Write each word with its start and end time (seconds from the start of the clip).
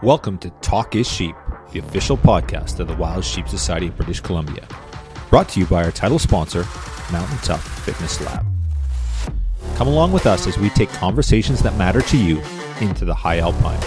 Welcome 0.00 0.38
to 0.38 0.50
Talk 0.60 0.94
is 0.94 1.08
Sheep, 1.08 1.34
the 1.72 1.80
official 1.80 2.16
podcast 2.16 2.78
of 2.78 2.86
the 2.86 2.94
Wild 2.94 3.24
Sheep 3.24 3.48
Society 3.48 3.88
of 3.88 3.96
British 3.96 4.20
Columbia. 4.20 4.64
Brought 5.28 5.48
to 5.48 5.60
you 5.60 5.66
by 5.66 5.82
our 5.82 5.90
title 5.90 6.20
sponsor, 6.20 6.64
Mountain 7.10 7.38
Tough 7.38 7.66
Fitness 7.84 8.20
Lab. 8.20 8.46
Come 9.74 9.88
along 9.88 10.12
with 10.12 10.24
us 10.24 10.46
as 10.46 10.56
we 10.56 10.70
take 10.70 10.88
conversations 10.90 11.64
that 11.64 11.76
matter 11.76 12.00
to 12.00 12.16
you 12.16 12.40
into 12.80 13.04
the 13.04 13.14
high 13.14 13.38
alpine. 13.38 13.80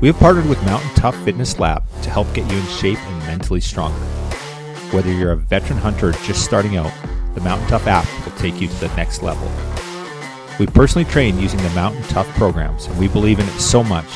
We 0.00 0.06
have 0.06 0.20
partnered 0.20 0.48
with 0.48 0.64
Mountain 0.64 0.94
Tough 0.94 1.16
Fitness 1.24 1.58
Lab 1.58 1.82
to 2.02 2.10
help 2.10 2.32
get 2.32 2.48
you 2.48 2.56
in 2.56 2.66
shape 2.66 3.00
and 3.00 3.26
mentally 3.26 3.60
stronger. 3.60 3.98
Whether 4.92 5.10
you're 5.12 5.32
a 5.32 5.36
veteran 5.36 5.80
hunter 5.80 6.12
just 6.12 6.44
starting 6.44 6.76
out, 6.76 6.92
the 7.34 7.40
Mountain 7.40 7.66
Tough 7.66 7.88
app 7.88 8.06
will 8.24 8.38
take 8.38 8.60
you 8.60 8.68
to 8.68 8.74
the 8.76 8.94
next 8.94 9.20
level. 9.20 9.50
We 10.60 10.66
personally 10.68 11.10
train 11.10 11.40
using 11.40 11.60
the 11.60 11.70
Mountain 11.70 12.04
Tough 12.04 12.28
programs, 12.36 12.86
and 12.86 12.96
we 13.00 13.08
believe 13.08 13.40
in 13.40 13.48
it 13.48 13.58
so 13.58 13.82
much 13.82 14.06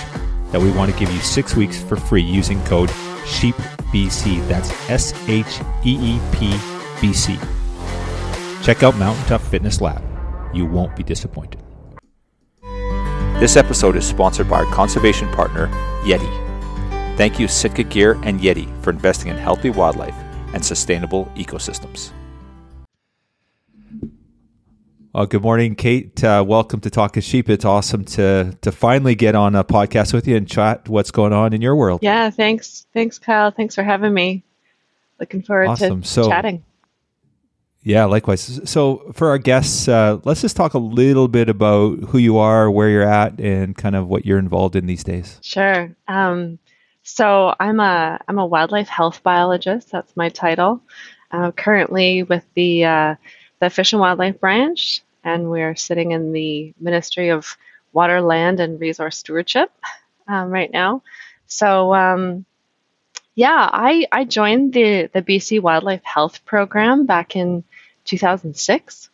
that 0.53 0.61
we 0.61 0.71
want 0.71 0.93
to 0.93 0.99
give 0.99 1.13
you 1.13 1.21
six 1.21 1.55
weeks 1.57 1.81
for 1.81 1.97
free 1.97 2.23
using 2.23 2.63
code 2.65 2.91
SHEEPBC. 3.27 4.47
That's 4.49 4.71
S 4.89 5.13
H 5.29 5.61
E 5.85 5.99
E 6.01 6.21
P 6.33 6.59
B 7.01 7.13
C. 7.13 7.39
Check 8.63 8.83
out 8.83 8.97
Mountain 8.97 9.25
Tough 9.27 9.47
Fitness 9.49 9.81
Lab. 9.81 10.03
You 10.55 10.67
won't 10.67 10.97
be 10.97 11.03
disappointed. 11.03 11.63
This 13.39 13.57
episode 13.57 13.97
is 13.97 14.07
sponsored 14.07 14.49
by 14.49 14.65
our 14.65 14.73
conservation 14.73 15.31
partner, 15.33 15.69
Yeti. 16.05 16.33
Thank 17.17 17.39
you, 17.39 17.49
Sitka 17.49 17.83
Gear 17.83 18.19
and 18.23 18.41
Yeti, 18.41 18.67
for 18.83 18.91
investing 18.91 19.31
in 19.31 19.37
healthy 19.37 19.71
wildlife 19.71 20.17
and 20.55 20.65
sustainable 20.65 21.27
ecosystems. 21.37 22.13
Uh, 25.17 25.25
good 25.25 25.41
morning, 25.41 25.75
Cait. 25.75 26.23
Uh, 26.23 26.45
welcome 26.47 26.79
to 26.79 26.91
Talk 26.91 27.17
is 27.17 27.25
Sheep. 27.25 27.49
It's 27.49 27.65
awesome 27.65 28.05
to 28.05 28.55
to 28.61 28.71
finally 28.71 29.15
get 29.15 29.35
on 29.35 29.55
a 29.55 29.65
podcast 29.65 30.13
with 30.13 30.29
you 30.29 30.37
and 30.37 30.47
chat 30.47 30.91
what's 30.91 31.11
going 31.11 31.33
on 31.33 31.55
in 31.55 31.63
your 31.63 31.75
world. 31.75 32.01
Yeah, 32.03 32.29
thanks. 32.29 32.87
Thanks, 32.93 33.19
Kyle. 33.19 33.51
Thanks 33.51 33.75
for 33.75 33.83
having 33.83 34.13
me. 34.13 34.45
Looking 35.19 35.41
forward 35.41 35.69
awesome. 35.69 36.03
to 36.03 36.07
so, 36.07 36.29
chatting. 36.29 36.63
Yeah, 37.83 38.05
likewise. 38.05 38.61
So, 38.69 39.11
for 39.15 39.31
our 39.31 39.39
guests, 39.39 39.89
uh, 39.89 40.19
let's 40.25 40.43
just 40.43 40.55
talk 40.55 40.75
a 40.75 40.79
little 40.79 41.29
bit 41.29 41.49
about 41.49 41.99
who 42.01 42.19
you 42.19 42.37
are, 42.37 42.71
where 42.71 42.91
you're 42.91 43.09
at, 43.09 43.41
and 43.41 43.75
kind 43.75 43.97
of 43.97 44.09
what 44.09 44.27
you're 44.27 44.39
involved 44.39 44.77
in 44.77 44.85
these 44.85 45.03
days. 45.03 45.41
Sure. 45.43 45.97
Um, 46.09 46.59
so, 47.05 47.55
I'm 47.59 47.81
a 47.81 48.21
I'm 48.29 48.39
a 48.39 48.45
wildlife 48.45 48.89
health 48.89 49.23
biologist. 49.23 49.91
That's 49.91 50.15
my 50.15 50.29
title. 50.29 50.83
Uh, 51.31 51.53
currently 51.53 52.23
with 52.23 52.45
the 52.53 52.85
uh, 52.85 53.15
the 53.61 53.71
Fish 53.71 53.95
and 53.95 54.01
Wildlife 54.01 54.39
Branch 54.39 55.03
and 55.27 55.51
we're 55.51 55.75
sitting 55.75 56.13
in 56.13 56.33
the 56.33 56.73
Ministry 56.81 57.31
of 57.31 57.59
Water, 57.93 58.21
Land, 58.21 58.61
and 58.61 58.81
Resource 58.81 59.19
Stewardship 59.19 59.73
um, 60.29 60.51
right 60.51 60.71
now. 60.73 61.03
So, 61.49 61.93
um, 61.93 62.47
yeah, 63.35 63.69
I, 63.73 64.07
I 64.13 64.25
joined 64.25 64.73
the, 64.73 65.11
the 65.13 65.23
BC 65.23 65.61
Wildlife 65.61 66.05
Health 66.05 66.45
Program 66.45 67.07
back 67.07 67.35
in 67.35 67.65
2006, 68.05 69.11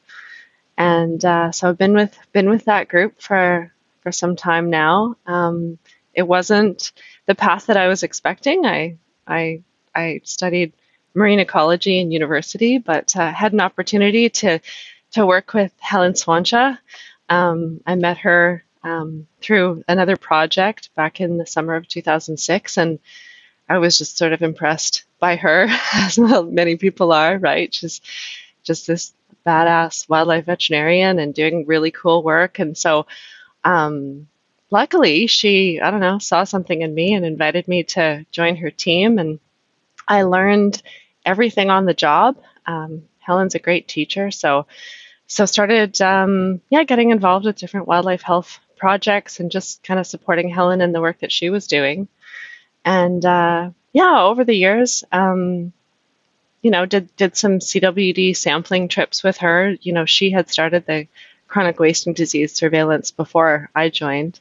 and 0.77 1.25
uh, 1.25 1.51
so 1.51 1.71
I've 1.71 1.79
been 1.79 1.95
with 1.95 2.17
been 2.33 2.51
with 2.51 2.67
that 2.67 2.89
group 2.89 3.21
for 3.21 3.73
for 4.03 4.13
some 4.13 4.37
time 4.37 4.69
now. 4.69 5.17
Um, 5.27 5.79
it 6.15 6.23
wasn't 6.23 6.93
the 7.27 7.35
path 7.35 7.67
that 7.67 7.77
I 7.77 7.89
was 7.89 8.03
expecting. 8.03 8.67
I 8.67 8.99
I 9.27 9.63
I 9.95 10.21
studied 10.25 10.73
marine 11.15 11.41
ecology 11.41 12.01
in 12.01 12.11
university, 12.11 12.79
but 12.79 13.15
uh, 13.17 13.33
had 13.33 13.53
an 13.53 13.61
opportunity 13.61 14.29
to 14.29 14.61
to 15.13 15.27
work 15.27 15.55
with 15.55 15.73
Helen 15.79 16.13
Schwantje. 16.13 16.79
Um, 17.29 17.81
I 17.87 17.95
met 17.95 18.19
her 18.19 18.65
um, 18.83 19.27
through 19.41 19.85
another 19.89 20.17
project 20.17 20.91
back 20.95 21.21
in 21.21 21.39
the 21.39 21.47
summer 21.47 21.75
of 21.75 21.89
2006, 21.89 22.79
and 22.79 22.99
I 23.69 23.79
was 23.79 23.97
just 23.99 24.19
sort 24.19 24.33
of 24.33 24.43
impressed 24.43 25.05
by 25.19 25.37
her, 25.37 25.67
as 25.95 26.19
many 26.19 26.77
people 26.77 27.13
are, 27.13 27.39
right? 27.39 27.73
She's 27.73 28.01
just 28.65 28.87
this 28.87 29.15
badass 29.47 30.09
wildlife 30.09 30.47
veterinarian 30.47 31.19
and 31.19 31.35
doing 31.35 31.67
really 31.67 31.91
cool 31.91 32.23
work. 32.23 32.59
And 32.59 32.77
so, 32.77 33.07
um, 33.65 34.29
luckily, 34.71 35.27
she, 35.27 35.81
I 35.81 35.91
don't 35.91 36.01
know, 36.01 36.19
saw 36.19 36.45
something 36.45 36.83
in 36.83 36.95
me 36.95 37.15
and 37.15 37.25
invited 37.25 37.67
me 37.69 37.85
to 37.85 38.25
join 38.31 38.57
her 38.57 38.71
team. 38.71 39.19
And 39.19 39.41
I 40.07 40.23
learned 40.23 40.83
everything 41.25 41.71
on 41.71 41.87
the 41.87 41.95
job. 41.95 42.37
Um, 42.67 43.03
Helen's 43.19 43.55
a 43.55 43.61
great 43.61 43.89
teacher. 43.89 44.31
So, 44.31 44.67
so 45.33 45.47
started 45.47 45.99
um, 46.03 46.61
yeah 46.69 46.85
getting 46.85 47.11
involved 47.11 47.47
with 47.47 47.57
different 47.57 47.89
wildlife 47.89 48.21
health 48.21 48.61
projects 48.77 49.41
and 49.41 49.51
just 49.51 49.83
kind 49.83 49.99
of 49.99 50.07
supporting 50.07 50.51
Helen 50.51 50.83
in 50.83 50.93
the 50.93 51.01
work 51.01 51.21
that 51.21 51.33
she 51.33 51.49
was 51.49 51.67
doing. 51.67 52.07
And 52.85 53.25
uh, 53.25 53.71
yeah, 53.95 54.25
over 54.25 54.45
the 54.45 54.55
years, 54.55 55.05
um, 55.11 55.73
you 56.61 56.71
know, 56.71 56.85
did 56.85 57.17
did 57.17 57.35
some 57.35 57.61
CWD 57.61 58.37
sampling 58.37 58.89
trips 58.89 59.23
with 59.23 59.39
her. 59.39 59.75
You 59.81 59.95
know, 59.95 60.05
she 60.05 60.31
had 60.31 60.51
started 60.51 60.85
the 60.85 61.07
chronic 61.49 61.81
wasting 61.81 62.13
disease 62.13 62.53
surveillance 62.53 63.11
before 63.11 63.71
I 63.75 63.89
joined, 63.89 64.39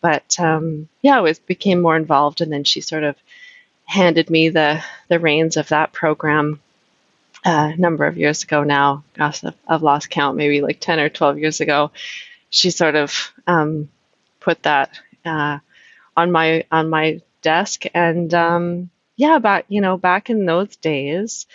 but 0.00 0.38
um, 0.38 0.88
yeah, 1.02 1.18
was 1.18 1.40
became 1.40 1.82
more 1.82 1.96
involved, 1.96 2.42
and 2.42 2.52
then 2.52 2.62
she 2.62 2.80
sort 2.80 3.02
of 3.02 3.16
handed 3.86 4.30
me 4.30 4.50
the 4.50 4.84
the 5.08 5.18
reins 5.18 5.56
of 5.56 5.68
that 5.70 5.92
program 5.92 6.60
a 7.44 7.76
number 7.76 8.06
of 8.06 8.16
years 8.16 8.42
ago 8.42 8.64
now. 8.64 9.04
Gosh, 9.14 9.44
I've, 9.44 9.54
I've, 9.66 9.82
lost 9.82 10.10
count. 10.10 10.36
Maybe 10.36 10.60
like 10.60 10.80
ten 10.80 10.98
or 10.98 11.08
twelve 11.08 11.38
years 11.38 11.60
ago, 11.60 11.90
she 12.50 12.70
sort 12.70 12.94
of 12.94 13.32
um, 13.46 13.88
put 14.40 14.62
that 14.64 14.98
uh, 15.24 15.58
on 16.16 16.32
my 16.32 16.64
on 16.70 16.90
my 16.90 17.20
desk, 17.42 17.84
and 17.94 18.32
um, 18.34 18.90
yeah, 19.16 19.38
back 19.38 19.66
you 19.68 19.80
know 19.80 19.96
back 19.96 20.30
in 20.30 20.46
those 20.46 20.76
days, 20.76 21.46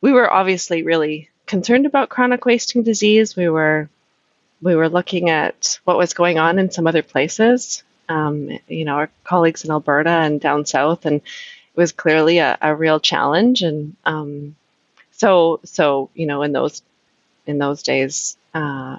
we 0.00 0.12
were 0.12 0.32
obviously 0.32 0.82
really 0.82 1.28
concerned 1.46 1.86
about 1.86 2.08
chronic 2.08 2.44
wasting 2.44 2.82
disease. 2.82 3.36
We 3.36 3.48
were 3.48 3.88
we 4.62 4.74
were 4.74 4.88
looking 4.88 5.30
at 5.30 5.78
what 5.84 5.98
was 5.98 6.14
going 6.14 6.38
on 6.38 6.58
in 6.58 6.70
some 6.70 6.86
other 6.86 7.02
places. 7.02 7.82
Um, 8.08 8.58
you 8.68 8.84
know, 8.84 8.94
our 8.94 9.10
colleagues 9.24 9.64
in 9.64 9.70
Alberta 9.70 10.10
and 10.10 10.40
down 10.40 10.64
south, 10.64 11.06
and 11.06 11.16
it 11.16 11.76
was 11.76 11.92
clearly 11.92 12.38
a, 12.38 12.56
a 12.60 12.74
real 12.74 13.00
challenge. 13.00 13.62
And 13.62 13.96
um, 14.04 14.54
so 15.16 15.60
so 15.64 16.10
you 16.14 16.26
know 16.26 16.42
in 16.42 16.52
those 16.52 16.82
in 17.46 17.58
those 17.58 17.82
days 17.82 18.36
uh, 18.54 18.98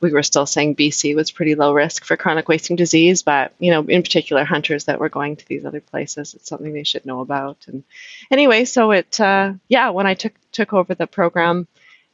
we 0.00 0.12
were 0.12 0.22
still 0.22 0.46
saying 0.46 0.76
BC 0.76 1.14
was 1.14 1.30
pretty 1.30 1.54
low 1.54 1.72
risk 1.72 2.04
for 2.04 2.16
chronic 2.16 2.48
wasting 2.48 2.76
disease, 2.76 3.22
but 3.22 3.52
you 3.58 3.72
know, 3.72 3.82
in 3.82 4.02
particular, 4.02 4.44
hunters 4.44 4.84
that 4.84 5.00
were 5.00 5.08
going 5.08 5.36
to 5.36 5.48
these 5.48 5.64
other 5.64 5.80
places, 5.80 6.34
it's 6.34 6.48
something 6.48 6.72
they 6.72 6.84
should 6.84 7.04
know 7.04 7.20
about. 7.20 7.56
And 7.66 7.82
anyway, 8.30 8.64
so 8.64 8.92
it, 8.92 9.20
uh, 9.20 9.54
yeah, 9.68 9.90
when 9.90 10.06
I 10.06 10.14
took 10.14 10.34
took 10.52 10.72
over 10.72 10.94
the 10.94 11.06
program, 11.06 11.66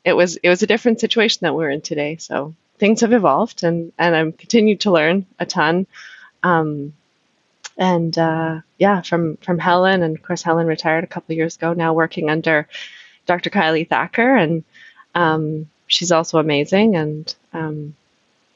it 0.04 0.14
was 0.14 0.36
it 0.36 0.48
was 0.48 0.62
a 0.62 0.66
different 0.66 1.00
situation 1.00 1.40
that 1.42 1.54
we're 1.54 1.70
in 1.70 1.82
today. 1.82 2.16
So 2.16 2.54
things 2.78 3.02
have 3.02 3.12
evolved, 3.12 3.64
and 3.64 3.92
and 3.98 4.16
I'm 4.16 4.32
continued 4.32 4.80
to 4.80 4.90
learn 4.92 5.26
a 5.38 5.46
ton. 5.46 5.86
Um, 6.42 6.94
and 7.76 8.16
uh, 8.16 8.60
yeah, 8.78 9.02
from 9.02 9.36
from 9.38 9.58
Helen, 9.58 10.02
and 10.02 10.16
of 10.16 10.22
course, 10.22 10.42
Helen 10.42 10.66
retired 10.66 11.04
a 11.04 11.08
couple 11.08 11.34
years 11.34 11.56
ago. 11.56 11.74
Now 11.74 11.92
working 11.92 12.30
under 12.30 12.66
Dr. 13.26 13.50
Caeley 13.50 13.88
Thacker, 13.88 14.36
and 14.36 14.64
um, 15.14 15.68
she's 15.86 16.12
also 16.12 16.38
amazing. 16.38 16.96
And 16.96 17.34
um, 17.52 17.94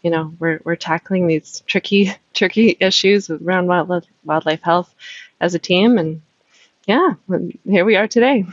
you 0.02 0.10
know, 0.10 0.32
we're 0.38 0.60
we're 0.64 0.76
tackling 0.76 1.26
these 1.26 1.62
tricky 1.66 2.12
tricky 2.34 2.76
issues 2.80 3.30
around 3.30 3.66
wildlife 3.66 4.04
wildlife 4.24 4.62
health 4.62 4.94
as 5.40 5.54
a 5.54 5.58
team, 5.58 5.98
and 5.98 6.22
yeah, 6.86 7.14
here 7.64 7.84
we 7.84 7.96
are 7.96 8.08
today. 8.08 8.44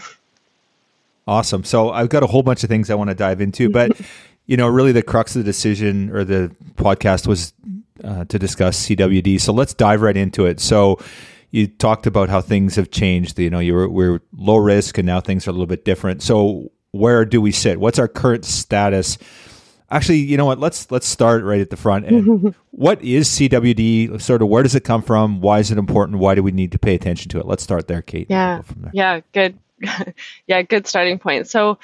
Awesome. 1.28 1.64
So 1.64 1.90
I've 1.90 2.10
got 2.10 2.22
a 2.22 2.28
whole 2.28 2.44
bunch 2.44 2.64
of 2.64 2.70
things 2.70 2.92
I 2.92 2.96
want 2.96 3.10
to 3.10 3.16
dive 3.16 3.42
into, 3.42 3.70
but 3.70 4.00
you 4.46 4.58
know, 4.58 4.68
really 4.68 4.92
the 4.92 5.02
crux 5.02 5.36
of 5.36 5.44
the 5.44 5.46
decision 5.46 6.12
or 6.12 6.24
the 6.24 6.56
podcast 6.76 7.28
was 7.28 7.54
uh, 8.04 8.26
to 8.26 8.38
discuss 8.38 8.88
CWD. 8.88 9.40
So 9.42 9.54
let's 9.54 9.74
dive 9.74 10.02
right 10.02 10.16
into 10.16 10.46
it. 10.46 10.60
So 10.60 11.00
you 11.52 11.68
talked 11.68 12.08
about 12.08 12.30
how 12.30 12.42
things 12.42 12.76
have 12.76 12.92
changed. 12.92 13.40
You 13.40 13.50
know, 13.50 13.60
you 13.60 13.74
were 13.74 13.90
we're 13.90 14.22
low 14.36 14.58
risk, 14.58 14.98
and 14.98 15.06
now 15.06 15.22
things 15.22 15.48
are 15.48 15.52
a 15.52 15.54
little 15.54 15.66
bit 15.68 15.86
different. 15.86 16.22
So 16.22 16.72
where 16.92 17.26
do 17.26 17.42
we 17.42 17.52
sit? 17.52 17.80
What's 17.80 18.00
our 18.00 18.08
current 18.08 18.46
status? 18.46 19.18
Actually, 19.92 20.20
you 20.20 20.38
know 20.38 20.46
what? 20.46 20.60
Let's 20.60 20.90
let's 20.92 21.08
start 21.08 21.44
right 21.44 21.62
at 21.62 21.70
the 21.70 21.78
front 21.78 22.06
end. 22.06 22.56
what 22.72 23.04
is 23.04 23.30
CWD? 23.30 24.20
Sort 24.22 24.42
of 24.42 24.48
where 24.48 24.64
does 24.64 24.76
it 24.76 24.84
come 24.84 25.02
from? 25.02 25.42
Why 25.42 25.60
is 25.60 25.72
it 25.72 25.78
important? 25.78 26.20
Why 26.20 26.36
do 26.36 26.42
we 26.42 26.52
need 26.52 26.72
to 26.72 26.80
pay 26.80 26.96
attention 26.96 27.30
to 27.30 27.40
it? 27.40 27.46
Let's 27.46 27.64
start 27.64 27.88
there, 27.88 28.02
Cait. 28.02 28.28
Yeah, 28.30 28.62
yeah, 28.94 29.22
good. 29.34 29.60
yeah, 30.48 30.62
good 30.62 30.88
starting 30.88 31.20
point. 31.20 31.48
So, 31.48 31.78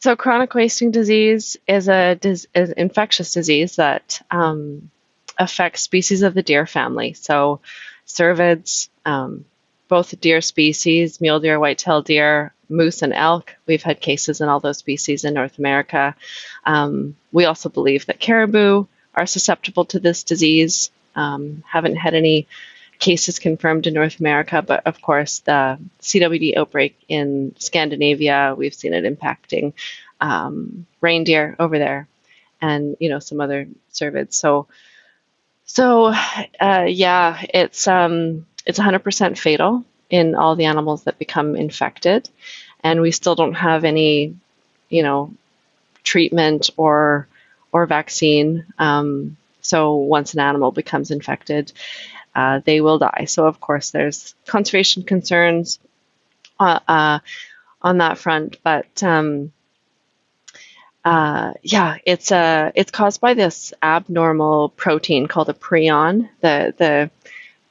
so 0.00 0.16
chronic 0.16 0.54
wasting 0.54 0.90
disease 0.90 1.56
is 1.68 1.88
a 1.88 2.18
is 2.22 2.48
an 2.54 2.74
infectious 2.76 3.32
disease 3.32 3.76
that 3.76 4.20
um, 4.30 4.90
affects 5.38 5.82
species 5.82 6.22
of 6.22 6.34
the 6.34 6.42
deer 6.42 6.66
family. 6.66 7.12
So, 7.12 7.60
cervids, 8.06 8.88
um, 9.04 9.44
both 9.88 10.18
deer 10.20 10.40
species, 10.40 11.20
mule 11.20 11.40
deer, 11.40 11.60
white-tailed 11.60 12.06
deer, 12.06 12.52
moose, 12.68 13.02
and 13.02 13.12
elk. 13.12 13.54
We've 13.66 13.82
had 13.82 14.00
cases 14.00 14.40
in 14.40 14.48
all 14.48 14.60
those 14.60 14.78
species 14.78 15.24
in 15.24 15.34
North 15.34 15.58
America. 15.58 16.14
Um, 16.64 17.16
we 17.32 17.44
also 17.44 17.68
believe 17.68 18.06
that 18.06 18.20
caribou 18.20 18.86
are 19.14 19.26
susceptible 19.26 19.84
to 19.86 20.00
this 20.00 20.24
disease. 20.24 20.90
Um, 21.14 21.62
haven't 21.70 21.96
had 21.96 22.14
any 22.14 22.48
cases 22.98 23.38
confirmed 23.38 23.86
in 23.86 23.94
North 23.94 24.20
America, 24.20 24.62
but 24.62 24.86
of 24.86 25.00
course, 25.00 25.40
the 25.40 25.78
CWD 26.00 26.56
outbreak 26.56 26.96
in 27.08 27.54
Scandinavia, 27.58 28.54
we've 28.56 28.74
seen 28.74 28.94
it 28.94 29.04
impacting 29.04 29.74
um, 30.20 30.86
reindeer 31.00 31.54
over 31.58 31.78
there, 31.78 32.08
and 32.60 32.96
you 32.98 33.08
know 33.10 33.18
some 33.18 33.40
other 33.40 33.68
cervids. 33.92 34.34
So, 34.34 34.66
so 35.66 36.14
uh, 36.60 36.86
yeah, 36.88 37.44
it's 37.52 37.86
um, 37.86 38.46
it's 38.66 38.78
100% 38.78 39.38
fatal 39.38 39.84
in 40.10 40.34
all 40.34 40.56
the 40.56 40.66
animals 40.66 41.04
that 41.04 41.18
become 41.18 41.56
infected, 41.56 42.28
and 42.82 43.00
we 43.00 43.10
still 43.10 43.34
don't 43.34 43.54
have 43.54 43.84
any, 43.84 44.36
you 44.88 45.02
know, 45.02 45.32
treatment 46.02 46.70
or 46.76 47.26
or 47.72 47.86
vaccine. 47.86 48.66
Um, 48.78 49.36
so 49.60 49.96
once 49.96 50.34
an 50.34 50.40
animal 50.40 50.70
becomes 50.70 51.10
infected, 51.10 51.72
uh, 52.34 52.60
they 52.64 52.80
will 52.80 52.98
die. 52.98 53.24
So 53.26 53.46
of 53.46 53.60
course, 53.60 53.90
there's 53.90 54.34
conservation 54.46 55.02
concerns 55.02 55.78
uh, 56.60 56.80
uh, 56.86 57.18
on 57.82 57.98
that 57.98 58.18
front, 58.18 58.58
but 58.62 59.02
um, 59.02 59.52
uh, 61.04 61.52
yeah, 61.62 61.98
it's 62.06 62.32
uh, 62.32 62.70
it's 62.74 62.90
caused 62.90 63.20
by 63.20 63.34
this 63.34 63.74
abnormal 63.82 64.70
protein 64.70 65.26
called 65.26 65.48
a 65.50 65.54
prion. 65.54 66.28
The 66.40 66.74
the 66.76 67.10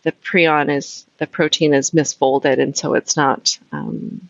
the 0.04 0.12
prion 0.12 0.76
is 0.76 1.06
the 1.18 1.28
protein 1.28 1.74
is 1.74 1.92
misfolded, 1.92 2.60
and 2.60 2.78
so 2.78 2.94
it's 2.94 3.18
not 3.18 3.58
um, 3.72 4.30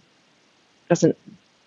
doesn't 0.89 1.17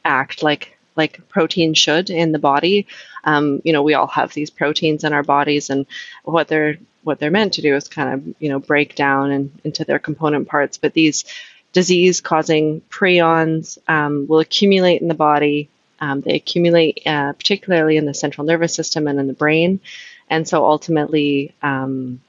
act 0.04 0.42
like 0.42 0.76
like 0.96 1.28
protein 1.28 1.74
should 1.74 2.08
in 2.08 2.32
the 2.32 2.38
body. 2.38 2.86
Um, 3.24 3.60
you 3.64 3.72
know, 3.72 3.82
we 3.82 3.94
all 3.94 4.06
have 4.06 4.32
these 4.32 4.50
proteins 4.50 5.04
in 5.04 5.12
our 5.12 5.22
bodies, 5.22 5.70
and 5.70 5.86
what 6.24 6.48
they're 6.48 6.76
what 7.02 7.18
they're 7.18 7.30
meant 7.30 7.54
to 7.54 7.62
do 7.62 7.74
is 7.74 7.88
kind 7.88 8.14
of 8.14 8.34
you 8.40 8.48
know 8.48 8.58
break 8.58 8.94
down 8.94 9.30
and, 9.30 9.60
into 9.64 9.84
their 9.84 9.98
component 9.98 10.48
parts. 10.48 10.78
But 10.78 10.94
these 10.94 11.24
disease-causing 11.72 12.80
prions 12.88 13.76
um, 13.86 14.26
will 14.28 14.38
accumulate 14.40 15.02
in 15.02 15.08
the 15.08 15.14
body 15.14 15.68
um, 16.00 16.20
they 16.20 16.34
accumulate 16.34 17.02
uh, 17.06 17.32
particularly 17.32 17.96
in 17.96 18.06
the 18.06 18.14
central 18.14 18.46
nervous 18.46 18.74
system 18.74 19.08
and 19.08 19.18
in 19.18 19.26
the 19.26 19.32
brain. 19.32 19.80
And 20.28 20.46
so 20.46 20.64
ultimately, 20.64 21.54
um, 21.62 22.20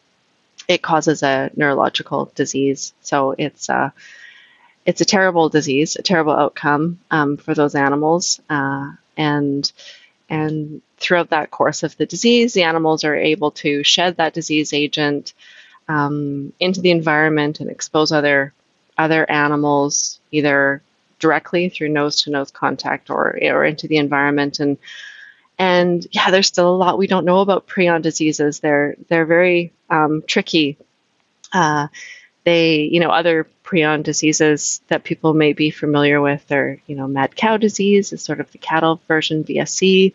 it 0.67 0.81
causes 0.81 1.23
a 1.23 1.49
neurological 1.55 2.31
disease. 2.35 2.93
So 3.01 3.33
it's 3.37 3.69
a, 3.69 3.75
uh, 3.75 3.89
it's 4.85 5.01
a 5.01 5.05
terrible 5.05 5.49
disease, 5.49 5.97
a 5.97 6.01
terrible 6.01 6.31
outcome 6.31 6.99
um, 7.11 7.35
for 7.37 7.53
those 7.53 7.75
animals. 7.75 8.39
Uh, 8.49 8.91
and 9.17 9.69
and 10.29 10.81
throughout 10.97 11.29
that 11.29 11.51
course 11.51 11.83
of 11.83 11.95
the 11.97 12.05
disease, 12.05 12.53
the 12.53 12.63
animals 12.63 13.03
are 13.03 13.15
able 13.15 13.51
to 13.51 13.83
shed 13.83 14.17
that 14.17 14.33
disease 14.33 14.73
agent 14.73 15.33
um, 15.87 16.53
into 16.59 16.81
the 16.81 16.91
environment 16.91 17.59
and 17.59 17.69
expose 17.69 18.11
other 18.11 18.53
other 18.97 19.29
animals, 19.29 20.19
either 20.31 20.81
directly 21.19 21.69
through 21.69 21.89
nose 21.89 22.21
to 22.21 22.31
nose 22.31 22.51
contact 22.51 23.09
or 23.09 23.37
or 23.41 23.65
into 23.65 23.87
the 23.87 23.97
environment 23.97 24.59
and 24.59 24.77
and 25.59 26.05
yeah 26.11 26.29
there's 26.31 26.47
still 26.47 26.69
a 26.69 26.77
lot 26.77 26.97
we 26.97 27.07
don't 27.07 27.25
know 27.25 27.39
about 27.39 27.67
prion 27.67 28.01
diseases. 28.01 28.59
They're 28.59 28.95
they're 29.09 29.25
very 29.25 29.73
um, 29.89 30.23
tricky. 30.25 30.77
Uh, 31.53 31.87
they 32.43 32.81
you 32.81 32.99
know 32.99 33.09
other 33.09 33.47
prion 33.63 34.03
diseases 34.03 34.81
that 34.87 35.03
people 35.03 35.33
may 35.33 35.53
be 35.53 35.71
familiar 35.71 36.21
with 36.21 36.51
are 36.51 36.79
you 36.87 36.95
know 36.95 37.07
mad 37.07 37.35
cow 37.35 37.57
disease 37.57 38.13
is 38.13 38.21
sort 38.21 38.39
of 38.39 38.51
the 38.51 38.57
cattle 38.57 39.01
version 39.07 39.43
BSE 39.43 40.13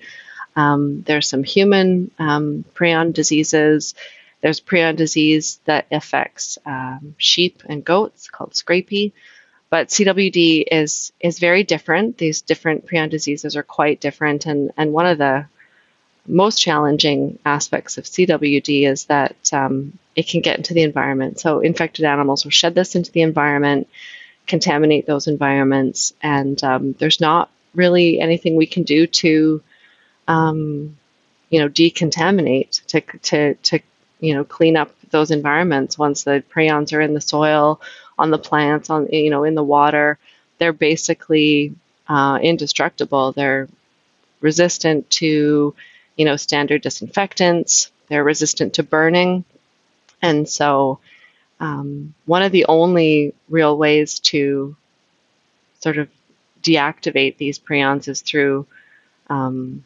um, 0.56 1.02
there's 1.02 1.28
some 1.28 1.44
human 1.44 2.10
um, 2.18 2.64
prion 2.74 3.12
diseases. 3.12 3.94
There's 4.40 4.60
prion 4.60 4.96
disease 4.96 5.60
that 5.64 5.86
affects 5.90 6.58
um, 6.66 7.14
sheep 7.16 7.62
and 7.68 7.84
goats 7.84 8.28
called 8.28 8.52
scrapie 8.52 9.12
but 9.72 9.88
CWD 9.88 10.64
is 10.70 11.12
is 11.18 11.38
very 11.38 11.64
different. 11.64 12.18
These 12.18 12.42
different 12.42 12.84
prion 12.84 13.08
diseases 13.08 13.56
are 13.56 13.62
quite 13.62 14.02
different, 14.02 14.44
and 14.44 14.70
and 14.76 14.92
one 14.92 15.06
of 15.06 15.16
the 15.16 15.46
most 16.26 16.58
challenging 16.58 17.38
aspects 17.46 17.96
of 17.96 18.04
CWD 18.04 18.86
is 18.86 19.06
that 19.06 19.34
um, 19.50 19.98
it 20.14 20.28
can 20.28 20.42
get 20.42 20.58
into 20.58 20.74
the 20.74 20.82
environment. 20.82 21.40
So 21.40 21.60
infected 21.60 22.04
animals 22.04 22.44
will 22.44 22.50
shed 22.50 22.74
this 22.74 22.96
into 22.96 23.12
the 23.12 23.22
environment, 23.22 23.88
contaminate 24.46 25.06
those 25.06 25.26
environments, 25.26 26.12
and 26.22 26.62
um, 26.62 26.94
there's 26.98 27.18
not 27.18 27.48
really 27.74 28.20
anything 28.20 28.56
we 28.56 28.66
can 28.66 28.82
do 28.82 29.06
to, 29.06 29.62
um, 30.28 30.98
you 31.48 31.60
know, 31.60 31.70
decontaminate 31.70 32.84
to 32.88 33.00
to 33.00 33.54
to 33.54 33.80
you 34.20 34.34
know 34.34 34.44
clean 34.44 34.76
up 34.76 34.94
those 35.12 35.30
environments 35.30 35.96
once 35.96 36.24
the 36.24 36.44
prions 36.54 36.92
are 36.92 37.00
in 37.00 37.14
the 37.14 37.22
soil 37.22 37.80
on 38.22 38.30
the 38.30 38.38
plants, 38.38 38.88
on 38.88 39.08
you 39.12 39.30
know, 39.30 39.44
in 39.44 39.54
the 39.54 39.70
water. 39.76 40.18
They're 40.58 40.72
basically 40.90 41.74
uh, 42.08 42.38
indestructible. 42.40 43.32
They're 43.32 43.68
resistant 44.40 45.10
to, 45.22 45.74
you 46.16 46.24
know, 46.24 46.36
standard 46.36 46.82
disinfectants. 46.82 47.90
They're 48.08 48.24
resistant 48.32 48.74
to 48.74 48.82
burning, 48.82 49.44
and 50.20 50.48
so 50.48 51.00
um, 51.60 52.14
one 52.26 52.42
of 52.42 52.52
the 52.52 52.66
only 52.66 53.34
real 53.48 53.76
ways 53.76 54.18
to 54.30 54.76
sort 55.80 55.98
of 55.98 56.08
deactivate 56.62 57.36
these 57.36 57.58
prions 57.58 58.08
is 58.08 58.20
through, 58.20 58.66
um, 59.28 59.84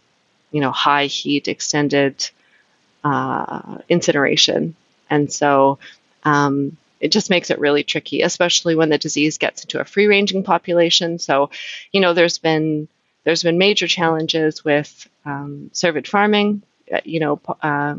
you 0.52 0.60
know, 0.60 0.72
high 0.72 1.06
heat 1.06 1.48
extended 1.48 2.28
uh, 3.04 3.78
incineration. 3.88 4.74
And 5.08 5.32
so 5.32 5.78
um, 6.24 6.76
it 7.00 7.12
just 7.12 7.30
makes 7.30 7.50
it 7.50 7.58
really 7.58 7.84
tricky, 7.84 8.22
especially 8.22 8.74
when 8.74 8.88
the 8.88 8.98
disease 8.98 9.38
gets 9.38 9.62
into 9.62 9.80
a 9.80 9.84
free 9.84 10.06
ranging 10.06 10.42
population. 10.42 11.18
So, 11.18 11.50
you 11.92 12.00
know, 12.00 12.14
there's 12.14 12.38
been 12.38 12.88
there's 13.24 13.42
been 13.42 13.58
major 13.58 13.88
challenges 13.88 14.64
with 14.64 15.08
um, 15.24 15.70
cervid 15.74 16.06
farming. 16.06 16.62
Uh, 16.92 17.00
you 17.04 17.18
know, 17.18 17.40
uh, 17.62 17.96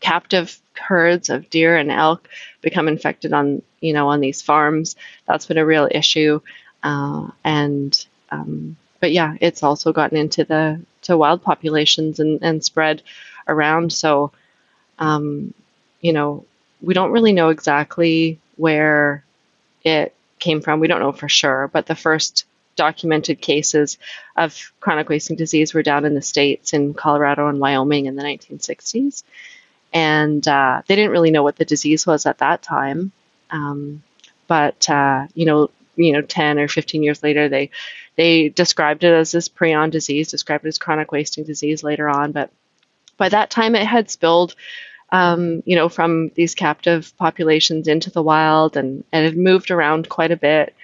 captive 0.00 0.58
herds 0.74 1.30
of 1.30 1.48
deer 1.50 1.76
and 1.76 1.90
elk 1.90 2.28
become 2.60 2.88
infected 2.88 3.32
on 3.32 3.62
you 3.80 3.92
know 3.92 4.08
on 4.08 4.20
these 4.20 4.42
farms. 4.42 4.96
That's 5.26 5.46
been 5.46 5.58
a 5.58 5.66
real 5.66 5.88
issue, 5.90 6.40
uh, 6.82 7.28
and 7.44 8.06
um, 8.30 8.76
but 9.00 9.12
yeah, 9.12 9.36
it's 9.40 9.62
also 9.62 9.92
gotten 9.92 10.16
into 10.16 10.44
the 10.44 10.80
to 11.02 11.16
wild 11.16 11.42
populations 11.42 12.20
and, 12.20 12.42
and 12.42 12.64
spread 12.64 13.02
around. 13.46 13.92
So, 13.92 14.32
um, 14.98 15.52
you 16.00 16.12
know, 16.12 16.44
we 16.84 16.94
don't 16.94 17.12
really 17.12 17.32
know 17.32 17.48
exactly 17.48 18.38
where 18.56 19.24
it 19.84 20.14
came 20.38 20.60
from. 20.60 20.80
We 20.80 20.88
don't 20.88 21.00
know 21.00 21.12
for 21.12 21.28
sure, 21.28 21.68
but 21.72 21.86
the 21.86 21.94
first 21.94 22.44
documented 22.76 23.40
cases 23.40 23.98
of 24.36 24.72
chronic 24.80 25.08
wasting 25.08 25.36
disease 25.36 25.72
were 25.72 25.82
down 25.82 26.04
in 26.04 26.14
the 26.14 26.22
states 26.22 26.72
in 26.72 26.94
Colorado 26.94 27.48
and 27.48 27.60
Wyoming 27.60 28.06
in 28.06 28.16
the 28.16 28.22
1960s, 28.22 29.22
and 29.92 30.46
uh, 30.46 30.82
they 30.86 30.96
didn't 30.96 31.12
really 31.12 31.30
know 31.30 31.42
what 31.42 31.56
the 31.56 31.64
disease 31.64 32.06
was 32.06 32.26
at 32.26 32.38
that 32.38 32.62
time. 32.62 33.12
Um, 33.50 34.02
but 34.46 34.88
uh, 34.90 35.26
you 35.34 35.46
know, 35.46 35.70
you 35.96 36.12
know, 36.12 36.22
10 36.22 36.58
or 36.58 36.68
15 36.68 37.02
years 37.02 37.22
later, 37.22 37.48
they 37.48 37.70
they 38.16 38.48
described 38.48 39.04
it 39.04 39.12
as 39.12 39.32
this 39.32 39.48
prion 39.48 39.90
disease, 39.90 40.30
described 40.30 40.64
it 40.64 40.68
as 40.68 40.78
chronic 40.78 41.12
wasting 41.12 41.44
disease 41.44 41.82
later 41.82 42.08
on, 42.08 42.32
but 42.32 42.50
by 43.16 43.28
that 43.28 43.50
time 43.50 43.74
it 43.74 43.86
had 43.86 44.10
spilled 44.10 44.54
um, 45.10 45.62
you 45.66 45.76
know, 45.76 45.88
from 45.88 46.30
these 46.34 46.54
captive 46.54 47.16
populations 47.16 47.88
into 47.88 48.10
the 48.10 48.22
wild 48.22 48.76
and, 48.76 49.04
and 49.12 49.26
it 49.26 49.36
moved 49.36 49.70
around 49.70 50.08
quite 50.08 50.32
a 50.32 50.36
bit. 50.36 50.74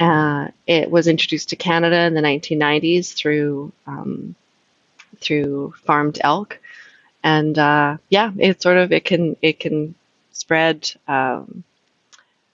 Uh, 0.00 0.48
it 0.66 0.90
was 0.90 1.06
introduced 1.06 1.50
to 1.50 1.56
Canada 1.56 2.00
in 2.02 2.14
the 2.14 2.20
1990s 2.20 3.14
through 3.14 3.72
um, 3.86 4.34
through 5.20 5.72
farmed 5.84 6.18
elk, 6.22 6.58
and 7.22 7.56
uh, 7.58 7.96
yeah, 8.08 8.32
it 8.36 8.60
sort 8.60 8.78
of 8.78 8.90
it 8.90 9.04
can 9.04 9.36
it 9.42 9.60
can 9.60 9.94
spread 10.32 10.90
um, 11.06 11.62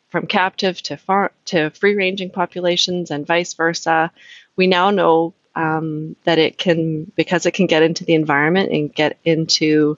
from 0.09 0.27
captive 0.27 0.83
to 0.83 0.97
far 0.97 1.33
to 1.47 1.71
free 1.71 1.95
ranging 1.95 2.31
populations 2.31 3.11
and 3.11 3.27
vice 3.27 3.55
versa. 3.55 4.11
We 4.57 4.67
now 4.67 4.91
know 4.91 5.33
um, 5.55 6.17
that 6.25 6.39
it 6.39 6.59
can 6.59 7.11
because 7.17 7.47
it 7.47 7.55
can 7.55 7.67
get 7.67 7.83
into 7.83 8.05
the 8.05 8.15
environment 8.15 8.73
and 8.73 8.95
get 8.95 9.19
into 9.25 9.97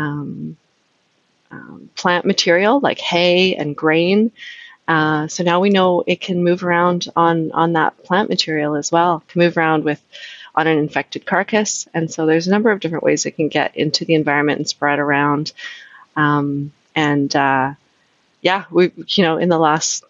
um, 0.00 0.56
um, 1.50 1.90
plant 1.94 2.24
material 2.24 2.80
like 2.80 2.98
hay 2.98 3.54
and 3.54 3.76
grain. 3.76 4.32
Uh, 4.88 5.28
so 5.28 5.44
now 5.44 5.60
we 5.60 5.70
know 5.70 6.02
it 6.06 6.20
can 6.20 6.42
move 6.42 6.64
around 6.64 7.06
on 7.14 7.52
on 7.52 7.74
that 7.74 8.02
plant 8.04 8.28
material 8.28 8.74
as 8.74 8.90
well. 8.90 9.18
It 9.18 9.32
can 9.32 9.40
move 9.40 9.56
around 9.56 9.84
with 9.84 10.02
on 10.54 10.66
an 10.66 10.78
infected 10.78 11.24
carcass, 11.24 11.86
and 11.94 12.10
so 12.10 12.26
there's 12.26 12.48
a 12.48 12.50
number 12.50 12.70
of 12.70 12.80
different 12.80 13.04
ways 13.04 13.24
it 13.24 13.36
can 13.36 13.48
get 13.48 13.76
into 13.76 14.04
the 14.04 14.14
environment 14.14 14.58
and 14.58 14.68
spread 14.68 14.98
around. 14.98 15.52
Um, 16.16 16.72
and 16.94 17.34
uh, 17.36 17.74
yeah, 18.40 18.64
we 18.70 18.90
you 19.06 19.22
know 19.24 19.36
in 19.36 19.48
the 19.48 19.58
last 19.58 20.04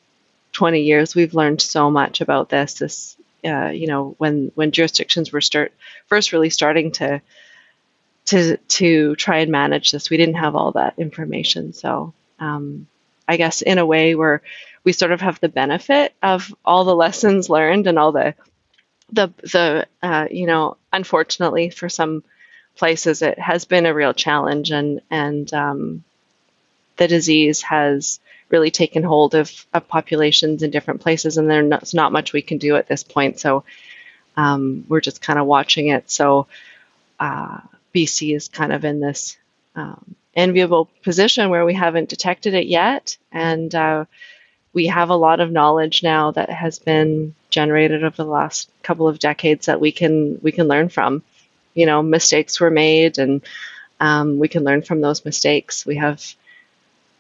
20 0.52 0.82
years 0.82 1.14
we've 1.14 1.35
learned 1.35 1.61
so 1.61 1.90
much 1.90 2.20
about 2.20 2.49
this. 2.49 2.75
This 2.75 3.16
uh, 3.44 3.68
you 3.68 3.87
know 3.87 4.14
when 4.18 4.50
when 4.54 4.73
jurisdictions 4.73 5.32
were 5.32 5.42
start 5.42 5.73
first 6.06 6.32
really 6.32 6.50
starting 6.50 6.92
to 6.92 7.20
to 8.30 8.56
to 8.56 9.16
try 9.16 9.38
and 9.38 9.50
manage 9.50 9.90
this. 9.90 10.10
We 10.10 10.16
didn't 10.16 10.37
have 10.37 10.56
all 10.56 10.72
that 10.72 10.94
information, 10.99 11.72
so 11.72 12.14
um, 12.38 12.87
I 13.28 13.37
guess 13.37 13.62
in 13.62 13.78
a 13.78 13.87
way 13.87 14.14
where 14.14 14.42
we 14.84 14.92
sort 14.92 15.12
of 15.12 15.20
have 15.20 15.40
the 15.40 15.49
benefit 15.49 16.14
of 16.22 16.54
all 16.64 16.84
the 16.84 16.94
lessons 16.94 17.50
learned 17.50 17.87
and 17.87 17.99
all 17.99 18.12
the 18.12 18.34
the 19.12 19.32
the 19.42 19.87
uh, 20.02 20.26
you 20.30 20.46
know 20.46 20.76
unfortunately 20.92 21.70
for 21.70 21.88
some 21.88 22.22
places 22.76 23.20
it 23.22 23.38
has 23.38 23.64
been 23.64 23.87
a 23.87 23.94
real 23.94 24.14
challenge 24.14 24.70
and 24.70 25.00
and 25.10 25.52
um, 25.52 26.04
the 26.96 27.08
disease 27.08 27.62
has 27.62 28.20
really 28.50 28.70
taken 28.70 29.02
hold 29.02 29.34
of, 29.34 29.66
of 29.72 29.88
populations 29.88 30.62
in 30.62 30.70
different 30.70 31.00
places 31.00 31.37
and 31.37 31.49
there's 31.49 31.94
not, 31.94 32.12
much 32.12 32.32
we 32.32 32.42
can 32.42 32.58
do 32.58 32.76
at 32.76 32.88
this 32.88 33.02
point. 33.02 33.38
So 33.38 33.64
um, 34.37 34.84
we're 34.88 35.00
just 35.00 35.22
kind 35.22 35.38
of 35.38 35.46
watching 35.46 35.88
it. 35.88 36.10
So 36.10 36.49
uh, 37.18 37.60
BC 37.94 38.35
is 38.35 38.49
kind 38.49 38.73
of 38.73 38.85
in 38.85 39.00
this 39.00 39.37
um, 39.75 40.14
enviable 40.35 40.88
position 41.02 41.50
where 41.50 41.64
we 41.64 41.75
haven't 41.75 42.09
detected 42.09 42.54
it 42.54 42.66
yet 42.66 43.16
and 43.32 43.75
uh, 43.75 44.04
we 44.73 44.87
have 44.87 45.11
a 45.11 45.16
lot 45.16 45.40
of 45.40 45.50
knowledge 45.50 46.02
now 46.02 46.30
that 46.30 46.50
has 46.50 46.78
been 46.78 47.35
generated 47.50 48.04
over 48.04 48.16
the 48.16 48.25
last 48.25 48.70
couple 48.82 49.09
of 49.09 49.18
decades 49.18 49.66
that 49.66 49.80
we 49.80 49.92
can 49.92 50.38
we 50.42 50.52
can 50.52 50.68
learn 50.68 50.88
from. 50.88 51.23
You 51.75 51.87
know, 51.87 52.02
mistakes 52.02 52.61
were 52.61 52.70
made, 52.70 53.18
and 53.18 53.42
um, 53.99 54.38
we 54.38 54.49
can 54.49 54.64
learn 54.64 54.82
from 54.82 55.00
those 55.00 55.25
mistakes. 55.25 55.85
We 55.85 55.97
have 55.97 56.25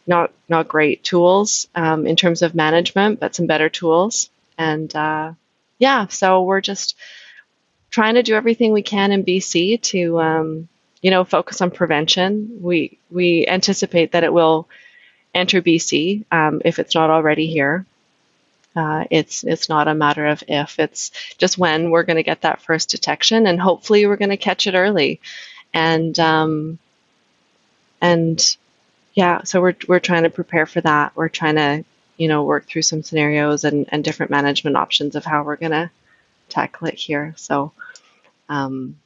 not 0.06 0.32
not 0.48 0.68
great 0.68 1.02
tools 1.02 1.68
um, 1.74 2.06
in 2.06 2.16
terms 2.16 2.42
of 2.42 2.54
management, 2.54 3.20
but 3.20 3.34
some 3.34 3.46
better 3.46 3.68
tools. 3.68 4.30
And 4.56 4.94
uh, 4.94 5.32
yeah, 5.78 6.06
so 6.06 6.42
we're 6.42 6.60
just 6.60 6.96
trying 7.90 8.14
to 8.14 8.22
do 8.22 8.34
everything 8.34 8.72
we 8.72 8.82
can 8.82 9.12
in 9.12 9.24
BC 9.24 9.80
to 9.82 10.20
um, 10.20 10.68
you 11.02 11.10
know 11.10 11.24
focus 11.24 11.60
on 11.60 11.70
prevention. 11.70 12.58
We 12.60 12.98
we 13.10 13.46
anticipate 13.46 14.12
that 14.12 14.24
it 14.24 14.32
will 14.32 14.68
enter 15.34 15.62
BC 15.62 16.24
um, 16.32 16.62
if 16.64 16.78
it's 16.78 16.94
not 16.94 17.10
already 17.10 17.46
here. 17.46 17.86
Uh, 18.76 19.04
it's 19.10 19.42
it's 19.44 19.68
not 19.68 19.88
a 19.88 19.94
matter 19.94 20.26
of 20.26 20.42
if; 20.46 20.78
it's 20.78 21.10
just 21.38 21.58
when 21.58 21.90
we're 21.90 22.04
going 22.04 22.16
to 22.16 22.22
get 22.22 22.42
that 22.42 22.62
first 22.62 22.90
detection, 22.90 23.46
and 23.46 23.60
hopefully 23.60 24.06
we're 24.06 24.16
going 24.16 24.30
to 24.30 24.36
catch 24.36 24.66
it 24.66 24.74
early. 24.74 25.20
And 25.74 26.18
um, 26.18 26.78
and 28.00 28.56
yeah, 29.14 29.42
so 29.42 29.60
we're 29.60 29.76
we're 29.88 29.98
trying 29.98 30.22
to 30.22 30.30
prepare 30.30 30.66
for 30.66 30.80
that. 30.82 31.16
We're 31.16 31.28
trying 31.28 31.56
to 31.56 31.84
you 32.16 32.28
know 32.28 32.44
work 32.44 32.66
through 32.66 32.82
some 32.82 33.02
scenarios 33.02 33.64
and 33.64 33.86
and 33.88 34.04
different 34.04 34.30
management 34.30 34.76
options 34.76 35.16
of 35.16 35.24
how 35.24 35.42
we're 35.42 35.56
going 35.56 35.72
to 35.72 35.90
tackle 36.50 36.88
it 36.88 36.94
here. 36.94 37.34
So 37.36 37.72
um, 38.48 38.96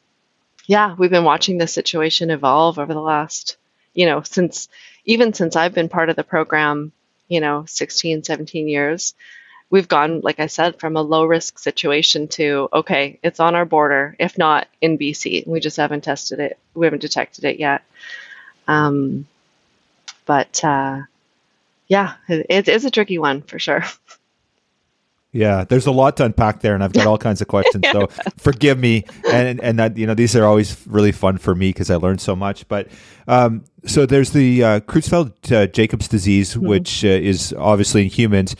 yeah, 0.67 0.95
we've 0.97 1.11
been 1.11 1.25
watching 1.25 1.59
this 1.59 1.73
situation 1.73 2.31
evolve 2.31 2.79
over 2.79 2.93
the 2.95 3.01
last 3.01 3.57
you 3.95 4.07
know 4.07 4.23
since 4.23 4.69
even 5.05 5.33
since 5.33 5.57
I've 5.57 5.75
been 5.75 5.89
part 5.89 6.09
of 6.09 6.17
the 6.17 6.25
program, 6.25 6.93
you 7.29 7.41
know, 7.41 7.65
16, 7.67 8.25
17 8.25 8.69
years, 8.69 9.15
we've 9.71 9.89
gone, 9.89 10.21
like 10.21 10.41
I 10.41 10.47
said, 10.47 10.79
from 10.79 10.97
a 10.97 11.03
low 11.03 11.25
risk 11.25 11.59
situation 11.59 12.29
to, 12.29 12.69
okay, 12.73 13.19
it's 13.23 13.41
on 13.41 13.55
our 13.55 13.65
border, 13.65 14.17
if 14.19 14.39
not 14.39 14.69
in 14.81 14.99
BC. 14.99 15.47
We 15.47 15.61
just 15.61 15.77
haven't 15.77 16.05
tested 16.05 16.41
it, 16.41 16.59
we 16.75 16.87
haven't 16.87 17.03
detected 17.03 17.45
it 17.45 17.59
yet. 17.59 17.83
Um, 18.67 19.27
but 20.27 20.63
uh, 20.65 21.03
yeah, 21.89 22.15
it, 22.29 22.47
it 22.49 22.69
is 22.69 22.85
a 22.85 22.91
tricky 22.91 23.19
one 23.19 23.43
for 23.43 23.59
sure. 23.59 23.85
Yeah, 25.35 25.64
there's 25.64 25.87
a 25.87 25.91
lot 25.91 26.17
to 26.19 26.25
unpack 26.25 26.61
there, 26.61 26.76
and 26.76 26.85
I've 26.85 26.93
got 26.93 27.09
all 27.09 27.19
kinds 27.19 27.41
of 27.43 27.49
questions. 27.49 27.85
So 27.91 28.07
forgive 28.37 28.79
me, 28.79 29.05
and 29.29 29.61
and 29.61 29.81
that 29.81 29.97
you 29.97 30.07
know 30.07 30.14
these 30.14 30.37
are 30.37 30.45
always 30.45 30.76
really 30.87 31.11
fun 31.11 31.38
for 31.38 31.57
me 31.57 31.71
because 31.71 31.91
I 31.91 31.97
learn 31.97 32.19
so 32.19 32.37
much. 32.37 32.69
But 32.69 32.87
um, 33.26 33.64
so 33.85 34.07
there's 34.07 34.31
the 34.31 34.62
uh, 34.62 34.81
Creutzfeldt 34.81 35.50
uh, 35.50 35.67
Jacobs 35.67 36.07
disease, 36.07 36.55
mm-hmm. 36.55 36.69
which 36.69 37.05
uh, 37.05 37.09
is 37.09 37.53
obviously 37.59 38.05
in 38.05 38.11
humans. 38.11 38.55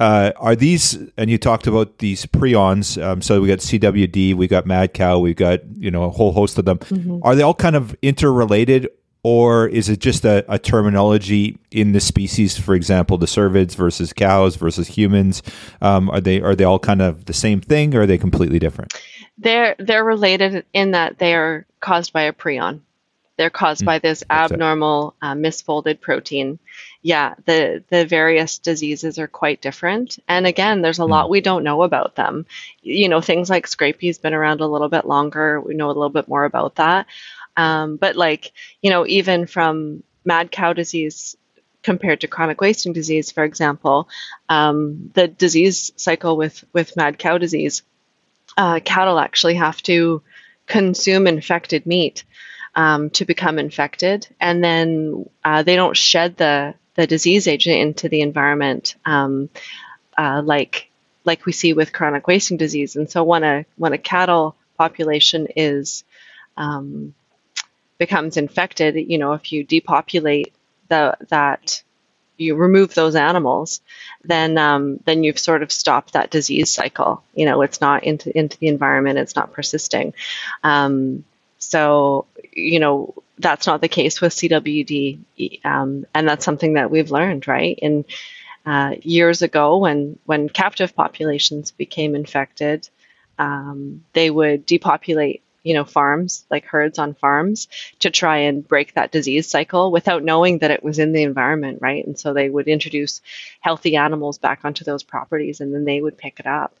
Uh, 0.00 0.32
are 0.36 0.54
these 0.54 0.98
and 1.16 1.30
you 1.30 1.38
talked 1.38 1.66
about 1.66 1.96
these 1.98 2.26
prions? 2.26 3.02
Um, 3.02 3.22
so 3.22 3.40
we 3.40 3.48
got 3.48 3.60
CWD, 3.60 4.34
we 4.34 4.48
got 4.48 4.66
mad 4.66 4.92
cow, 4.92 5.18
we've 5.18 5.34
got 5.34 5.60
you 5.78 5.90
know 5.90 6.04
a 6.04 6.10
whole 6.10 6.32
host 6.32 6.58
of 6.58 6.66
them. 6.66 6.76
Mm-hmm. 6.76 7.20
Are 7.22 7.34
they 7.34 7.42
all 7.42 7.54
kind 7.54 7.74
of 7.74 7.96
interrelated, 8.02 8.90
or 9.24 9.68
is 9.68 9.88
it 9.88 10.00
just 10.00 10.24
a, 10.24 10.44
a, 10.52 10.58
terminology 10.58 11.56
in 11.70 11.92
the 11.92 12.00
species? 12.00 12.58
For 12.58 12.74
example, 12.74 13.18
the 13.18 13.26
cervids 13.26 13.76
versus 13.76 14.12
cows 14.12 14.56
versus 14.56 14.88
humans. 14.88 15.42
Um, 15.80 16.10
are 16.10 16.20
they 16.20 16.40
are 16.40 16.54
they 16.54 16.64
all 16.64 16.78
kind 16.78 17.02
of 17.02 17.26
the 17.26 17.32
same 17.32 17.60
thing, 17.60 17.94
or 17.94 18.02
are 18.02 18.06
they 18.06 18.18
completely 18.18 18.58
different? 18.58 18.94
They're 19.38 19.76
they're 19.78 20.04
related 20.04 20.64
in 20.72 20.90
that 20.92 21.18
they 21.18 21.34
are 21.34 21.66
caused 21.80 22.12
by 22.12 22.22
a 22.22 22.32
prion. 22.32 22.80
They're 23.38 23.50
caused 23.50 23.82
mm, 23.82 23.86
by 23.86 23.98
this 23.98 24.22
abnormal 24.28 25.14
uh, 25.22 25.34
misfolded 25.34 26.00
protein. 26.00 26.58
Yeah, 27.00 27.34
the 27.46 27.82
the 27.88 28.04
various 28.04 28.58
diseases 28.58 29.18
are 29.18 29.28
quite 29.28 29.62
different, 29.62 30.18
and 30.28 30.46
again, 30.46 30.82
there's 30.82 30.98
a 30.98 31.02
mm. 31.02 31.08
lot 31.08 31.30
we 31.30 31.40
don't 31.40 31.64
know 31.64 31.82
about 31.82 32.16
them. 32.16 32.44
You 32.82 33.08
know, 33.08 33.20
things 33.20 33.48
like 33.48 33.66
scrapie's 33.66 34.18
been 34.18 34.34
around 34.34 34.60
a 34.60 34.66
little 34.66 34.88
bit 34.88 35.06
longer. 35.06 35.60
We 35.60 35.74
know 35.74 35.86
a 35.86 35.88
little 35.88 36.10
bit 36.10 36.28
more 36.28 36.44
about 36.44 36.74
that. 36.76 37.06
Um, 37.56 37.96
but 37.96 38.16
like, 38.16 38.52
you 38.80 38.90
know, 38.90 39.06
even 39.06 39.46
from 39.46 40.02
mad 40.24 40.50
cow 40.50 40.72
disease 40.72 41.36
compared 41.82 42.20
to 42.20 42.28
chronic 42.28 42.60
wasting 42.60 42.92
disease, 42.92 43.30
for 43.32 43.44
example, 43.44 44.08
um, 44.48 45.10
the 45.14 45.28
disease 45.28 45.92
cycle 45.96 46.36
with 46.36 46.64
with 46.72 46.96
mad 46.96 47.18
cow 47.18 47.38
disease, 47.38 47.82
uh, 48.56 48.80
cattle 48.84 49.18
actually 49.18 49.54
have 49.54 49.82
to 49.82 50.22
consume 50.66 51.26
infected 51.26 51.86
meat 51.86 52.24
um, 52.74 53.10
to 53.10 53.24
become 53.24 53.58
infected, 53.58 54.26
and 54.40 54.62
then 54.62 55.28
uh, 55.44 55.62
they 55.62 55.76
don't 55.76 55.96
shed 55.96 56.36
the 56.36 56.74
the 56.94 57.06
disease 57.06 57.48
agent 57.48 57.76
into 57.76 58.08
the 58.08 58.20
environment 58.20 58.96
um, 59.04 59.48
uh, 60.16 60.42
like 60.44 60.90
like 61.24 61.46
we 61.46 61.52
see 61.52 61.72
with 61.72 61.92
chronic 61.92 62.26
wasting 62.26 62.56
disease. 62.56 62.96
And 62.96 63.10
so 63.10 63.24
when 63.24 63.44
a 63.44 63.64
when 63.76 63.92
a 63.92 63.98
cattle 63.98 64.56
population 64.76 65.48
is 65.56 66.04
um, 66.56 67.14
becomes 68.04 68.36
infected, 68.36 68.96
you 68.96 69.16
know, 69.16 69.32
if 69.34 69.52
you 69.52 69.62
depopulate 69.62 70.52
the, 70.88 71.16
that, 71.28 71.84
you 72.36 72.56
remove 72.56 72.94
those 72.94 73.14
animals, 73.14 73.80
then 74.24 74.58
um, 74.58 74.98
then 75.04 75.22
you've 75.22 75.38
sort 75.38 75.62
of 75.62 75.70
stopped 75.70 76.14
that 76.14 76.32
disease 76.32 76.72
cycle. 76.72 77.22
You 77.32 77.46
know, 77.46 77.62
it's 77.62 77.80
not 77.80 78.02
into 78.02 78.36
into 78.36 78.58
the 78.58 78.66
environment, 78.66 79.20
it's 79.20 79.36
not 79.36 79.52
persisting. 79.52 80.14
Um, 80.64 81.24
so, 81.58 82.26
you 82.52 82.80
know, 82.80 83.14
that's 83.38 83.68
not 83.68 83.80
the 83.80 83.94
case 84.00 84.20
with 84.20 84.32
CWD, 84.32 85.64
um, 85.64 86.04
and 86.12 86.26
that's 86.28 86.44
something 86.44 86.72
that 86.72 86.90
we've 86.90 87.12
learned, 87.12 87.46
right? 87.46 87.78
In 87.80 88.04
uh, 88.66 88.96
years 89.02 89.42
ago, 89.42 89.78
when 89.78 90.18
when 90.24 90.48
captive 90.48 90.96
populations 90.96 91.70
became 91.70 92.16
infected, 92.16 92.88
um, 93.38 94.02
they 94.12 94.28
would 94.30 94.66
depopulate 94.66 95.42
you 95.62 95.74
know, 95.74 95.84
farms, 95.84 96.44
like 96.50 96.64
herds 96.64 96.98
on 96.98 97.14
farms, 97.14 97.68
to 98.00 98.10
try 98.10 98.38
and 98.38 98.66
break 98.66 98.94
that 98.94 99.12
disease 99.12 99.48
cycle 99.48 99.90
without 99.92 100.24
knowing 100.24 100.58
that 100.58 100.70
it 100.70 100.82
was 100.82 100.98
in 100.98 101.12
the 101.12 101.22
environment, 101.22 101.78
right? 101.80 102.04
And 102.06 102.18
so 102.18 102.32
they 102.32 102.48
would 102.48 102.68
introduce 102.68 103.20
healthy 103.60 103.96
animals 103.96 104.38
back 104.38 104.64
onto 104.64 104.84
those 104.84 105.02
properties 105.02 105.60
and 105.60 105.72
then 105.72 105.84
they 105.84 106.00
would 106.00 106.18
pick 106.18 106.40
it 106.40 106.46
up. 106.46 106.74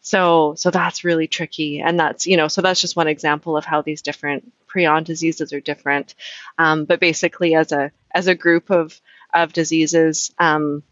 So, 0.00 0.54
so 0.56 0.70
that's 0.70 1.04
really 1.04 1.28
tricky. 1.28 1.80
And 1.80 2.00
that's, 2.00 2.26
you 2.26 2.36
know, 2.36 2.48
so 2.48 2.60
that's 2.60 2.80
just 2.80 2.96
one 2.96 3.06
example 3.06 3.56
of 3.56 3.64
how 3.64 3.82
these 3.82 4.02
different 4.02 4.50
prion 4.66 5.04
diseases 5.04 5.52
are 5.52 5.60
different. 5.60 6.14
Um, 6.58 6.86
but 6.86 7.00
basically 7.00 7.54
as 7.54 7.70
a, 7.70 7.92
as 8.10 8.26
a 8.26 8.34
group 8.34 8.70
of, 8.70 8.98
of 9.32 9.52
diseases, 9.52 10.32
um, 10.38 10.82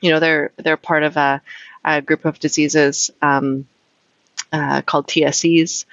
you 0.00 0.10
know, 0.10 0.20
they're, 0.20 0.52
they're 0.56 0.76
part 0.76 1.04
of 1.04 1.16
a, 1.16 1.40
a 1.84 2.02
group 2.02 2.24
of 2.24 2.38
diseases, 2.40 3.10
um, 3.22 3.66
uh, 4.52 4.82
called 4.82 5.06
TSEs 5.06 5.84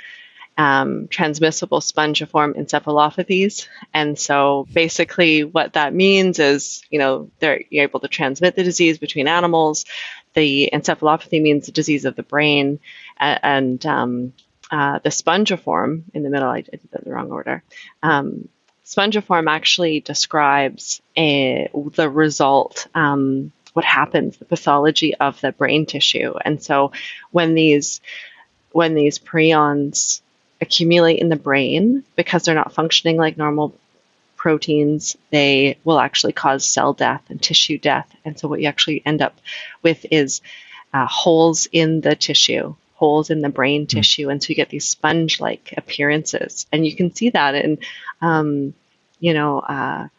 um, 0.58 1.08
transmissible 1.10 1.82
spongiform 1.82 2.56
encephalopathies. 2.58 3.68
And 3.94 4.18
so 4.18 4.68
basically 4.72 5.44
what 5.44 5.74
that 5.74 5.94
means 5.94 6.40
is, 6.40 6.84
you 6.90 7.00
know, 7.00 7.30
they're 7.40 7.62
you're 7.70 7.84
able 7.84 8.00
to 8.02 8.08
transmit 8.08 8.56
the 8.56 8.64
disease 8.64 8.98
between 8.98 9.28
animals. 9.28 9.86
The 10.34 10.70
encephalopathy 10.72 11.42
means 11.42 11.66
the 11.66 11.72
disease 11.72 12.06
of 12.06 12.16
the 12.16 12.24
brain. 12.24 12.80
And, 13.18 13.86
um, 13.86 14.34
uh, 14.72 15.00
the 15.00 15.10
spongiform 15.10 16.04
in 16.14 16.24
the 16.24 16.30
middle, 16.30 16.50
I 16.50 16.62
did 16.62 16.80
that 16.92 17.04
in 17.04 17.10
the 17.10 17.16
wrong 17.16 17.32
order. 17.32 17.62
Um, 18.02 18.50
spongiform 18.84 19.48
actually 19.48 20.00
describes 20.00 21.02
a, 21.16 21.70
the 21.94 22.10
result, 22.10 22.88
um, 22.96 23.52
what 23.74 23.86
happens, 23.86 24.38
the 24.38 24.46
pathology 24.46 25.16
of 25.16 25.40
the 25.42 25.52
brain 25.52 25.86
tissue. 25.86 26.34
And 26.44 26.64
so 26.64 26.94
when 27.32 27.54
these 27.54 28.02
when 28.72 28.94
these 28.94 29.20
prions 29.20 30.22
accumulate 30.62 31.20
in 31.20 31.30
the 31.30 31.36
brain 31.36 32.04
because 32.16 32.44
they're 32.44 32.56
not 32.56 32.74
functioning 32.74 33.18
like 33.18 33.38
normal 33.38 33.76
proteins, 34.46 35.18
they 35.32 35.76
will 35.84 36.00
actually 36.00 36.34
cause 36.34 36.64
cell 36.64 36.94
death 36.94 37.24
and 37.30 37.42
tissue 37.42 37.80
death. 37.80 38.08
And 38.24 38.40
so, 38.40 38.48
what 38.48 38.62
you 38.62 38.68
actually 38.68 39.02
end 39.06 39.22
up 39.22 39.36
with 39.82 40.06
is 40.12 40.42
uh, 40.94 41.08
holes 41.08 41.68
in 41.72 42.02
the 42.02 42.16
tissue, 42.16 42.76
holes 42.94 43.32
in 43.32 43.42
the 43.42 43.50
brain 43.50 43.88
mm-hmm. 43.88 43.98
tissue. 43.98 44.30
And 44.30 44.44
so, 44.44 44.50
you 44.50 44.56
get 44.56 44.70
these 44.70 44.88
sponge 44.88 45.40
like 45.40 45.74
appearances. 45.76 46.68
And 46.72 46.86
you 46.86 46.96
can 46.96 47.14
see 47.16 47.32
that 47.32 47.56
in, 47.56 47.80
um, 48.22 48.76
you 49.20 49.34
know, 49.34 49.62
uh, 49.62 50.10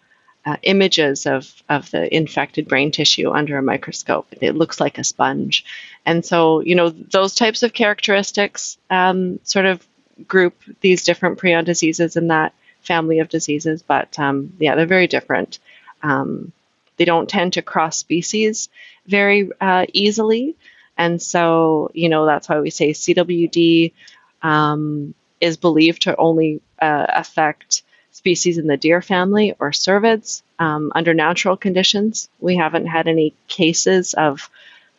uh, 0.45 0.57
images 0.63 1.27
of, 1.27 1.53
of 1.69 1.91
the 1.91 2.13
infected 2.15 2.67
brain 2.69 2.91
tissue 2.91 3.31
under 3.31 3.59
a 3.59 3.63
microscope. 3.63 4.27
It 4.41 4.57
looks 4.57 4.81
like 4.81 4.99
a 4.99 5.05
sponge. 5.05 5.65
And 6.05 6.25
so, 6.25 6.61
you 6.61 6.75
know, 6.75 6.89
those 6.91 7.35
types 7.37 7.63
of 7.63 7.73
characteristics 7.73 8.77
um, 8.91 9.39
sort 9.45 9.67
of 9.67 9.87
group 10.27 10.55
these 10.81 11.05
different 11.05 11.39
prion 11.39 11.65
diseases 11.65 12.17
in 12.17 12.29
that 12.29 12.55
family 12.81 13.19
of 13.19 13.29
diseases. 13.29 13.83
But 13.83 14.19
um, 14.19 14.55
yeah, 14.59 14.75
they're 14.75 14.87
very 14.87 15.07
different. 15.07 15.59
Um, 16.03 16.53
they 16.97 17.05
don't 17.05 17.29
tend 17.29 17.55
to 17.55 17.63
cross 17.63 17.99
species 17.99 18.69
very 19.07 19.51
uh, 19.61 19.87
easily. 19.93 20.57
And 20.97 21.21
so, 21.21 21.91
you 21.95 22.09
know, 22.09 22.25
that's 22.25 22.49
why 22.49 22.61
we 22.61 22.71
say 22.71 22.91
CWD 22.91 23.93
um, 24.43 25.15
is 25.41 25.57
believed 25.57 26.03
to 26.03 26.17
only 26.17 26.63
uh, 26.81 27.07
affect 27.09 27.83
species 28.13 28.57
in 28.57 28.67
the 28.67 28.79
deer 28.79 29.03
family 29.03 29.55
or 29.59 29.73
cervids 29.73 30.43
um, 30.59 30.91
under 30.95 31.13
natural 31.13 31.57
conditions. 31.57 32.31
We 32.41 32.57
haven't 32.57 32.87
had 32.87 33.09
any 33.09 33.35
cases 33.47 34.15
of 34.15 34.49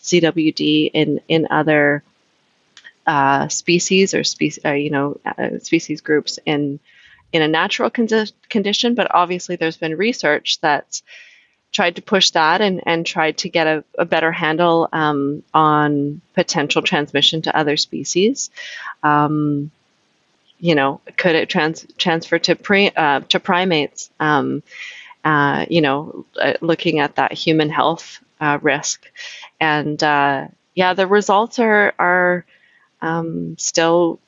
CWD 0.01 0.91
in 0.93 1.21
in 1.27 1.47
other 1.49 2.03
uh, 3.07 3.47
species 3.47 4.13
or 4.13 4.23
species, 4.23 4.63
uh, 4.65 4.73
you 4.73 4.89
know, 4.89 5.19
uh, 5.25 5.59
species 5.59 6.01
groups 6.01 6.39
in 6.45 6.79
in 7.31 7.41
a 7.41 7.47
natural 7.47 7.89
condi- 7.89 8.33
condition. 8.49 8.95
But 8.95 9.13
obviously, 9.13 9.55
there's 9.55 9.77
been 9.77 9.95
research 9.95 10.59
that's 10.61 11.03
tried 11.71 11.95
to 11.97 12.01
push 12.01 12.31
that 12.31 12.61
and, 12.61 12.81
and 12.85 13.05
tried 13.05 13.37
to 13.37 13.49
get 13.49 13.67
a, 13.67 13.83
a 13.97 14.05
better 14.05 14.31
handle 14.31 14.87
um, 14.93 15.43
on 15.53 16.21
potential 16.33 16.81
transmission 16.81 17.41
to 17.41 17.55
other 17.55 17.77
species. 17.77 18.49
Um, 19.03 19.71
you 20.59 20.75
know, 20.75 21.01
could 21.17 21.35
it 21.35 21.49
trans- 21.49 21.85
transfer 21.97 22.39
to 22.39 22.55
pre- 22.55 22.91
uh, 22.95 23.21
to 23.29 23.39
primates? 23.39 24.09
Um, 24.19 24.63
uh, 25.23 25.65
you 25.69 25.81
know, 25.81 26.25
uh, 26.41 26.53
looking 26.61 26.99
at 26.99 27.15
that 27.15 27.33
human 27.33 27.69
health 27.69 28.19
uh, 28.39 28.57
risk, 28.61 29.05
and 29.59 30.01
uh, 30.01 30.47
yeah, 30.73 30.93
the 30.93 31.05
results 31.05 31.59
are 31.59 31.93
are 31.99 32.45
um, 33.01 33.57
still 33.57 34.19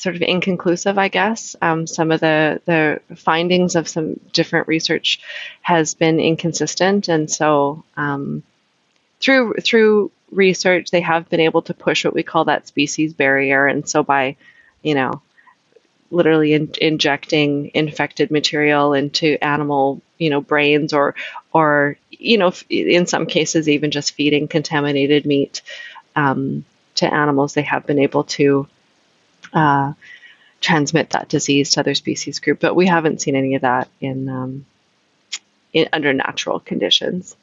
sort 0.00 0.16
of 0.16 0.22
inconclusive, 0.22 0.96
I 0.96 1.08
guess. 1.08 1.54
Um, 1.60 1.86
some 1.86 2.10
of 2.10 2.20
the 2.20 2.60
the 2.64 3.00
findings 3.16 3.76
of 3.76 3.88
some 3.88 4.18
different 4.32 4.66
research 4.66 5.20
has 5.60 5.94
been 5.94 6.20
inconsistent, 6.20 7.08
and 7.08 7.30
so 7.30 7.84
um, 7.96 8.42
through 9.20 9.54
through 9.62 10.10
research, 10.30 10.90
they 10.90 11.00
have 11.02 11.28
been 11.28 11.40
able 11.40 11.62
to 11.62 11.74
push 11.74 12.04
what 12.04 12.14
we 12.14 12.22
call 12.22 12.46
that 12.46 12.66
species 12.66 13.12
barrier, 13.12 13.66
and 13.66 13.88
so 13.88 14.02
by 14.02 14.36
you 14.82 14.94
know 14.94 15.20
literally 16.10 16.54
in, 16.54 16.72
injecting 16.80 17.70
infected 17.74 18.30
material 18.30 18.94
into 18.94 19.42
animal 19.44 20.00
you 20.18 20.30
know 20.30 20.40
brains 20.40 20.92
or 20.92 21.14
or 21.52 21.96
you 22.10 22.38
know 22.38 22.52
in 22.68 23.06
some 23.06 23.26
cases 23.26 23.68
even 23.68 23.90
just 23.90 24.12
feeding 24.12 24.48
contaminated 24.48 25.24
meat 25.24 25.62
um, 26.16 26.64
to 26.96 27.12
animals 27.12 27.54
they 27.54 27.62
have 27.62 27.86
been 27.86 27.98
able 27.98 28.24
to 28.24 28.66
uh, 29.52 29.92
transmit 30.60 31.10
that 31.10 31.28
disease 31.28 31.70
to 31.70 31.80
other 31.80 31.94
species 31.94 32.38
group, 32.38 32.60
but 32.60 32.74
we 32.74 32.86
haven't 32.86 33.20
seen 33.20 33.36
any 33.36 33.54
of 33.54 33.62
that 33.62 33.88
in, 34.00 34.28
um, 34.28 34.66
in 35.72 35.88
under 35.92 36.12
natural 36.12 36.60
conditions. 36.60 37.36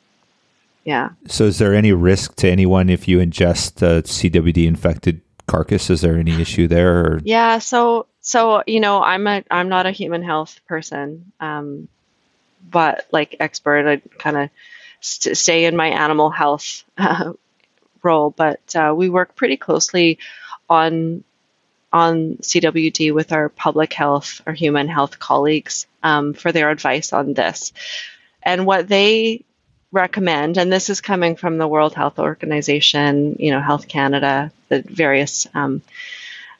Yeah. 0.83 1.09
So, 1.27 1.45
is 1.45 1.57
there 1.57 1.75
any 1.75 1.91
risk 1.91 2.35
to 2.37 2.49
anyone 2.49 2.89
if 2.89 3.09
you 3.09 3.17
ingest 3.17 3.81
a 3.81 4.03
CWD 4.03 4.65
infected 4.65 5.19
carcass? 5.45 5.89
Is 5.89 5.99
there 5.99 6.15
any 6.15 6.39
issue 6.39 6.67
there? 6.67 6.99
Or? 6.99 7.21
Yeah. 7.25 7.59
So, 7.59 8.05
so 8.21 8.63
you 8.65 8.79
know, 8.79 9.01
I'm 9.03 9.27
a 9.27 9.43
I'm 9.51 9.67
not 9.67 9.85
a 9.85 9.91
human 9.91 10.23
health 10.23 10.61
person, 10.65 11.33
um, 11.41 11.89
but 12.69 13.05
like 13.11 13.35
expert, 13.41 13.85
I 13.85 13.97
kind 14.17 14.37
of 14.37 14.49
st- 15.01 15.35
stay 15.37 15.65
in 15.65 15.75
my 15.75 15.87
animal 15.87 16.29
health 16.29 16.85
uh, 16.97 17.33
role. 18.07 18.29
But 18.29 18.75
uh, 18.75 18.93
we 18.95 19.09
work 19.09 19.35
pretty 19.35 19.57
closely 19.57 20.19
on 20.69 21.23
on 21.93 22.37
CWD 22.41 23.13
with 23.13 23.31
our 23.31 23.49
public 23.49 23.93
health 23.93 24.41
or 24.45 24.53
human 24.53 24.87
health 24.87 25.19
colleagues 25.19 25.87
um, 26.03 26.33
for 26.33 26.51
their 26.51 26.69
advice 26.69 27.13
on 27.13 27.33
this. 27.33 27.71
And 28.43 28.65
what 28.65 28.87
they 28.87 29.43
recommend, 29.91 30.57
and 30.57 30.71
this 30.71 30.89
is 30.89 31.01
coming 31.01 31.35
from 31.37 31.57
the 31.57 31.67
World 31.67 31.93
Health 31.95 32.19
Organization, 32.19 33.37
you 33.39 33.51
know, 33.51 33.61
Health 33.61 33.87
Canada, 33.87 34.51
the 34.69 34.81
various 34.81 35.47
um, 35.53 35.81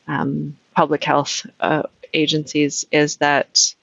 um, 0.07 0.57
public 0.73 1.03
health 1.03 1.45
uh, 1.59 1.83
agencies, 2.13 2.85
is 2.91 3.17
that 3.17 3.75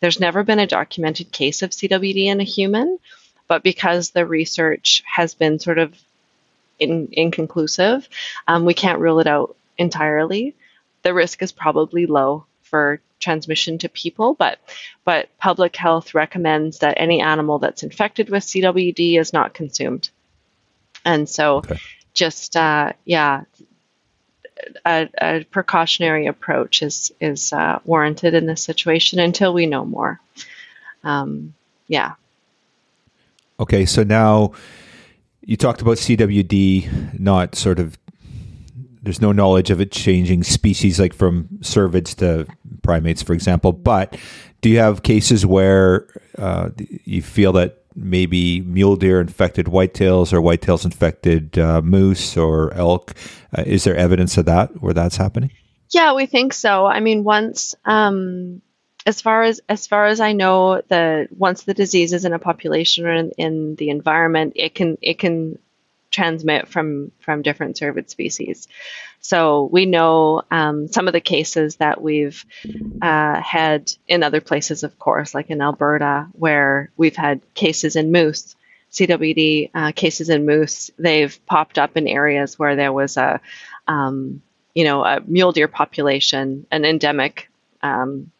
there's 0.00 0.20
never 0.20 0.44
been 0.44 0.60
a 0.60 0.66
documented 0.66 1.30
case 1.30 1.62
of 1.62 1.70
CWD 1.70 2.26
in 2.26 2.40
a 2.40 2.44
human, 2.44 2.98
but 3.48 3.62
because 3.62 4.10
the 4.10 4.26
research 4.26 5.02
has 5.06 5.34
been 5.34 5.58
sort 5.58 5.78
of 5.78 5.94
in, 6.78 7.08
inconclusive, 7.12 8.08
um, 8.46 8.64
we 8.64 8.74
can't 8.74 9.00
rule 9.00 9.20
it 9.20 9.26
out 9.26 9.56
entirely. 9.76 10.54
The 11.02 11.14
risk 11.14 11.42
is 11.42 11.52
probably 11.52 12.06
low 12.06 12.46
for 12.62 13.00
transmission 13.18 13.78
to 13.78 13.88
people, 13.88 14.34
but 14.34 14.58
but 15.04 15.28
public 15.38 15.74
health 15.76 16.14
recommends 16.14 16.78
that 16.78 16.94
any 16.98 17.20
animal 17.20 17.58
that's 17.58 17.82
infected 17.82 18.30
with 18.30 18.44
CWD 18.44 19.18
is 19.18 19.32
not 19.32 19.54
consumed. 19.54 20.10
And 21.04 21.28
so, 21.28 21.58
okay. 21.58 21.78
just 22.12 22.56
uh, 22.56 22.92
yeah, 23.04 23.44
a, 24.84 25.08
a, 25.20 25.44
precautionary 25.44 26.26
approach 26.26 26.82
is 26.82 27.12
is 27.20 27.52
uh, 27.52 27.80
warranted 27.84 28.34
in 28.34 28.46
this 28.46 28.62
situation 28.62 29.18
until 29.18 29.52
we 29.52 29.66
know 29.66 29.84
more. 29.84 30.20
Um, 31.04 31.54
yeah. 31.86 32.14
Okay, 33.60 33.86
so 33.86 34.04
now 34.04 34.52
you 35.48 35.56
talked 35.56 35.80
about 35.80 35.96
CWD 35.96 37.18
not 37.18 37.54
sort 37.54 37.78
of 37.78 37.98
there's 39.02 39.22
no 39.22 39.32
knowledge 39.32 39.70
of 39.70 39.80
it 39.80 39.90
changing 39.90 40.44
species 40.44 41.00
like 41.00 41.14
from 41.14 41.48
cervids 41.60 42.14
to 42.16 42.46
primates, 42.82 43.22
for 43.22 43.32
example. 43.32 43.72
But 43.72 44.18
do 44.60 44.68
you 44.68 44.78
have 44.78 45.02
cases 45.02 45.46
where 45.46 46.06
uh, 46.36 46.68
you 46.76 47.22
feel 47.22 47.52
that 47.52 47.82
maybe 47.94 48.60
mule 48.60 48.96
deer 48.96 49.22
infected 49.22 49.66
whitetails 49.66 50.34
or 50.34 50.42
whitetails 50.42 50.84
infected 50.84 51.58
uh, 51.58 51.80
moose 51.80 52.36
or 52.36 52.74
elk? 52.74 53.14
Uh, 53.56 53.62
is 53.64 53.84
there 53.84 53.96
evidence 53.96 54.36
of 54.36 54.44
that 54.44 54.82
where 54.82 54.92
that's 54.92 55.16
happening? 55.16 55.50
Yeah, 55.88 56.12
we 56.12 56.26
think 56.26 56.52
so. 56.52 56.84
I 56.84 57.00
mean, 57.00 57.24
once 57.24 57.74
um, 57.86 58.60
as 59.08 59.22
far 59.22 59.42
as 59.42 59.62
as 59.70 59.86
far 59.86 60.04
as 60.04 60.20
I 60.20 60.34
know, 60.34 60.82
the 60.86 61.28
once 61.34 61.62
the 61.62 61.72
disease 61.72 62.12
is 62.12 62.26
in 62.26 62.34
a 62.34 62.38
population 62.38 63.06
or 63.06 63.14
in, 63.14 63.30
in 63.38 63.74
the 63.76 63.88
environment, 63.88 64.52
it 64.56 64.74
can 64.74 64.98
it 65.00 65.18
can 65.18 65.58
transmit 66.10 66.68
from 66.68 67.10
from 67.18 67.40
different 67.40 67.76
cervid 67.76 68.10
species. 68.10 68.68
So 69.20 69.66
we 69.72 69.86
know 69.86 70.42
um, 70.50 70.88
some 70.88 71.06
of 71.08 71.14
the 71.14 71.22
cases 71.22 71.76
that 71.76 72.02
we've 72.02 72.44
uh, 73.00 73.40
had 73.40 73.90
in 74.06 74.22
other 74.22 74.42
places, 74.42 74.82
of 74.82 74.98
course, 74.98 75.34
like 75.34 75.48
in 75.48 75.62
Alberta, 75.62 76.26
where 76.32 76.90
we've 76.98 77.16
had 77.16 77.40
cases 77.54 77.96
in 77.96 78.12
moose, 78.12 78.56
CWD 78.92 79.70
uh, 79.74 79.92
cases 79.92 80.28
in 80.28 80.44
moose. 80.44 80.90
They've 80.98 81.34
popped 81.46 81.78
up 81.78 81.96
in 81.96 82.08
areas 82.08 82.58
where 82.58 82.76
there 82.76 82.92
was 82.92 83.16
a, 83.16 83.40
um, 83.86 84.42
you 84.74 84.84
know, 84.84 85.02
a 85.02 85.20
mule 85.20 85.52
deer 85.52 85.68
population, 85.68 86.66
an 86.70 86.84
endemic 86.84 87.50
um, 87.82 88.30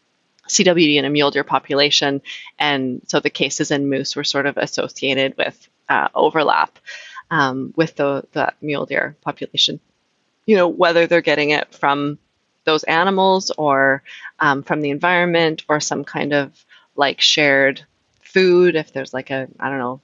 CWD 0.49 0.97
in 0.97 1.05
a 1.05 1.11
mule 1.11 1.31
deer 1.31 1.45
population, 1.45 2.23
and 2.59 3.03
so 3.07 3.21
the 3.21 3.31
cases 3.31 3.71
in 3.71 3.89
moose 3.89 4.17
were 4.17 4.25
sort 4.25 4.47
of 4.47 4.57
associated 4.57 5.37
with 5.37 5.69
uh, 5.89 6.09
overlap 6.15 6.79
um, 7.31 7.73
with 7.77 7.97
the, 7.97 8.25
the 8.33 8.53
mule 8.61 8.87
deer 8.87 9.17
population. 9.23 9.81
You 10.47 10.57
know, 10.57 10.69
whether 10.69 11.07
they're 11.07 11.21
getting 11.21 11.51
it 11.51 11.75
from 11.75 12.19
those 12.65 12.85
animals 12.85 13.51
or 13.51 14.03
um, 14.39 14.63
from 14.63 14.81
the 14.81 14.91
environment 14.91 15.65
or 15.69 15.81
some 15.81 16.05
kind 16.05 16.33
of 16.33 16.53
like 16.97 17.21
shared 17.21 17.85
food, 18.23 18.77
if 18.77 18.93
there's 18.93 19.15
like 19.15 19.31
a, 19.31 19.49
I 19.59 19.69
don't 19.69 19.79
know, 19.79 20.01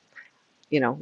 you 0.70 0.80
know, 0.80 0.98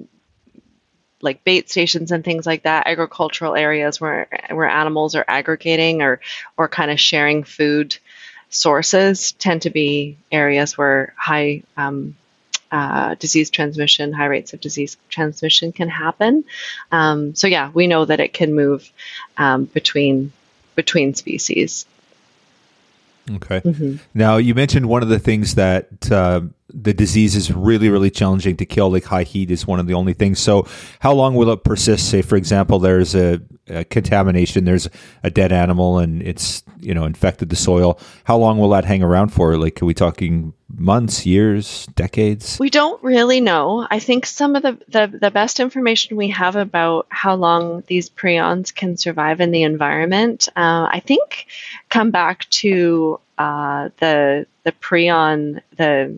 like 1.20 1.44
bait 1.44 1.70
stations 1.70 2.10
and 2.10 2.24
things 2.24 2.46
like 2.46 2.64
that, 2.64 2.86
agricultural 2.86 3.54
areas 3.54 4.00
where 4.00 4.26
where 4.50 4.68
animals 4.68 5.14
are 5.14 5.24
aggregating 5.26 6.02
or 6.02 6.20
or 6.56 6.68
kind 6.68 6.90
of 6.90 6.98
sharing 6.98 7.44
food 7.44 7.96
sources 8.52 9.32
tend 9.32 9.62
to 9.62 9.70
be 9.70 10.16
areas 10.30 10.78
where 10.78 11.14
high 11.16 11.62
um, 11.76 12.14
uh, 12.70 13.14
disease 13.16 13.50
transmission, 13.50 14.12
high 14.12 14.26
rates 14.26 14.52
of 14.52 14.60
disease 14.60 14.96
transmission 15.08 15.72
can 15.72 15.88
happen. 15.88 16.44
Um, 16.90 17.34
so 17.34 17.46
yeah, 17.46 17.70
we 17.72 17.86
know 17.86 18.04
that 18.04 18.20
it 18.20 18.32
can 18.32 18.54
move 18.54 18.90
um, 19.36 19.64
between 19.64 20.32
between 20.74 21.14
species. 21.14 21.86
Okay. 23.30 23.60
Mm-hmm. 23.60 23.96
Now 24.14 24.36
you 24.36 24.54
mentioned 24.54 24.88
one 24.88 25.02
of 25.02 25.08
the 25.08 25.18
things 25.18 25.54
that 25.54 26.10
uh, 26.10 26.42
the 26.72 26.92
disease 26.92 27.36
is 27.36 27.52
really, 27.52 27.88
really 27.88 28.10
challenging 28.10 28.56
to 28.56 28.66
kill. 28.66 28.90
Like 28.90 29.04
high 29.04 29.22
heat 29.22 29.50
is 29.50 29.66
one 29.66 29.78
of 29.78 29.86
the 29.86 29.94
only 29.94 30.12
things. 30.12 30.40
So 30.40 30.66
how 31.00 31.12
long 31.12 31.34
will 31.34 31.50
it 31.50 31.64
persist? 31.64 32.10
Say, 32.10 32.22
for 32.22 32.36
example, 32.36 32.78
there's 32.78 33.14
a 33.14 33.40
uh, 33.72 33.84
contamination. 33.90 34.64
There's 34.64 34.88
a 35.22 35.30
dead 35.30 35.52
animal 35.52 35.98
and 35.98 36.22
it's 36.22 36.62
you 36.80 36.94
know 36.94 37.04
infected 37.04 37.48
the 37.48 37.56
soil. 37.56 37.98
How 38.24 38.36
long 38.36 38.58
will 38.58 38.70
that 38.70 38.84
hang 38.84 39.02
around 39.02 39.30
for? 39.30 39.56
Like, 39.56 39.80
are 39.82 39.86
we 39.86 39.94
talking 39.94 40.54
months, 40.68 41.26
years, 41.26 41.86
decades? 41.94 42.58
We 42.58 42.70
don't 42.70 43.02
really 43.02 43.40
know. 43.40 43.86
I 43.90 43.98
think 43.98 44.26
some 44.26 44.56
of 44.56 44.62
the, 44.62 44.78
the, 44.88 45.18
the 45.18 45.30
best 45.30 45.60
information 45.60 46.16
we 46.16 46.28
have 46.28 46.56
about 46.56 47.06
how 47.10 47.34
long 47.34 47.84
these 47.86 48.08
prions 48.08 48.74
can 48.74 48.96
survive 48.96 49.40
in 49.40 49.50
the 49.50 49.62
environment, 49.62 50.48
uh, 50.56 50.88
I 50.90 51.02
think, 51.04 51.46
come 51.88 52.10
back 52.10 52.48
to 52.50 53.20
uh, 53.38 53.90
the 53.98 54.46
the 54.64 54.72
prion 54.72 55.60
the 55.76 56.16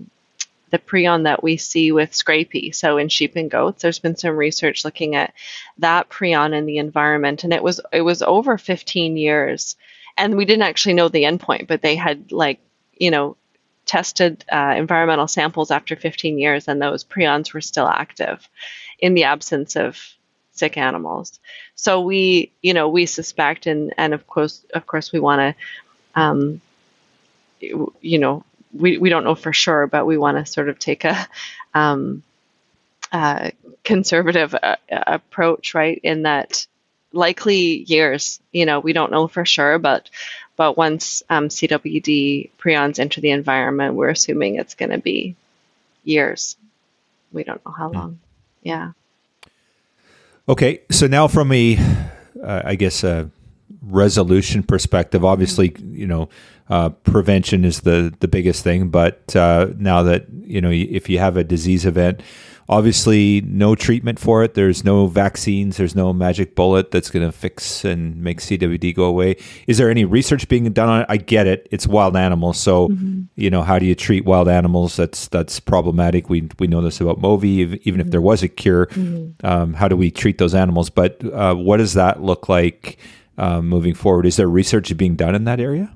the 0.75 0.79
prion 0.81 1.23
that 1.23 1.41
we 1.41 1.57
see 1.57 1.93
with 1.93 2.11
scrapie. 2.11 2.75
So 2.75 2.99
in 2.99 3.09
sheep 3.09 3.37
and 3.37 3.49
goats, 3.49 3.81
there's 3.81 4.01
been 4.01 4.17
some 4.17 4.37
research 4.37 4.85
looking 4.85 5.15
at 5.15 5.33
that 5.79 6.09
prion 6.09 6.53
in 6.53 6.67
the 6.67 6.79
environment, 6.79 7.45
and 7.45 7.53
it 7.53 7.63
was 7.63 7.81
it 7.93 8.01
was 8.01 8.23
over 8.23 8.59
15 8.59 9.17
years, 9.17 9.77
and 10.19 10.37
we 10.37 10.45
didn't 10.45 10.65
actually 10.65 10.95
know 10.95 11.09
the 11.09 11.23
endpoint, 11.23 11.69
but 11.69 11.81
they 11.81 11.95
had 11.95 12.33
like 12.33 12.59
you 12.99 13.13
know 13.13 13.37
tested 13.87 14.45
uh, 14.51 14.75
environmental 14.77 15.29
samples 15.29 15.71
after 15.71 15.95
15 15.95 16.41
years, 16.41 16.67
and 16.67 16.83
those 16.83 17.05
prions 17.05 17.55
were 17.55 17.61
still 17.61 17.87
active 17.87 18.49
in 18.99 19.15
the 19.15 19.23
absence 19.23 19.77
of 19.77 19.97
sick 20.51 20.77
animals. 20.77 21.39
So 21.77 22.01
we 22.01 22.51
you 22.63 22.75
know 22.75 22.89
we 22.89 23.07
suspect, 23.07 23.69
and 23.69 23.95
and 23.97 24.13
of 24.13 24.27
course 24.27 24.65
of 24.75 24.89
course 24.89 25.13
we 25.13 25.21
want 25.21 25.39
to. 25.39 26.21
Um, 26.21 26.61
you 27.61 28.19
know 28.19 28.45
we, 28.75 28.99
we 28.99 29.09
don't 29.09 29.25
know 29.25 29.35
for 29.35 29.53
sure, 29.53 29.87
but 29.87 30.07
we 30.07 30.19
want 30.19 30.39
to 30.39 30.51
sort 30.51 30.69
of 30.69 30.79
take 30.79 31.05
a 31.05 31.29
um, 31.75 32.23
uh, 33.13 33.51
conservative 33.85 34.55
uh, 34.55 34.77
approach, 34.91 35.75
right? 35.75 36.01
In 36.03 36.23
that 36.23 36.67
likely 37.13 37.83
years, 37.85 38.41
you 38.53 38.67
know, 38.67 38.81
we 38.81 38.93
don't 38.93 39.13
know 39.13 39.29
for 39.29 39.45
sure, 39.45 39.79
but 39.79 40.11
but 40.57 40.77
once 40.77 41.23
um, 41.29 41.49
CWD 41.49 42.51
prions 42.59 42.99
enter 42.99 43.21
the 43.21 43.31
environment, 43.31 43.95
we're 43.95 44.11
assuming 44.11 44.57
it's 44.57 44.75
going 44.75 44.91
to 44.91 44.99
be 44.99 45.35
years. 46.05 46.57
We 47.33 47.43
don't 47.43 47.65
know 47.67 47.73
how 47.73 47.89
hmm. 47.89 47.97
long. 47.97 48.21
Yeah. 48.63 48.93
Okay, 50.49 50.83
so 50.91 51.07
now 51.07 51.27
from 51.27 51.53
a, 51.53 51.79
uh, 52.43 52.63
I 52.65 52.75
guess 52.75 53.03
a 53.03 53.31
resolution 53.87 54.63
perspective, 54.63 55.25
obviously, 55.25 55.75
you 55.83 56.07
know, 56.07 56.29
uh, 56.69 56.89
prevention 56.89 57.65
is 57.65 57.81
the 57.81 58.15
the 58.21 58.29
biggest 58.29 58.65
thing. 58.65 58.89
But 58.89 59.35
uh, 59.37 59.69
now 59.77 60.03
that 60.05 60.27
you 60.31 60.61
know, 60.61 60.71
if 60.71 61.09
you 61.09 61.19
have 61.19 61.37
a 61.37 61.45
disease 61.45 61.85
event, 61.85 62.23
obviously 62.69 63.43
no 63.43 63.75
treatment 63.75 64.19
for 64.19 64.43
it. 64.43 64.55
There's 64.55 64.85
no 64.85 65.07
vaccines. 65.07 65.77
There's 65.77 65.95
no 65.95 66.13
magic 66.13 66.55
bullet 66.55 66.91
that's 66.91 67.11
going 67.11 67.27
to 67.27 67.33
fix 67.33 67.85
and 67.85 68.17
make 68.17 68.41
CWD 68.41 68.95
go 68.95 69.05
away. 69.05 69.37
Is 69.67 69.79
there 69.79 69.91
any 69.91 70.05
research 70.05 70.49
being 70.49 70.71
done 70.73 70.89
on 70.89 71.01
it? 71.03 71.07
I 71.09 71.17
get 71.17 71.47
it. 71.47 71.69
It's 71.71 71.87
wild 71.87 72.17
animals, 72.17 72.59
so 72.59 72.89
mm-hmm. 72.89 73.23
you 73.37 73.51
know 73.51 73.63
how 73.63 73.79
do 73.79 73.87
you 73.87 73.95
treat 73.95 74.25
wild 74.25 74.49
animals? 74.49 74.97
That's 74.97 75.29
that's 75.29 75.61
problematic. 75.61 76.29
We 76.29 76.49
we 76.59 76.67
know 76.67 76.81
this 76.81 77.01
about 77.01 77.21
Movi. 77.21 77.45
Even 77.45 77.79
mm-hmm. 77.79 78.01
if 78.01 78.11
there 78.11 78.21
was 78.21 78.43
a 78.43 78.49
cure, 78.49 78.87
mm-hmm. 78.87 79.47
um, 79.47 79.75
how 79.75 79.89
do 79.89 79.97
we 79.97 80.11
treat 80.11 80.39
those 80.39 80.55
animals? 80.55 80.91
But 80.91 81.23
uh, 81.33 81.55
what 81.55 81.79
does 81.79 81.95
that 81.95 82.23
look 82.23 82.49
like? 82.49 82.99
Uh, 83.37 83.61
moving 83.61 83.95
forward, 83.95 84.27
is 84.27 84.37
there 84.37 84.49
research 84.49 84.97
being 84.97 85.17
done 85.17 85.35
in 85.35 85.45
that 85.45 85.61
area? 85.61 85.93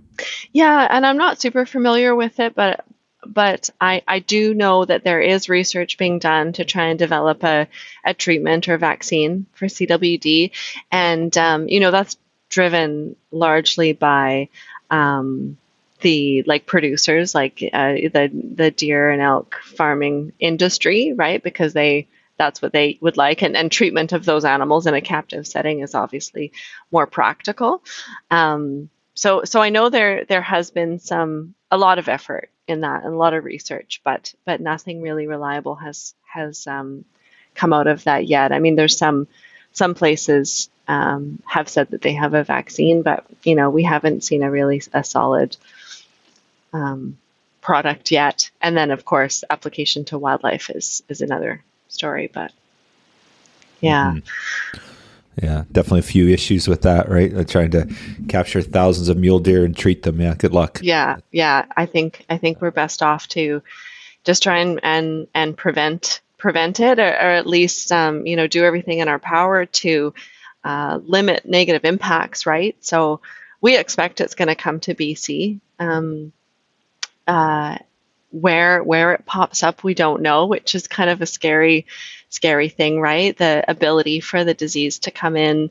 Yeah, 0.53 0.87
and 0.91 1.07
I'm 1.07 1.17
not 1.17 1.41
super 1.41 1.67
familiar 1.67 2.15
with 2.15 2.41
it, 2.41 2.55
but 2.55 2.85
but 3.27 3.71
I, 3.81 4.03
I 4.07 4.21
do 4.21 4.55
know 4.55 4.85
that 4.85 5.05
there 5.05 5.21
is 5.21 5.49
research 5.49 5.99
being 5.99 6.19
done 6.19 6.53
to 6.55 6.65
try 6.65 6.87
and 6.87 6.99
develop 6.99 7.43
a, 7.45 7.69
a 8.05 8.15
treatment 8.15 8.69
or 8.69 8.79
vaccine 8.79 9.47
for 9.53 9.67
CWD. 9.67 10.53
And, 10.91 11.37
um, 11.37 11.69
you 11.69 11.81
know, 11.81 11.91
that's 11.91 12.17
driven 12.49 13.17
largely 13.31 13.93
by 13.93 14.49
um, 14.91 15.59
the 16.01 16.43
like 16.45 16.65
producers, 16.65 17.35
like 17.35 17.63
uh, 17.73 17.95
the, 17.95 18.31
the 18.55 18.71
deer 18.71 19.11
and 19.11 19.21
elk 19.21 19.57
farming 19.63 20.33
industry, 20.39 21.13
right? 21.13 21.43
Because 21.43 21.73
they, 21.73 22.07
that's 22.39 22.63
what 22.63 22.73
they 22.73 22.99
would 23.01 23.17
like. 23.17 23.43
And, 23.43 23.57
and 23.57 23.71
treatment 23.71 24.13
of 24.13 24.25
those 24.25 24.45
animals 24.45 24.87
in 24.87 24.95
a 24.95 25.01
captive 25.01 25.47
setting 25.47 25.81
is 25.81 25.95
obviously 25.95 26.53
more 26.91 27.07
practical. 27.07 27.83
Um, 28.31 28.89
so 29.15 29.43
so 29.45 29.61
I 29.61 29.71
know 29.71 29.89
there 29.89 30.25
there 30.25 30.43
has 30.43 30.71
been 30.71 31.01
some 31.01 31.55
a 31.73 31.77
lot 31.77 31.99
of 31.99 32.09
effort 32.09 32.51
in 32.69 32.83
that 32.83 33.05
and 33.05 33.13
a 33.13 33.17
lot 33.17 33.35
of 33.35 33.45
research, 33.45 34.01
but 34.05 34.33
but 34.45 34.61
nothing 34.61 35.03
really 35.03 35.27
reliable 35.27 35.75
has 35.75 36.15
has 36.25 36.67
um, 36.69 37.05
come 37.55 37.73
out 37.73 37.89
of 37.89 38.05
that 38.05 38.29
yet. 38.29 38.53
I 38.53 38.61
mean, 38.61 38.77
there's 38.77 38.97
some 38.97 39.27
some 39.73 39.95
places 39.95 40.71
um, 40.87 41.43
have 41.47 41.69
said 41.69 41.91
that 41.91 42.01
they 42.01 42.15
have 42.15 42.35
a 42.35 42.45
vaccine, 42.45 43.03
but 43.03 43.25
you 43.43 43.57
know 43.57 43.71
we 43.71 43.83
haven't 43.83 44.23
seen 44.23 44.45
a 44.45 44.51
really 44.51 44.81
a 44.93 45.03
solid 45.03 45.57
um, 46.73 47.19
product 47.61 48.13
yet. 48.13 48.51
And 48.61 48.77
then 48.77 48.93
of 48.93 49.05
course, 49.05 49.43
application 49.51 50.05
to 50.07 50.19
wildlife 50.19 50.71
is 50.71 51.03
is 51.09 51.23
another 51.23 51.65
story, 51.89 52.31
but 52.33 52.53
yeah. 53.81 54.15
Mm-hmm. 54.17 54.85
Yeah, 55.43 55.65
definitely 55.71 56.01
a 56.01 56.03
few 56.03 56.29
issues 56.29 56.67
with 56.67 56.83
that, 56.83 57.09
right? 57.09 57.33
Uh, 57.33 57.45
trying 57.45 57.71
to 57.71 57.89
capture 58.29 58.61
thousands 58.61 59.09
of 59.09 59.17
mule 59.17 59.39
deer 59.39 59.65
and 59.65 59.77
treat 59.77 60.03
them. 60.03 60.21
Yeah, 60.21 60.35
good 60.35 60.53
luck. 60.53 60.81
Yeah, 60.83 61.19
yeah. 61.31 61.67
I 61.77 61.87
think 61.87 62.25
I 62.29 62.39
think 62.39 62.61
we're 62.61 62.73
best 62.73 63.05
off 63.05 63.29
to 63.29 63.63
just 64.25 64.43
try 64.43 64.59
and 64.59 64.81
and, 64.83 65.29
and 65.35 65.57
prevent 65.57 66.23
prevent 66.39 66.81
it, 66.81 66.99
or, 66.99 67.07
or 67.07 67.07
at 67.07 67.47
least 67.47 67.93
um, 67.93 68.27
you 68.27 68.35
know 68.35 68.49
do 68.49 68.65
everything 68.65 68.99
in 68.99 69.07
our 69.07 69.21
power 69.21 69.65
to 69.65 70.13
uh, 70.65 70.99
limit 71.05 71.47
negative 71.47 71.85
impacts. 71.85 72.45
Right. 72.45 72.77
So 72.81 73.21
we 73.61 73.77
expect 73.77 74.21
it's 74.21 74.35
going 74.35 74.49
to 74.49 74.57
come 74.57 74.81
to 74.81 74.95
BC. 74.95 75.61
Um, 75.79 76.33
uh, 77.29 77.79
where 78.31 78.83
where 78.83 79.13
it 79.15 79.27
pops 79.27 79.63
up, 79.63 79.83
we 79.83 79.95
don't 79.95 80.23
know, 80.23 80.47
which 80.47 80.75
is 80.75 80.87
kind 80.87 81.11
of 81.11 81.23
a 81.23 81.27
scary 81.27 81.87
scary 82.29 82.69
thing, 82.69 83.01
right? 83.01 83.37
The 83.37 83.65
ability 83.69 84.21
for 84.21 84.45
the 84.45 84.55
disease 84.55 85.01
to 85.01 85.11
come 85.11 85.37
in 85.37 85.71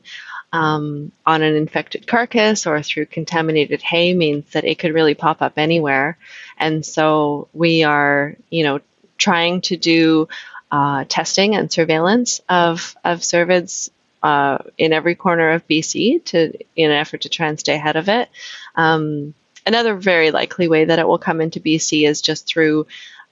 um, 0.52 1.12
on 1.26 1.42
an 1.42 1.54
infected 1.56 2.06
carcass 2.06 2.66
or 2.66 2.82
through 2.82 3.06
contaminated 3.06 3.82
hay 3.82 4.14
means 4.14 4.50
that 4.52 4.64
it 4.64 4.78
could 4.78 4.94
really 4.94 5.14
pop 5.14 5.42
up 5.42 5.54
anywhere. 5.56 6.16
And 6.56 6.84
so 6.84 7.48
we 7.52 7.84
are, 7.84 8.34
you 8.50 8.64
know, 8.64 8.80
trying 9.18 9.60
to 9.62 9.76
do 9.76 10.28
uh, 10.70 11.04
testing 11.08 11.54
and 11.54 11.70
surveillance 11.70 12.40
of 12.48 12.96
of 13.04 13.20
cervids 13.20 13.90
uh, 14.22 14.58
in 14.76 14.92
every 14.92 15.14
corner 15.14 15.50
of 15.50 15.66
BC 15.68 16.24
to 16.24 16.52
in 16.76 16.90
an 16.90 16.96
effort 16.96 17.22
to 17.22 17.28
try 17.28 17.48
and 17.48 17.60
stay 17.60 17.74
ahead 17.74 17.96
of 17.96 18.08
it. 18.08 18.28
Um, 18.74 19.34
another 19.66 19.94
very 19.94 20.30
likely 20.30 20.68
way 20.68 20.84
that 20.86 20.98
it 20.98 21.06
will 21.06 21.18
come 21.18 21.40
into 21.40 21.60
BC 21.60 22.06
is 22.08 22.22
just 22.22 22.46
through 22.46 22.86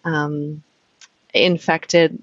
um, 0.04 0.62
infected 1.34 2.22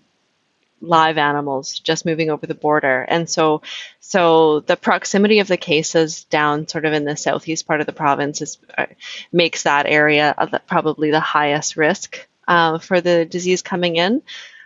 live 0.84 1.18
animals 1.18 1.80
just 1.80 2.06
moving 2.06 2.30
over 2.30 2.46
the 2.46 2.54
border. 2.54 3.02
And 3.08 3.30
so, 3.30 3.62
so 4.02 4.60
the 4.60 4.76
proximity 4.76 5.39
of 5.39 5.48
the 5.48 5.58
cases 5.58 6.26
down 6.26 6.68
sort 6.68 6.86
of 6.86 6.94
in 6.94 7.06
the 7.06 7.16
southeast 7.16 7.66
part 7.66 7.80
of 7.80 7.86
the 7.86 7.94
province 7.94 8.42
is, 8.42 8.58
uh, 8.78 8.88
makes 9.32 9.63
that 9.63 9.86
area 9.86 10.36
probably 10.68 11.10
the 11.10 11.20
highest 11.20 11.78
risk 11.78 12.28
uh, 12.48 12.80
for 12.80 13.00
the 13.02 13.26
disease 13.26 13.62
coming 13.62 13.96
in. 13.96 14.22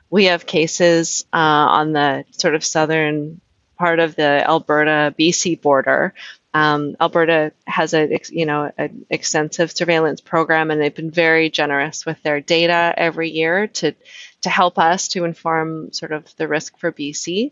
We 0.09 0.25
have 0.25 0.45
cases 0.45 1.25
uh, 1.31 1.37
on 1.37 1.93
the 1.93 2.25
sort 2.31 2.55
of 2.55 2.65
southern 2.65 3.39
part 3.77 3.99
of 3.99 4.15
the 4.15 4.43
Alberta 4.47 5.13
BC 5.17 5.61
border. 5.61 6.13
Um, 6.53 6.95
Alberta 6.99 7.51
has 7.65 7.93
a 7.93 8.19
you 8.29 8.45
know 8.45 8.71
an 8.77 9.05
extensive 9.09 9.71
surveillance 9.71 10.21
program, 10.21 10.71
and 10.71 10.81
they've 10.81 10.93
been 10.93 11.11
very 11.11 11.49
generous 11.49 12.05
with 12.05 12.21
their 12.23 12.41
data 12.41 12.93
every 12.97 13.29
year 13.29 13.67
to 13.67 13.93
to 14.41 14.49
help 14.49 14.77
us 14.79 15.09
to 15.09 15.25
inform 15.25 15.91
sort 15.91 16.11
of 16.11 16.35
the 16.37 16.47
risk 16.47 16.77
for 16.77 16.91
BC. 16.91 17.51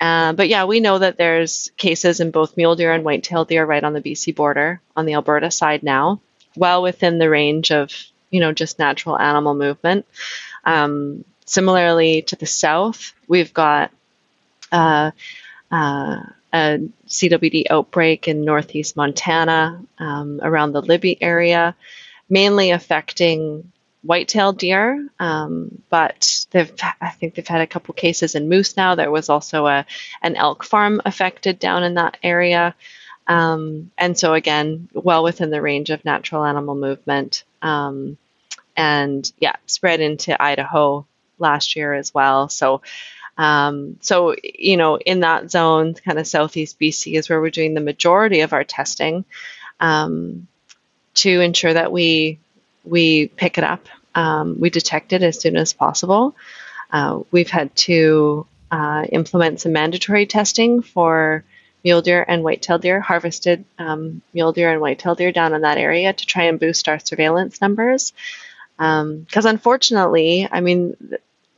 Uh, 0.00 0.32
but 0.32 0.48
yeah, 0.48 0.64
we 0.64 0.80
know 0.80 0.98
that 0.98 1.18
there's 1.18 1.70
cases 1.76 2.20
in 2.20 2.30
both 2.30 2.56
mule 2.56 2.76
deer 2.76 2.92
and 2.92 3.04
white-tailed 3.04 3.48
deer 3.48 3.64
right 3.64 3.84
on 3.84 3.92
the 3.92 4.00
BC 4.00 4.34
border 4.34 4.80
on 4.96 5.04
the 5.04 5.14
Alberta 5.14 5.50
side 5.50 5.82
now, 5.82 6.20
well 6.56 6.82
within 6.82 7.18
the 7.18 7.28
range 7.28 7.70
of 7.70 7.92
you 8.30 8.40
know 8.40 8.52
just 8.52 8.78
natural 8.78 9.18
animal 9.18 9.54
movement. 9.54 10.06
Um, 10.64 11.24
similarly 11.44 12.22
to 12.22 12.36
the 12.36 12.46
south, 12.46 13.12
we've 13.28 13.52
got 13.52 13.90
uh, 14.72 15.10
uh, 15.70 16.20
a 16.52 16.80
CWD 17.06 17.64
outbreak 17.70 18.28
in 18.28 18.44
northeast 18.44 18.96
Montana 18.96 19.82
um, 19.98 20.40
around 20.42 20.72
the 20.72 20.82
Libby 20.82 21.20
area, 21.22 21.74
mainly 22.28 22.70
affecting 22.70 23.70
white-tailed 24.02 24.58
deer, 24.58 25.08
um, 25.18 25.82
but 25.90 26.46
they've 26.50 26.72
I 27.00 27.10
think 27.10 27.34
they've 27.34 27.46
had 27.46 27.60
a 27.60 27.66
couple 27.66 27.92
cases 27.94 28.34
in 28.34 28.48
moose 28.48 28.76
now. 28.76 28.94
There 28.94 29.10
was 29.10 29.28
also 29.28 29.66
a 29.66 29.86
an 30.22 30.36
elk 30.36 30.64
farm 30.64 31.02
affected 31.04 31.58
down 31.58 31.84
in 31.84 31.94
that 31.94 32.16
area, 32.22 32.74
um, 33.26 33.90
and 33.98 34.18
so 34.18 34.34
again, 34.34 34.88
well 34.94 35.22
within 35.22 35.50
the 35.50 35.62
range 35.62 35.90
of 35.90 36.04
natural 36.04 36.44
animal 36.44 36.74
movement, 36.74 37.44
um, 37.62 38.16
and 38.76 39.30
yeah, 39.38 39.56
spread 39.66 40.00
into 40.00 40.40
Idaho 40.42 41.06
last 41.38 41.76
year 41.76 41.92
as 41.94 42.14
well. 42.14 42.48
So. 42.48 42.82
Um, 43.40 43.96
so, 44.02 44.36
you 44.42 44.76
know, 44.76 44.98
in 44.98 45.20
that 45.20 45.50
zone, 45.50 45.94
kind 45.94 46.18
of 46.18 46.26
southeast 46.26 46.78
BC 46.78 47.14
is 47.14 47.30
where 47.30 47.40
we're 47.40 47.48
doing 47.48 47.72
the 47.72 47.80
majority 47.80 48.40
of 48.40 48.52
our 48.52 48.64
testing 48.64 49.24
um, 49.80 50.46
to 51.14 51.40
ensure 51.40 51.72
that 51.72 51.90
we 51.90 52.38
we 52.84 53.28
pick 53.28 53.56
it 53.56 53.64
up, 53.64 53.86
um, 54.14 54.60
we 54.60 54.68
detect 54.68 55.14
it 55.14 55.22
as 55.22 55.40
soon 55.40 55.56
as 55.56 55.72
possible. 55.72 56.36
Uh, 56.92 57.20
we've 57.30 57.48
had 57.48 57.74
to 57.76 58.46
uh, 58.70 59.06
implement 59.10 59.62
some 59.62 59.72
mandatory 59.72 60.26
testing 60.26 60.82
for 60.82 61.42
mule 61.82 62.02
deer 62.02 62.22
and 62.28 62.44
white-tailed 62.44 62.82
deer, 62.82 63.00
harvested 63.00 63.64
um, 63.78 64.20
mule 64.34 64.52
deer 64.52 64.70
and 64.70 64.82
white-tailed 64.82 65.16
deer 65.16 65.32
down 65.32 65.54
in 65.54 65.62
that 65.62 65.78
area 65.78 66.12
to 66.12 66.26
try 66.26 66.44
and 66.44 66.60
boost 66.60 66.88
our 66.88 66.98
surveillance 66.98 67.62
numbers. 67.62 68.12
Because 68.76 69.46
um, 69.46 69.46
unfortunately, 69.46 70.46
I 70.50 70.60
mean, 70.60 70.94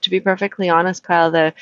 to 0.03 0.11
be 0.11 0.21
perfectly 0.21 0.69
honest, 0.69 1.03
Kyle, 1.03 1.31
the 1.31 1.55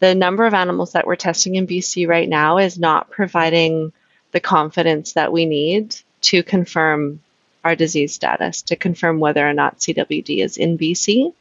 the 0.00 0.14
number 0.14 0.44
of 0.44 0.54
animals 0.54 0.92
that 0.92 1.06
we're 1.06 1.16
testing 1.16 1.54
in 1.54 1.66
BC 1.66 2.06
right 2.08 2.28
now 2.28 2.58
is 2.58 2.78
not 2.78 3.10
providing 3.10 3.92
the 4.32 4.40
confidence 4.40 5.12
that 5.12 5.32
we 5.32 5.46
need 5.46 5.96
to 6.20 6.42
confirm 6.42 7.20
our 7.62 7.76
disease 7.76 8.12
status, 8.12 8.62
to 8.62 8.76
confirm 8.76 9.20
whether 9.20 9.48
or 9.48 9.54
not 9.54 9.78
CWD 9.78 10.44
is 10.44 10.56
in 10.58 10.76
BC. 10.76 11.32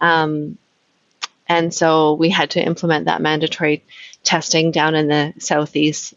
Um, 0.00 0.58
and 1.48 1.72
so 1.72 2.14
we 2.14 2.30
had 2.30 2.50
to 2.50 2.62
implement 2.64 3.06
that 3.06 3.22
mandatory 3.22 3.82
testing 4.22 4.70
down 4.70 4.94
in 4.94 5.08
the 5.08 5.34
southeast, 5.38 6.14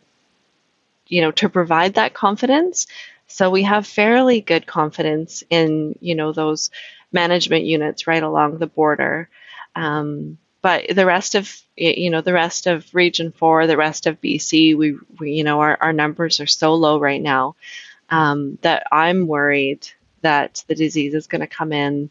you 1.08 1.22
know, 1.22 1.32
to 1.32 1.50
provide 1.50 1.96
that 1.96 2.14
confidence. 2.14 2.88
So 3.28 3.50
we 3.50 3.64
have 3.64 3.88
fairly 3.88 4.42
good 4.42 4.66
confidence 4.68 5.44
in, 5.50 5.98
you 6.02 6.16
know, 6.16 6.34
those 6.34 6.72
management 7.12 7.66
units 7.66 8.08
right 8.08 8.24
along 8.24 8.58
the 8.58 8.68
border. 8.68 9.30
Um, 9.76 10.38
but 10.62 10.94
the 10.94 11.06
rest 11.06 11.36
of 11.36 11.62
you 11.78 12.10
know 12.10 12.22
the 12.22 12.34
rest 12.34 12.68
of 12.68 12.94
region 12.94 13.32
4 13.32 13.66
the 13.66 13.78
rest 13.78 14.08
of 14.08 14.20
bc 14.20 14.76
we, 14.76 14.98
we 15.18 15.32
you 15.32 15.46
know 15.46 15.62
our, 15.62 15.78
our 15.80 15.94
numbers 15.94 16.42
are 16.42 16.48
so 16.48 16.76
low 16.76 17.00
right 17.00 17.22
now 17.22 17.56
um, 18.10 18.58
that 18.62 18.86
i'm 18.92 19.26
worried 19.26 19.88
that 20.22 20.66
the 20.68 20.76
disease 20.76 21.14
is 21.14 21.28
going 21.28 21.40
to 21.40 21.48
come 21.48 21.72
in 21.72 22.10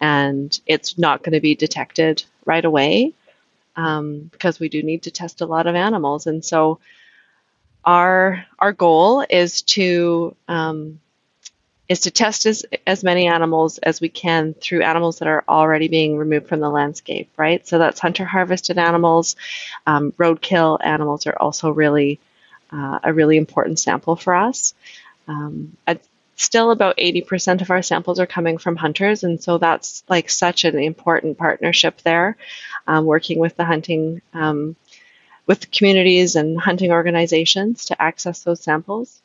and 0.00 0.60
it's 0.66 0.98
not 0.98 1.22
going 1.22 1.34
to 1.34 1.40
be 1.40 1.54
detected 1.54 2.24
right 2.46 2.64
away 2.64 3.12
um, 3.76 4.28
because 4.32 4.60
we 4.60 4.68
do 4.68 4.82
need 4.82 5.02
to 5.02 5.10
test 5.10 5.40
a 5.40 5.46
lot 5.46 5.66
of 5.66 5.74
animals. 5.74 6.26
And 6.26 6.44
so 6.44 6.78
our 7.84 8.44
our 8.58 8.72
goal 8.72 9.24
is 9.28 9.62
to 9.62 10.34
um, 10.48 11.00
is 11.88 12.00
to 12.00 12.10
test 12.10 12.46
as, 12.46 12.64
as 12.86 13.04
many 13.04 13.26
animals 13.26 13.78
as 13.78 14.00
we 14.00 14.08
can 14.08 14.54
through 14.54 14.82
animals 14.82 15.18
that 15.18 15.28
are 15.28 15.44
already 15.48 15.88
being 15.88 16.16
removed 16.16 16.48
from 16.48 16.60
the 16.60 16.70
landscape, 16.70 17.28
right? 17.36 17.66
So 17.66 17.78
that's 17.78 18.00
hunter 18.00 18.24
harvested 18.24 18.78
animals. 18.78 19.36
Um, 19.86 20.12
roadkill 20.12 20.78
animals 20.82 21.26
are 21.26 21.36
also 21.38 21.70
really 21.70 22.20
uh, 22.72 22.98
a 23.02 23.12
really 23.12 23.36
important 23.36 23.78
sample 23.78 24.16
for 24.16 24.34
us. 24.34 24.74
Um, 25.28 25.76
still, 26.36 26.70
about 26.70 26.96
80% 26.96 27.60
of 27.60 27.70
our 27.70 27.82
samples 27.82 28.18
are 28.18 28.26
coming 28.26 28.58
from 28.58 28.76
hunters, 28.76 29.22
and 29.22 29.42
so 29.42 29.58
that's 29.58 30.02
like 30.08 30.30
such 30.30 30.64
an 30.64 30.78
important 30.78 31.38
partnership 31.38 32.00
there, 32.02 32.36
um, 32.86 33.04
working 33.04 33.38
with 33.38 33.56
the 33.56 33.64
hunting. 33.64 34.22
Um, 34.32 34.76
with 35.46 35.70
communities 35.70 36.36
and 36.36 36.58
hunting 36.58 36.90
organizations 36.90 37.84
to 37.86 38.02
access 38.02 38.42
those 38.42 38.62
samples. 38.62 39.20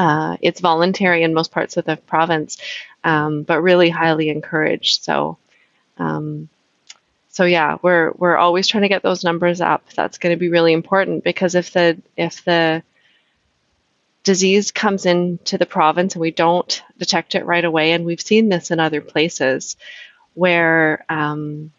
Uh, 0.00 0.38
it's 0.40 0.62
voluntary 0.62 1.22
in 1.22 1.34
most 1.34 1.52
parts 1.52 1.76
of 1.76 1.84
the 1.84 1.94
province, 1.94 2.56
um, 3.04 3.42
but 3.42 3.60
really 3.60 3.90
highly 3.90 4.30
encouraged. 4.30 5.04
So, 5.04 5.36
um, 5.98 6.48
so 7.28 7.44
yeah, 7.44 7.76
we're 7.82 8.12
we're 8.12 8.38
always 8.38 8.66
trying 8.66 8.84
to 8.84 8.88
get 8.88 9.02
those 9.02 9.24
numbers 9.24 9.60
up. 9.60 9.84
That's 9.94 10.16
going 10.16 10.34
to 10.34 10.40
be 10.40 10.48
really 10.48 10.72
important 10.72 11.22
because 11.22 11.54
if 11.54 11.74
the 11.74 12.00
if 12.16 12.42
the 12.46 12.82
disease 14.24 14.70
comes 14.70 15.04
into 15.04 15.58
the 15.58 15.66
province 15.66 16.14
and 16.14 16.22
we 16.22 16.30
don't 16.30 16.82
detect 16.96 17.34
it 17.34 17.44
right 17.44 17.66
away, 17.66 17.92
and 17.92 18.06
we've 18.06 18.22
seen 18.22 18.48
this 18.48 18.70
in 18.70 18.80
other 18.80 19.02
places 19.02 19.76
where 20.32 21.04
um, 21.10 21.72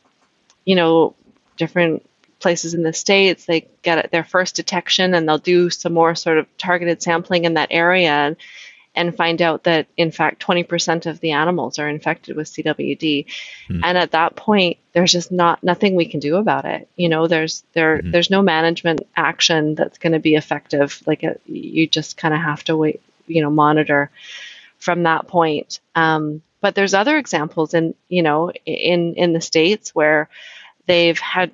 you 0.63 0.75
know 0.75 1.15
different 1.57 2.07
places 2.41 2.73
in 2.73 2.83
the 2.83 2.93
states 2.93 3.45
they 3.45 3.67
get 3.81 4.11
their 4.11 4.23
first 4.23 4.55
detection 4.55 5.13
and 5.13 5.27
they'll 5.27 5.37
do 5.37 5.69
some 5.69 5.93
more 5.93 6.15
sort 6.15 6.37
of 6.37 6.57
targeted 6.57 7.01
sampling 7.01 7.45
in 7.45 7.53
that 7.53 7.69
area 7.71 8.11
and, 8.11 8.35
and 8.93 9.15
find 9.15 9.41
out 9.41 9.63
that 9.63 9.87
in 9.95 10.11
fact 10.11 10.45
20% 10.45 11.05
of 11.05 11.19
the 11.19 11.31
animals 11.31 11.79
are 11.79 11.87
infected 11.87 12.35
with 12.35 12.51
CWD 12.51 13.25
mm. 13.69 13.81
and 13.83 13.97
at 13.97 14.11
that 14.11 14.35
point 14.35 14.77
there's 14.93 15.11
just 15.11 15.31
not 15.31 15.63
nothing 15.63 15.95
we 15.95 16.05
can 16.05 16.19
do 16.19 16.35
about 16.35 16.65
it 16.65 16.89
you 16.95 17.07
know 17.07 17.27
there's 17.27 17.63
there 17.73 17.97
mm-hmm. 17.97 18.11
there's 18.11 18.29
no 18.29 18.41
management 18.41 19.01
action 19.15 19.75
that's 19.75 19.99
going 19.99 20.13
to 20.13 20.19
be 20.19 20.35
effective 20.35 21.01
like 21.05 21.23
a, 21.23 21.31
uh, 21.31 21.35
you 21.45 21.87
just 21.87 22.17
kind 22.17 22.33
of 22.33 22.41
have 22.41 22.63
to 22.63 22.75
wait 22.75 23.01
you 23.27 23.41
know 23.41 23.49
monitor 23.49 24.09
from 24.79 25.03
that 25.03 25.27
point 25.27 25.79
um, 25.95 26.41
but 26.59 26.75
there's 26.75 26.93
other 26.93 27.17
examples 27.17 27.73
in 27.73 27.95
you 28.09 28.23
know 28.23 28.51
in 28.65 29.15
in 29.15 29.33
the 29.33 29.41
states 29.41 29.93
where 29.93 30.29
they've 30.87 31.19
had 31.19 31.51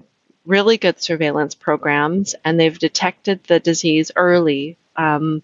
really 0.48 0.78
good 0.78 1.02
surveillance 1.02 1.54
programs 1.54 2.34
and 2.44 2.60
they've 2.60 2.80
detected 2.80 3.44
the 3.44 3.60
disease 3.60 4.12
early. 4.16 4.78
Um, 4.96 5.44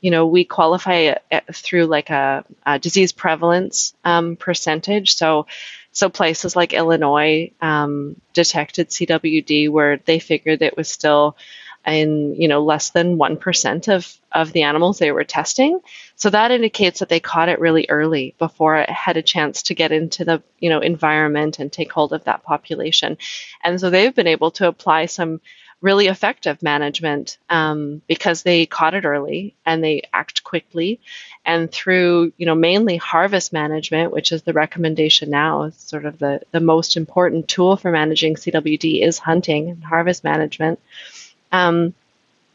you 0.00 0.10
know, 0.10 0.26
we 0.26 0.44
qualify 0.44 1.14
it 1.30 1.44
through 1.54 1.86
like 1.86 2.10
a, 2.10 2.44
a 2.66 2.78
disease 2.78 3.12
prevalence 3.12 3.94
um, 4.04 4.34
percentage. 4.34 5.14
So, 5.14 5.46
so 5.92 6.08
places 6.08 6.56
like 6.56 6.72
Illinois 6.72 7.52
um, 7.60 8.20
detected 8.32 8.88
CWD 8.88 9.70
where 9.70 9.98
they 9.98 10.18
figured 10.18 10.60
it 10.60 10.76
was 10.76 10.88
still 10.88 11.36
in 11.86 12.34
you 12.34 12.48
know 12.48 12.62
less 12.62 12.90
than 12.90 13.18
1% 13.18 13.94
of, 13.94 14.16
of 14.30 14.52
the 14.52 14.62
animals 14.62 14.98
they 14.98 15.12
were 15.12 15.24
testing. 15.24 15.80
So 16.16 16.30
that 16.30 16.50
indicates 16.50 17.00
that 17.00 17.08
they 17.08 17.20
caught 17.20 17.48
it 17.48 17.60
really 17.60 17.86
early 17.88 18.34
before 18.38 18.76
it 18.76 18.90
had 18.90 19.16
a 19.16 19.22
chance 19.22 19.64
to 19.64 19.74
get 19.74 19.92
into 19.92 20.24
the 20.24 20.42
you 20.58 20.70
know 20.70 20.80
environment 20.80 21.58
and 21.58 21.72
take 21.72 21.92
hold 21.92 22.12
of 22.12 22.24
that 22.24 22.42
population. 22.42 23.18
And 23.64 23.80
so 23.80 23.90
they've 23.90 24.14
been 24.14 24.26
able 24.26 24.52
to 24.52 24.68
apply 24.68 25.06
some 25.06 25.40
really 25.80 26.06
effective 26.06 26.62
management 26.62 27.38
um, 27.50 28.00
because 28.06 28.44
they 28.44 28.66
caught 28.66 28.94
it 28.94 29.04
early 29.04 29.56
and 29.66 29.82
they 29.82 30.02
act 30.12 30.44
quickly. 30.44 31.00
And 31.44 31.70
through 31.72 32.32
you 32.36 32.46
know 32.46 32.54
mainly 32.54 32.96
harvest 32.96 33.52
management 33.52 34.12
which 34.12 34.30
is 34.30 34.42
the 34.42 34.52
recommendation 34.52 35.30
now 35.30 35.70
sort 35.70 36.04
of 36.04 36.20
the, 36.20 36.42
the 36.52 36.60
most 36.60 36.96
important 36.96 37.48
tool 37.48 37.76
for 37.76 37.90
managing 37.90 38.36
cwd 38.36 39.02
is 39.02 39.18
hunting 39.18 39.70
and 39.70 39.82
harvest 39.82 40.22
management 40.22 40.78
um, 41.52 41.94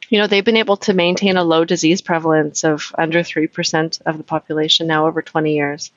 you 0.09 0.19
know, 0.19 0.27
they've 0.27 0.45
been 0.45 0.57
able 0.57 0.77
to 0.77 0.93
maintain 0.93 1.37
a 1.37 1.43
low 1.43 1.65
disease 1.65 2.01
prevalence 2.01 2.63
of 2.63 2.93
under 2.97 3.19
3% 3.19 4.01
of 4.05 4.17
the 4.17 4.23
population 4.23 4.87
now 4.87 5.07
over 5.07 5.21
20 5.21 5.53
years. 5.53 5.91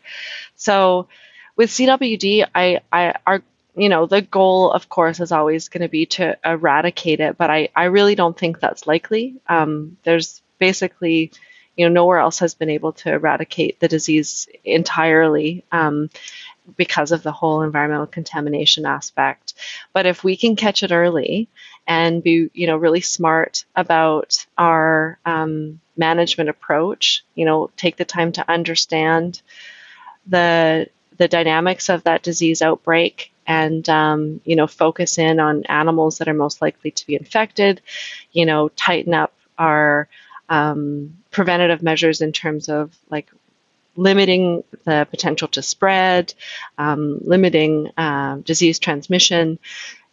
So 0.57 1.09
with 1.57 1.71
CWD, 1.71 2.47
I, 2.55 2.81
I, 2.93 3.15
our, 3.27 3.43
you 3.77 3.89
know, 3.89 4.07
the 4.07 4.21
goal, 4.21 4.73
of 4.73 4.89
course, 4.89 5.21
is 5.21 5.33
always 5.33 5.69
going 5.69 5.83
to 5.83 5.89
be 5.89 6.07
to 6.07 6.37
eradicate 6.45 7.21
it, 7.21 7.39
but 7.39 7.51
I, 7.51 7.69
I 7.75 7.85
really 7.85 8.17
don't 8.17 8.37
think 8.37 8.59
that's 8.59 8.87
likely. 8.87 9.37
Um, 9.49 9.97
there's 10.03 10.43
basically, 10.59 11.31
you 11.77 11.89
know, 11.89 11.93
nowhere 11.93 12.19
else 12.19 12.41
has 12.41 12.55
been 12.55 12.71
able 12.71 12.93
to 12.95 13.13
eradicate 13.13 13.79
the 13.79 13.89
disease 13.89 14.49
entirely. 14.65 15.65
Um, 15.71 16.11
because 16.77 17.11
of 17.11 17.23
the 17.23 17.33
whole 17.33 17.63
environmental 17.63 18.07
contamination 18.07 18.87
aspect. 18.87 19.55
But 19.93 20.07
if 20.07 20.23
we 20.23 20.37
can 20.37 20.57
catch 20.57 20.83
it 20.83 20.93
early 20.93 21.49
and 21.87 22.23
be, 22.23 22.51
you 22.53 22.67
know, 22.67 22.77
really 22.77 23.01
smart 23.01 23.65
about 23.75 24.47
our 24.57 25.19
um, 25.25 25.81
management 25.97 26.51
approach, 26.51 27.25
you 27.35 27.45
know, 27.45 27.71
take 27.77 27.97
the 27.97 28.05
time 28.05 28.33
to 28.33 28.51
understand 28.51 29.43
the 30.27 30.89
the 31.17 31.29
dynamics 31.29 31.89
of 31.91 32.05
that 32.05 32.23
disease 32.23 32.63
outbreak 32.63 33.33
and 33.47 33.89
um, 33.89 34.41
you 34.45 34.57
know 34.57 34.67
focus 34.67 35.19
in 35.19 35.41
on 35.41 35.65
animals 35.65 36.19
that 36.19 36.29
are 36.29 36.35
most 36.35 36.63
likely 36.63 36.91
to 36.91 37.07
be 37.07 37.15
infected 37.15 37.81
you 38.33 38.47
know 38.47 38.69
tighten 38.71 39.15
up 39.15 39.35
our 39.59 40.09
um, 40.49 41.17
preventative 41.31 41.83
measures 41.83 42.21
in 42.21 42.33
terms 42.33 42.69
of 42.69 42.97
like 43.11 43.31
limiting 43.97 44.65
the 44.85 45.07
potential 45.11 45.49
to 45.49 45.63
spread, 45.63 46.33
um, 46.79 47.19
limiting 47.23 47.91
uh, 47.97 48.37
disease 48.37 48.79
transmission, 48.79 49.59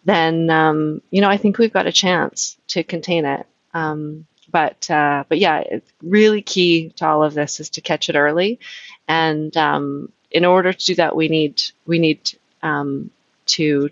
then 0.08 0.50
um, 0.50 1.02
you 1.12 1.22
know 1.22 1.30
I 1.30 1.38
think 1.38 1.58
we've 1.58 1.74
got 1.74 1.86
a 1.86 1.91
chance 1.91 2.58
to 2.70 2.84
contain 2.84 3.26
it. 3.26 3.46
Um, 3.74 4.26
but 4.50 4.89
uh, 4.89 5.26
but 5.28 5.38
yeah, 5.38 5.63
really 6.02 6.41
key 6.41 6.89
to 6.96 7.06
all 7.06 7.24
of 7.24 7.34
this 7.34 7.60
is 7.60 7.70
to 7.72 7.82
catch 7.82 8.10
it 8.10 8.15
early, 8.15 8.60
and 9.08 9.56
um, 9.58 10.12
in 10.32 10.46
order 10.46 10.72
to 10.72 10.86
do 10.86 10.96
that, 10.96 11.15
we 11.15 11.28
need 11.28 11.62
we 11.86 12.00
need 12.00 12.32
um, 12.63 13.12
to 13.48 13.89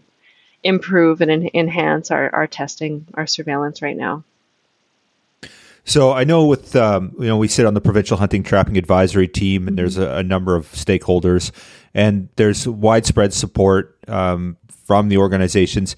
improve 0.64 1.22
and 1.22 1.30
en- 1.30 1.50
enhance 1.54 2.10
our, 2.10 2.34
our 2.34 2.48
testing, 2.48 3.06
our 3.14 3.28
surveillance 3.28 3.82
right 3.82 3.98
now. 3.98 4.24
So 5.84 6.14
I 6.14 6.24
know 6.24 6.46
with 6.46 6.76
um, 6.76 7.14
you 7.20 7.28
know 7.28 7.38
we 7.38 7.50
sit 7.50 7.66
on 7.66 7.74
the 7.74 7.82
provincial 7.82 8.18
hunting 8.18 8.42
trapping 8.42 8.78
advisory 8.78 9.28
team, 9.28 9.68
and 9.68 9.78
there's 9.78 9.98
a, 9.98 10.16
a 10.16 10.24
number 10.24 10.56
of 10.56 10.72
stakeholders, 10.72 11.52
and 11.96 12.30
there's 12.36 12.68
widespread 12.68 13.34
support 13.34 13.98
um, 14.08 14.58
from 14.86 15.08
the 15.08 15.18
organizations. 15.18 15.96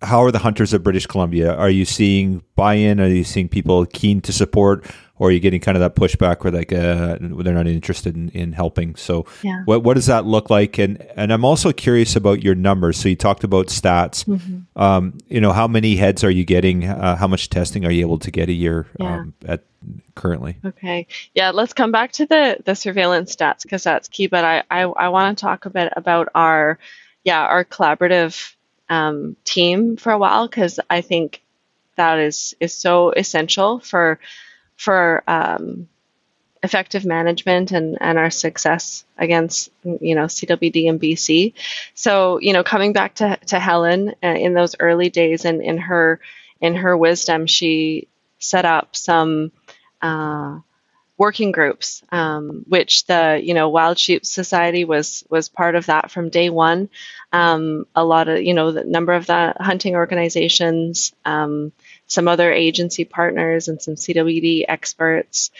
How 0.00 0.22
are 0.22 0.30
the 0.30 0.38
hunters 0.38 0.72
of 0.72 0.82
British 0.82 1.06
Columbia? 1.06 1.54
Are 1.54 1.70
you 1.70 1.84
seeing 1.84 2.42
buy-in? 2.54 3.00
Are 3.00 3.08
you 3.08 3.24
seeing 3.24 3.48
people 3.48 3.84
keen 3.86 4.20
to 4.22 4.32
support, 4.32 4.86
or 5.18 5.28
are 5.28 5.32
you 5.32 5.40
getting 5.40 5.60
kind 5.60 5.76
of 5.76 5.80
that 5.80 5.96
pushback 5.96 6.44
where 6.44 6.52
like 6.52 6.72
uh, 6.72 7.18
they're 7.20 7.54
not 7.54 7.66
interested 7.66 8.14
in, 8.14 8.28
in 8.28 8.52
helping? 8.52 8.94
So, 8.94 9.26
yeah. 9.42 9.62
what 9.64 9.82
what 9.82 9.94
does 9.94 10.06
that 10.06 10.24
look 10.24 10.50
like? 10.50 10.78
And 10.78 11.02
and 11.16 11.32
I'm 11.32 11.44
also 11.44 11.72
curious 11.72 12.14
about 12.14 12.44
your 12.44 12.54
numbers. 12.54 12.96
So 12.96 13.08
you 13.08 13.16
talked 13.16 13.42
about 13.42 13.66
stats. 13.66 14.24
Mm-hmm. 14.24 14.80
Um, 14.80 15.18
you 15.26 15.40
know, 15.40 15.52
how 15.52 15.66
many 15.66 15.96
heads 15.96 16.22
are 16.22 16.30
you 16.30 16.44
getting? 16.44 16.84
Uh, 16.84 17.16
how 17.16 17.26
much 17.26 17.50
testing 17.50 17.84
are 17.84 17.90
you 17.90 18.02
able 18.02 18.20
to 18.20 18.30
get 18.30 18.48
a 18.48 18.52
year 18.52 18.86
yeah. 19.00 19.16
um, 19.16 19.34
at 19.46 19.64
currently? 20.14 20.58
Okay, 20.64 21.08
yeah, 21.34 21.50
let's 21.50 21.72
come 21.72 21.90
back 21.90 22.12
to 22.12 22.26
the 22.26 22.58
the 22.64 22.76
surveillance 22.76 23.34
stats 23.34 23.62
because 23.64 23.82
that's 23.82 24.06
key. 24.06 24.28
But 24.28 24.44
I 24.44 24.62
I, 24.70 24.82
I 24.82 25.08
want 25.08 25.36
to 25.36 25.42
talk 25.42 25.66
a 25.66 25.70
bit 25.70 25.92
about 25.96 26.28
our 26.36 26.78
yeah 27.24 27.40
our 27.40 27.64
collaborative 27.64 28.54
um, 28.88 29.36
team 29.44 29.96
for 29.96 30.12
a 30.12 30.18
while 30.18 30.48
because 30.48 30.80
I 30.88 31.00
think 31.00 31.42
that 31.96 32.18
is 32.18 32.54
is 32.60 32.74
so 32.74 33.10
essential 33.10 33.80
for 33.80 34.18
for 34.76 35.22
um, 35.26 35.88
effective 36.62 37.04
management 37.04 37.72
and, 37.72 37.98
and 38.00 38.18
our 38.18 38.30
success 38.30 39.04
against 39.16 39.70
you 39.84 40.14
know 40.14 40.24
CWD 40.24 40.88
and 40.88 41.00
BC. 41.00 41.54
So 41.94 42.38
you 42.38 42.52
know 42.52 42.64
coming 42.64 42.92
back 42.92 43.16
to, 43.16 43.36
to 43.46 43.58
Helen 43.58 44.14
uh, 44.22 44.26
in 44.28 44.54
those 44.54 44.76
early 44.78 45.10
days 45.10 45.44
and 45.44 45.62
in 45.62 45.78
her 45.78 46.20
in 46.60 46.74
her 46.74 46.96
wisdom 46.96 47.46
she 47.46 48.08
set 48.38 48.64
up 48.64 48.96
some 48.96 49.52
uh, 50.00 50.58
working 51.18 51.50
groups, 51.50 52.02
um, 52.10 52.64
which 52.68 53.04
the 53.06 53.40
you 53.42 53.52
know 53.52 53.68
Wild 53.68 53.98
Sheep 53.98 54.24
Society 54.24 54.84
was 54.84 55.24
was 55.28 55.48
part 55.48 55.74
of 55.74 55.86
that 55.86 56.10
from 56.10 56.30
day 56.30 56.48
one. 56.48 56.88
Um, 57.32 57.86
a 57.94 58.04
lot 58.04 58.28
of 58.28 58.40
you 58.42 58.54
know 58.54 58.72
the 58.72 58.84
number 58.84 59.12
of 59.12 59.26
the 59.26 59.54
hunting 59.58 59.96
organizations, 59.96 61.12
um, 61.24 61.72
some 62.06 62.28
other 62.28 62.52
agency 62.52 63.04
partners, 63.04 63.68
and 63.68 63.82
some 63.82 63.96
CWD 63.96 64.64
experts 64.68 65.50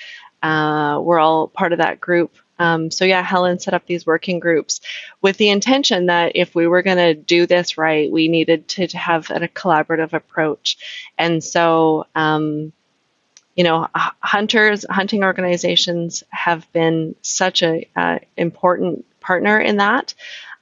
uh, 0.43 1.01
were 1.03 1.19
all 1.19 1.49
part 1.49 1.73
of 1.73 1.79
that 1.79 2.01
group. 2.01 2.37
Um, 2.61 2.91
so 2.91 3.05
yeah, 3.05 3.23
Helen 3.23 3.61
set 3.61 3.75
up 3.75 3.87
these 3.87 4.05
working 4.07 4.41
groups 4.41 4.81
with 5.23 5.37
the 5.37 5.51
intention 5.51 6.07
that 6.07 6.33
if 6.35 6.55
we 6.55 6.67
were 6.67 6.83
going 6.83 6.97
to 6.97 7.15
do 7.15 7.47
this 7.47 7.79
right, 7.79 8.11
we 8.11 8.27
needed 8.29 8.67
to, 8.69 8.89
have 8.89 9.31
a 9.31 9.47
collaborative 9.47 10.13
approach. 10.13 10.77
And 11.17 11.43
so 11.43 12.07
um, 12.17 12.73
you 13.59 13.65
know, 13.65 13.89
hunters, 14.23 14.87
hunting 14.89 15.25
organizations 15.25 16.23
have 16.29 16.71
been 16.73 17.17
such 17.23 17.65
a 17.65 17.89
uh, 17.97 18.21
important 18.37 19.05
partner 19.19 19.59
in 19.59 19.79
that. 19.79 20.15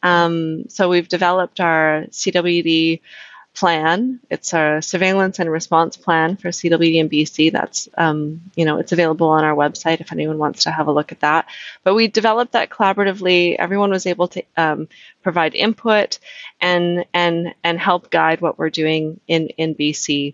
Um, 0.02 0.70
so 0.70 0.88
we've 0.88 1.06
developed 1.06 1.60
our 1.60 2.06
CWD 2.08 3.02
plan. 3.52 4.20
It's 4.30 4.54
a 4.54 4.80
surveillance 4.80 5.38
and 5.38 5.50
response 5.50 5.98
plan 5.98 6.38
for 6.38 6.48
CWD 6.48 6.98
and 6.98 7.10
BC. 7.10 7.52
That's 7.52 7.86
um, 7.98 8.40
you 8.54 8.64
know 8.64 8.78
it's 8.78 8.92
available 8.92 9.28
on 9.28 9.44
our 9.44 9.54
website 9.54 10.00
if 10.00 10.10
anyone 10.10 10.38
wants 10.38 10.62
to 10.62 10.70
have 10.70 10.86
a 10.86 10.92
look 10.92 11.12
at 11.12 11.20
that. 11.20 11.48
But 11.84 11.94
we 11.96 12.08
developed 12.08 12.52
that 12.52 12.70
collaboratively. 12.70 13.56
Everyone 13.58 13.90
was 13.90 14.06
able 14.06 14.28
to 14.28 14.42
um, 14.56 14.88
provide 15.22 15.54
input 15.54 16.18
and 16.62 17.04
and 17.12 17.54
and 17.62 17.78
help 17.78 18.10
guide 18.10 18.40
what 18.40 18.58
we're 18.58 18.70
doing 18.70 19.20
in 19.28 19.48
in 19.48 19.74
BC. 19.74 20.32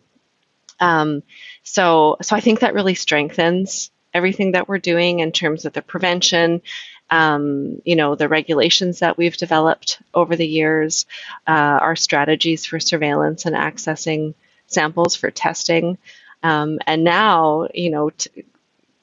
Um, 0.83 1.23
so, 1.63 2.17
so 2.21 2.35
I 2.35 2.41
think 2.41 2.61
that 2.61 2.75
really 2.75 2.95
strengthens 2.97 3.91
everything 4.13 4.53
that 4.53 4.69
we're 4.69 4.79
doing 4.79 5.21
in 5.21 5.33
terms 5.33 5.65
of 5.65 5.73
the 5.73 5.81
prevention, 5.81 6.61
um, 7.09 7.81
you 7.85 7.97
know, 7.97 8.15
the 8.17 8.29
regulations 8.29 8.99
that 8.99 9.17
we've 9.17 9.37
developed 9.37 10.03
over 10.13 10.37
the 10.37 10.47
years, 10.47 11.07
uh, 11.47 11.79
our 11.81 11.97
strategies 11.97 12.67
for 12.67 12.81
surveillance 12.81 13.47
and 13.47 13.55
accessing 13.57 14.35
samples 14.67 15.15
for 15.15 15.31
testing. 15.31 15.99
Um, 16.43 16.81
and 16.87 17.05
now, 17.05 17.69
you 17.73 17.91
know, 17.91 18.11
t- 18.11 18.45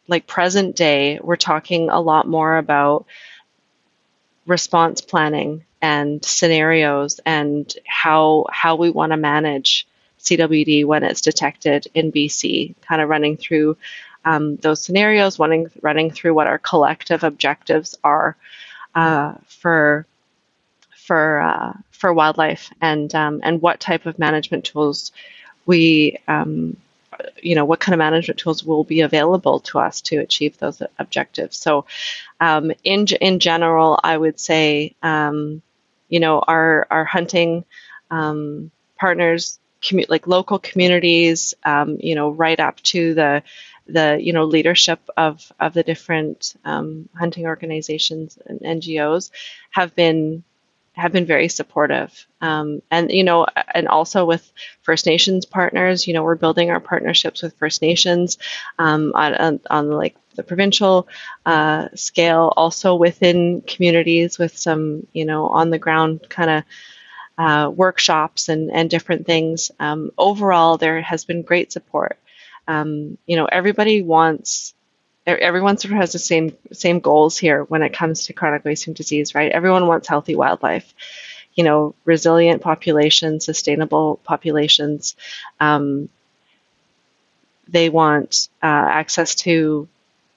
like 0.08 0.28
present 0.28 0.76
day, 0.76 1.20
we're 1.24 1.38
talking 1.38 1.90
a 1.90 2.02
lot 2.02 2.28
more 2.28 2.58
about 2.58 3.06
response 4.46 5.02
planning 5.02 5.64
and 5.82 6.26
scenarios 6.26 7.20
and 7.26 7.74
how 7.86 8.46
how 8.52 8.76
we 8.76 8.90
want 8.90 9.12
to 9.12 9.18
manage 9.18 9.88
CWD 10.20 10.86
when 10.86 11.04
it's 11.04 11.22
detected 11.22 11.88
in 11.94 12.12
BC, 12.12 12.76
kind 12.82 13.02
of 13.02 13.10
running 13.10 13.38
through 13.38 13.78
um, 14.26 14.58
those 14.58 14.82
scenarios, 14.82 15.40
running, 15.40 15.70
running 15.82 16.12
through 16.12 16.34
what 16.34 16.48
our 16.48 16.58
collective 16.58 17.24
objectives 17.24 17.98
are 18.04 18.36
uh, 18.96 19.36
for 19.48 20.06
for 20.96 21.42
uh, 21.42 21.74
for 21.92 22.14
wildlife 22.14 22.72
and 22.82 23.14
um, 23.16 23.42
and 23.44 23.62
what 23.62 23.80
type 23.80 24.06
of 24.06 24.20
management 24.20 24.66
tools 24.66 25.12
we 25.66 26.18
um, 26.28 26.78
you 27.42 27.56
know 27.56 27.66
what 27.66 27.80
kind 27.80 27.94
of 27.94 28.00
management 28.00 28.40
tools 28.40 28.64
will 28.64 28.84
be 28.84 29.02
available 29.02 29.60
to 29.60 29.80
us 29.80 30.02
to 30.02 30.18
achieve 30.18 30.58
those 30.58 30.82
objectives. 30.98 31.58
So 31.58 31.86
um, 32.40 32.72
in 32.84 33.08
in 33.22 33.40
general, 33.40 34.00
I 34.04 34.18
would 34.18 34.40
say 34.40 34.96
um, 35.02 35.62
you 36.10 36.20
know 36.20 36.40
our 36.40 36.88
our 36.90 37.06
hunting 37.06 37.66
um, 38.12 38.72
partners 38.98 39.59
commu- 39.82 40.10
like 40.10 40.28
local 40.28 40.60
communities, 40.60 41.54
um, 41.64 41.98
you 42.00 42.16
know, 42.16 42.30
right 42.30 42.60
up 42.60 42.82
to 42.84 43.14
the 43.14 43.44
the 43.88 44.20
you 44.22 44.34
know 44.34 44.46
leadership 44.46 45.00
of 45.18 45.52
of 45.60 45.74
the 45.74 45.84
different 45.84 46.56
um, 46.64 47.10
hunting 47.18 47.46
organizations 47.46 48.38
and 48.46 48.60
NGOs 48.60 49.32
have 49.72 49.96
been 49.96 50.44
have 50.94 51.12
been 51.12 51.26
very 51.26 51.48
supportive. 51.48 52.28
Um, 52.42 52.82
and 52.92 53.12
you 53.12 53.24
know 53.24 53.48
and 53.74 53.88
also 53.88 54.26
with 54.26 54.52
first 54.82 55.06
nations 55.06 55.46
partners 55.46 56.08
you 56.08 56.14
know 56.14 56.24
we're 56.24 56.36
building 56.36 56.72
our 56.72 56.80
partnerships 56.80 57.42
with 57.42 57.58
first 57.58 57.82
nations 57.82 58.38
um, 58.78 59.12
on, 59.16 59.36
on, 59.36 59.60
on, 59.70 59.92
like 59.92 60.16
the 60.36 60.44
provincial 60.44 61.08
uh, 61.46 61.90
scale 61.96 62.54
also 62.56 62.96
within 62.96 63.62
communities 63.62 64.38
with 64.38 64.58
some 64.58 65.06
you 65.14 65.26
know 65.26 65.48
on 65.48 65.70
the 65.70 65.80
ground 65.80 66.28
kind 66.30 66.50
of 66.50 66.64
uh, 67.40 67.72
workshops 67.74 68.50
and, 68.50 68.70
and 68.70 68.90
different 68.90 69.26
things. 69.26 69.72
Um, 69.80 70.12
overall, 70.18 70.78
there 70.78 71.02
has 71.02 71.24
been 71.24 71.42
great 71.42 71.72
support. 71.72 72.20
Um, 72.68 73.18
you 73.26 73.38
know, 73.38 73.46
everybody 73.46 74.02
wants, 74.02 74.74
everyone 75.26 75.78
sort 75.78 75.94
of 75.94 76.00
has 76.00 76.12
the 76.12 76.20
same 76.20 76.56
same 76.74 77.00
goals 77.00 77.38
here 77.38 77.64
when 77.64 77.82
it 77.82 77.94
comes 77.94 78.26
to 78.26 78.34
chronic 78.34 78.66
wasting 78.66 78.94
disease, 78.94 79.34
right? 79.34 79.54
Everyone 79.54 79.88
wants 79.88 80.10
healthy 80.10 80.36
wildlife. 80.36 80.94
You 81.56 81.64
know, 81.64 81.96
resilient 82.06 82.62
populations, 82.62 83.46
sustainable 83.46 84.20
populations. 84.24 85.16
Um, 85.60 86.10
they 87.68 87.90
want 87.90 88.50
uh, 88.62 88.66
access 88.68 89.36
to 89.36 89.88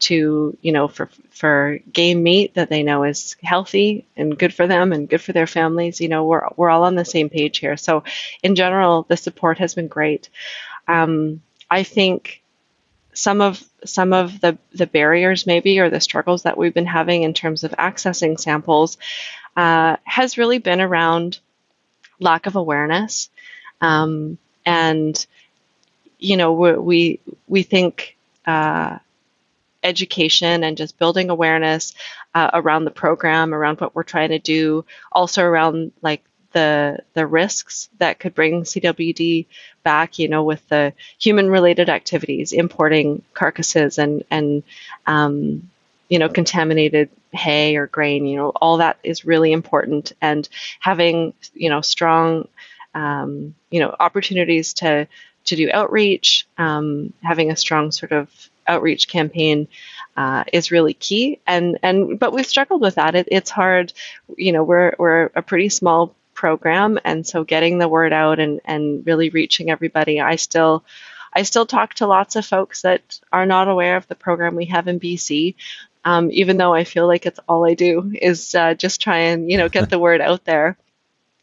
to 0.03 0.57
you 0.61 0.73
know 0.73 0.89
for 0.89 1.09
for 1.31 1.79
game 1.93 2.23
meat 2.23 2.55
that 2.55 2.69
they 2.69 2.83
know 2.83 3.05
is 3.05 3.37
healthy 3.43 4.05
and 4.17 4.39
good 4.39 4.53
for 4.53 4.67
them 4.67 4.93
and 4.93 5.09
good 5.09 5.21
for 5.21 5.33
their 5.33 5.47
families 5.47 6.01
you 6.01 6.09
know 6.09 6.25
we're 6.25 6.47
we're 6.57 6.71
all 6.71 6.85
on 6.85 6.95
the 6.95 7.05
same 7.05 7.29
page 7.29 7.59
here. 7.59 7.77
So 7.77 8.05
in 8.43 8.55
general 8.55 9.05
the 9.09 9.17
support 9.17 9.59
has 9.59 9.75
been 9.75 9.89
great. 9.89 10.29
Um, 10.89 11.43
i 11.71 11.85
think 11.85 12.43
some 13.15 13.41
of 13.41 13.63
some 13.85 14.13
of 14.13 14.41
the 14.41 14.59
the 14.73 14.87
barriers 14.87 15.47
maybe 15.47 15.79
or 15.79 15.91
the 15.91 16.01
struggles 16.01 16.43
that 16.43 16.57
we've 16.59 16.75
been 16.75 16.87
having 16.87 17.23
in 17.23 17.35
terms 17.35 17.63
of 17.65 17.73
accessing 17.73 18.39
samples 18.39 18.99
uh, 19.57 19.97
has 20.05 20.39
really 20.39 20.59
been 20.59 20.81
around 20.81 21.39
lack 22.21 22.47
of 22.47 22.57
awareness. 22.57 23.29
Um, 23.81 24.39
and 24.65 25.27
you 26.19 26.37
know 26.37 26.53
we 26.53 27.19
we, 27.49 27.63
think 27.65 28.17
uh, 28.47 28.99
education 29.83 30.65
and 30.65 30.77
just 30.77 30.99
building 30.99 31.31
awareness 31.31 31.95
uh, 32.35 32.51
around 32.55 32.85
the 32.85 32.91
program, 32.91 33.55
around 33.55 33.81
what 33.81 33.95
we're 33.95 34.03
trying 34.03 34.31
to 34.31 34.39
do, 34.39 34.85
also 35.11 35.43
around 35.43 35.93
like 36.03 36.23
the 36.53 36.99
the 37.15 37.27
risks 37.27 37.89
that 37.99 38.19
could 38.19 38.35
bring 38.35 38.63
CWD 38.63 39.47
back, 39.83 40.19
you 40.19 40.29
know, 40.29 40.45
with 40.45 40.67
the 40.69 40.93
human 41.19 41.51
related 41.51 41.89
activities, 41.89 42.53
importing 42.53 43.23
carcasses 43.35 43.99
and 43.99 44.25
and 44.31 44.63
um, 45.07 45.71
you 46.09 46.19
know 46.19 46.29
contaminated 46.29 47.11
hay 47.33 47.77
or 47.77 47.87
grain, 47.87 48.27
you 48.27 48.37
know, 48.37 48.51
all 48.51 48.77
that 48.79 48.99
is 49.03 49.25
really 49.25 49.53
important, 49.53 50.13
and 50.21 50.49
having 50.81 51.35
you 51.55 51.69
know 51.69 51.81
strong 51.81 52.49
um, 52.95 53.55
you 53.71 53.81
know 53.81 53.95
opportunities 53.99 54.75
to 54.75 55.09
to 55.45 55.57
do 55.57 55.71
outreach, 55.73 56.47
um, 56.59 57.13
having 57.23 57.51
a 57.51 57.57
strong 57.57 57.91
sort 57.91 58.13
of 58.13 58.29
outreach 58.67 59.09
campaign 59.09 59.69
uh, 60.17 60.45
is 60.53 60.71
really 60.71 60.95
key. 60.95 61.41
And 61.47 61.79
and 61.83 62.19
but 62.19 62.33
we've 62.33 62.47
struggled 62.47 62.81
with 62.81 62.97
that. 62.97 63.15
It, 63.15 63.29
it's 63.31 63.51
hard. 63.51 63.93
You 64.37 64.53
know, 64.53 64.65
we're 64.65 64.95
we're 64.99 65.31
a 65.35 65.43
pretty 65.43 65.69
small 65.69 66.15
program, 66.35 66.99
and 67.05 67.27
so 67.27 67.45
getting 67.45 67.79
the 67.79 67.89
word 67.89 68.13
out 68.13 68.39
and 68.39 68.61
and 68.65 69.07
really 69.07 69.31
reaching 69.31 69.71
everybody. 69.71 70.21
I 70.21 70.37
still. 70.37 70.85
I 71.35 71.45
still 71.45 71.65
talk 71.65 71.95
to 71.95 72.07
lots 72.07 72.37
of 72.37 72.45
folks 72.45 72.83
that 72.83 73.19
are 73.33 73.47
not 73.47 73.67
aware 73.67 73.97
of 73.97 74.07
the 74.07 74.15
program 74.15 74.55
we 74.55 74.67
have 74.67 74.87
in 74.87 75.01
BC, 75.01 75.55
um, 76.05 76.31
even 76.31 76.59
though 76.59 76.75
I 76.75 76.85
feel 76.85 77.07
like 77.07 77.25
it's 77.25 77.41
all 77.49 77.67
I 77.67 77.73
do 77.73 78.13
is 78.21 78.55
uh, 78.55 78.75
just 78.75 79.01
try 79.01 79.17
and 79.17 79.51
you 79.51 79.57
know 79.57 79.71
get 79.71 79.89
the 79.89 79.99
word 80.07 80.21
out 80.21 80.45
there. 80.45 80.77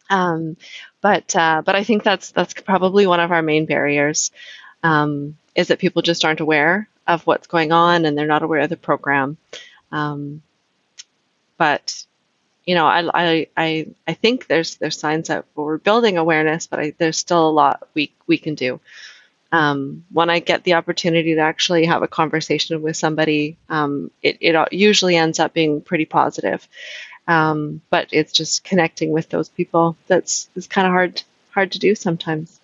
Um, 0.09 0.57
but 1.01 1.35
uh, 1.35 1.61
but 1.65 1.75
I 1.75 1.83
think 1.83 2.03
that's 2.03 2.31
that's 2.31 2.53
probably 2.53 3.07
one 3.07 3.19
of 3.19 3.31
our 3.31 3.41
main 3.41 3.65
barriers 3.65 4.31
um, 4.83 5.37
is 5.55 5.69
that 5.69 5.79
people 5.79 6.01
just 6.01 6.25
aren't 6.25 6.39
aware 6.39 6.88
of 7.09 7.25
what's 7.25 7.47
going 7.47 7.71
on 7.71 8.05
and 8.05 8.17
they're 8.17 8.27
not 8.27 8.43
aware 8.43 8.61
of 8.61 8.69
the 8.69 8.77
program. 8.77 9.37
Um, 9.91 10.41
but 11.57 12.05
you 12.65 12.75
know, 12.75 12.85
I, 12.85 13.09
I, 13.13 13.47
I, 13.57 13.87
I 14.07 14.13
think 14.13 14.45
there's 14.45 14.75
there's 14.75 14.99
signs 14.99 15.29
that 15.29 15.45
we're 15.55 15.79
building 15.79 16.17
awareness, 16.17 16.67
but 16.67 16.79
I, 16.79 16.93
there's 16.97 17.17
still 17.17 17.49
a 17.49 17.51
lot 17.51 17.87
we 17.95 18.13
we 18.27 18.37
can 18.37 18.53
do. 18.55 18.79
Um, 19.51 20.05
when 20.11 20.29
I 20.29 20.39
get 20.39 20.63
the 20.63 20.75
opportunity 20.75 21.33
to 21.33 21.41
actually 21.41 21.85
have 21.85 22.03
a 22.03 22.07
conversation 22.07 22.79
with 22.83 22.95
somebody, 22.95 23.57
um, 23.67 24.11
it, 24.21 24.37
it 24.41 24.71
usually 24.71 25.15
ends 25.15 25.39
up 25.39 25.53
being 25.53 25.81
pretty 25.81 26.05
positive. 26.05 26.67
Um, 27.27 27.81
but 27.89 28.09
it's 28.11 28.33
just 28.33 28.63
connecting 28.63 29.11
with 29.11 29.29
those 29.29 29.49
people 29.49 29.97
that's 30.05 30.49
is 30.55 30.67
kind 30.67 30.85
of 30.85 30.93
hard 30.93 31.23
hard 31.49 31.71
to 31.71 31.79
do 31.79 31.95
sometimes. 31.95 32.58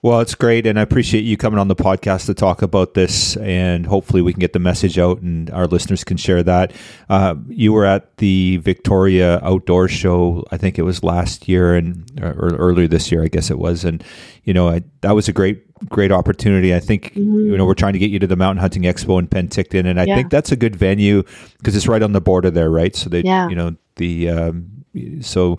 Well, 0.00 0.20
it's 0.20 0.36
great, 0.36 0.64
and 0.64 0.78
I 0.78 0.82
appreciate 0.82 1.22
you 1.22 1.36
coming 1.36 1.58
on 1.58 1.66
the 1.66 1.74
podcast 1.74 2.26
to 2.26 2.34
talk 2.34 2.62
about 2.62 2.94
this, 2.94 3.36
and 3.38 3.84
hopefully 3.84 4.22
we 4.22 4.32
can 4.32 4.38
get 4.38 4.52
the 4.52 4.60
message 4.60 4.96
out, 4.96 5.22
and 5.22 5.50
our 5.50 5.66
listeners 5.66 6.04
can 6.04 6.16
share 6.16 6.40
that. 6.44 6.72
Uh, 7.08 7.34
you 7.48 7.72
were 7.72 7.84
at 7.84 8.16
the 8.18 8.58
Victoria 8.58 9.40
Outdoor 9.42 9.88
Show, 9.88 10.44
I 10.52 10.56
think 10.56 10.78
it 10.78 10.82
was 10.82 11.02
last 11.02 11.48
year, 11.48 11.74
and 11.74 12.08
or 12.22 12.54
earlier 12.54 12.86
this 12.86 13.10
year, 13.10 13.24
I 13.24 13.28
guess 13.28 13.50
it 13.50 13.58
was, 13.58 13.84
and 13.84 14.04
you 14.44 14.54
know 14.54 14.68
I, 14.68 14.84
that 15.00 15.16
was 15.16 15.26
a 15.26 15.32
great 15.32 15.64
great 15.88 16.12
opportunity. 16.12 16.72
I 16.72 16.80
think 16.80 17.14
mm-hmm. 17.14 17.50
you 17.50 17.56
know 17.56 17.66
we're 17.66 17.74
trying 17.74 17.94
to 17.94 17.98
get 17.98 18.10
you 18.10 18.20
to 18.20 18.26
the 18.28 18.36
Mountain 18.36 18.60
Hunting 18.60 18.84
Expo 18.84 19.18
in 19.18 19.26
Penticton, 19.26 19.84
and 19.84 20.00
I 20.00 20.04
yeah. 20.04 20.14
think 20.14 20.30
that's 20.30 20.52
a 20.52 20.56
good 20.56 20.76
venue 20.76 21.24
because 21.56 21.74
it's 21.74 21.88
right 21.88 22.02
on 22.02 22.12
the 22.12 22.20
border 22.20 22.52
there, 22.52 22.70
right? 22.70 22.94
So 22.94 23.10
they, 23.10 23.22
yeah. 23.22 23.48
you 23.48 23.56
know, 23.56 23.74
the 23.96 24.30
um, 24.30 24.78
so 25.22 25.58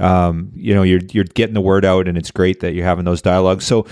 um, 0.00 0.52
you 0.54 0.74
know 0.74 0.82
you're 0.82 1.00
you're 1.10 1.24
getting 1.24 1.54
the 1.54 1.60
word 1.60 1.84
out, 1.84 2.08
and 2.08 2.16
it's 2.16 2.30
great 2.30 2.60
that 2.60 2.74
you're 2.74 2.84
having 2.84 3.04
those 3.04 3.22
dialogues. 3.22 3.66
So 3.66 3.86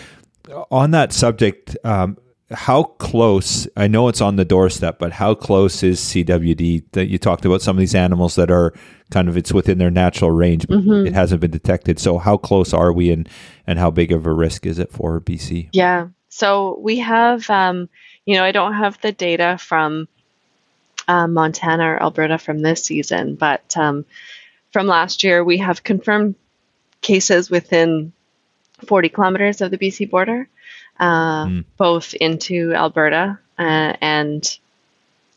on 0.71 0.93
that 0.93 1.13
subject. 1.13 1.77
Um, 1.85 2.19
how 2.51 2.83
close 2.83 3.69
i 3.77 3.87
know 3.87 4.09
it's 4.09 4.23
on 4.23 4.37
the 4.37 4.45
doorstep 4.45 4.99
but 4.99 5.13
how 5.13 5.35
close 5.35 5.83
is 5.83 6.01
cwd 6.01 6.83
that 6.93 7.07
you 7.07 7.19
talked 7.19 7.45
about 7.45 7.61
some 7.61 7.77
of 7.77 7.81
these 7.81 7.95
animals 7.95 8.37
that 8.37 8.51
are 8.51 8.73
kind 9.11 9.29
of 9.29 9.37
it's 9.37 9.53
within 9.53 9.77
their 9.77 9.91
natural 9.91 10.31
range 10.31 10.67
but 10.67 10.79
mm-hmm. 10.79 11.07
it 11.07 11.13
hasn't 11.13 11.43
been 11.43 11.51
detected 11.51 11.99
so 11.99 12.17
how 12.17 12.39
close 12.39 12.73
are 12.73 12.93
we 12.93 13.11
and 13.11 13.29
and 13.67 13.79
how 13.79 13.91
big 13.91 14.13
of 14.13 14.25
a 14.25 14.33
risk 14.33 14.65
is 14.65 14.79
it 14.79 14.91
for 14.91 15.21
bc 15.21 15.69
yeah 15.73 16.09
so 16.31 16.79
we 16.81 16.99
have 16.99 17.49
um, 17.51 17.89
you 18.25 18.35
know 18.35 18.45
i 18.45 18.53
don't 18.53 18.75
have 18.75 18.99
the 19.03 19.13
data 19.13 19.59
from 19.61 20.09
uh, 21.07 21.27
montana 21.27 21.85
or 21.85 22.03
alberta 22.03 22.39
from 22.39 22.61
this 22.61 22.83
season 22.83 23.35
but 23.35 23.77
um, 23.77 24.07
from 24.73 24.87
last 24.87 25.25
year, 25.25 25.43
we 25.43 25.59
have 25.59 25.83
confirmed 25.83 26.35
cases 27.01 27.51
within 27.51 28.13
40 28.87 29.09
kilometers 29.09 29.61
of 29.61 29.71
the 29.71 29.79
BC 29.79 30.11
border, 30.11 30.49
uh, 30.99 31.45
mm. 31.45 31.65
both 31.77 32.15
into 32.15 32.73
Alberta 32.75 33.39
uh, 33.59 33.93
and 34.01 34.59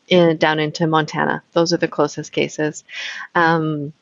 in, 0.08 0.36
down 0.36 0.58
into 0.58 0.86
Montana. 0.86 1.42
Those 1.52 1.72
are 1.72 1.78
the 1.78 1.88
closest 1.88 2.32
cases. 2.32 2.84
Um, 3.34 3.92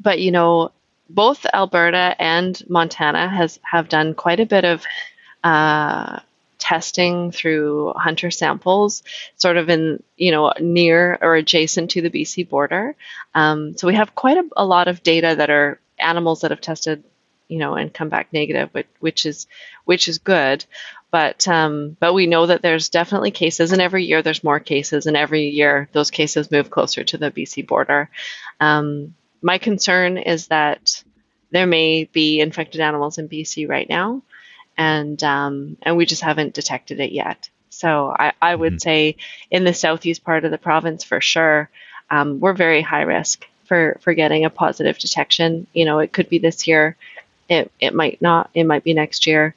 but 0.00 0.20
you 0.20 0.30
know, 0.30 0.72
both 1.08 1.46
Alberta 1.52 2.14
and 2.18 2.60
Montana 2.68 3.28
has 3.28 3.58
have 3.62 3.88
done 3.88 4.14
quite 4.14 4.40
a 4.40 4.46
bit 4.46 4.64
of 4.64 4.84
uh, 5.42 6.20
testing 6.68 7.32
through 7.32 7.94
hunter 7.96 8.30
samples, 8.30 9.02
sort 9.36 9.56
of 9.56 9.70
in, 9.70 10.02
you 10.18 10.30
know, 10.30 10.52
near 10.60 11.18
or 11.22 11.34
adjacent 11.34 11.90
to 11.92 12.02
the 12.02 12.10
BC 12.10 12.46
border. 12.46 12.94
Um, 13.34 13.78
so 13.78 13.86
we 13.86 13.94
have 13.94 14.14
quite 14.14 14.36
a, 14.36 14.44
a, 14.54 14.66
lot 14.66 14.86
of 14.86 15.02
data 15.02 15.34
that 15.34 15.48
are 15.48 15.80
animals 15.98 16.42
that 16.42 16.50
have 16.50 16.60
tested, 16.60 17.04
you 17.48 17.58
know, 17.58 17.72
and 17.72 17.94
come 17.94 18.10
back 18.10 18.34
negative, 18.34 18.68
which, 18.72 18.86
which 19.00 19.24
is 19.24 19.46
which 19.86 20.08
is 20.08 20.18
good. 20.18 20.66
But 21.10 21.48
um, 21.48 21.96
but 22.00 22.12
we 22.12 22.26
know 22.26 22.44
that 22.44 22.60
there's 22.60 22.90
definitely 22.90 23.30
cases, 23.30 23.72
and 23.72 23.80
every 23.80 24.04
year 24.04 24.20
there's 24.20 24.44
more 24.44 24.60
cases, 24.60 25.06
and 25.06 25.16
every 25.16 25.48
year 25.48 25.88
those 25.92 26.10
cases 26.10 26.50
move 26.50 26.68
closer 26.68 27.02
to 27.02 27.16
the 27.16 27.30
BC 27.30 27.66
border. 27.66 28.10
Um, 28.60 29.14
my 29.40 29.56
concern 29.56 30.18
is 30.18 30.48
that 30.48 31.02
there 31.50 31.66
may 31.66 32.04
be 32.04 32.40
infected 32.40 32.82
animals 32.82 33.16
in 33.16 33.26
BC 33.26 33.66
right 33.66 33.88
now 33.88 34.22
and 34.78 35.22
um, 35.24 35.76
and 35.82 35.96
we 35.96 36.06
just 36.06 36.22
haven't 36.22 36.54
detected 36.54 37.00
it 37.00 37.12
yet. 37.12 37.50
So 37.68 38.14
I, 38.16 38.32
I 38.40 38.54
would 38.54 38.74
mm-hmm. 38.74 38.78
say 38.78 39.16
in 39.50 39.64
the 39.64 39.74
southeast 39.74 40.24
part 40.24 40.44
of 40.44 40.50
the 40.50 40.58
province 40.58 41.04
for 41.04 41.20
sure, 41.20 41.68
um, 42.08 42.40
we're 42.40 42.54
very 42.54 42.80
high 42.80 43.02
risk 43.02 43.44
for 43.64 43.98
for 44.00 44.14
getting 44.14 44.44
a 44.44 44.50
positive 44.50 44.98
detection. 44.98 45.66
You 45.74 45.84
know, 45.84 45.98
it 45.98 46.12
could 46.12 46.28
be 46.30 46.38
this 46.38 46.66
year, 46.66 46.96
it 47.48 47.70
it 47.80 47.92
might 47.92 48.22
not, 48.22 48.50
it 48.54 48.64
might 48.64 48.84
be 48.84 48.94
next 48.94 49.26
year. 49.26 49.54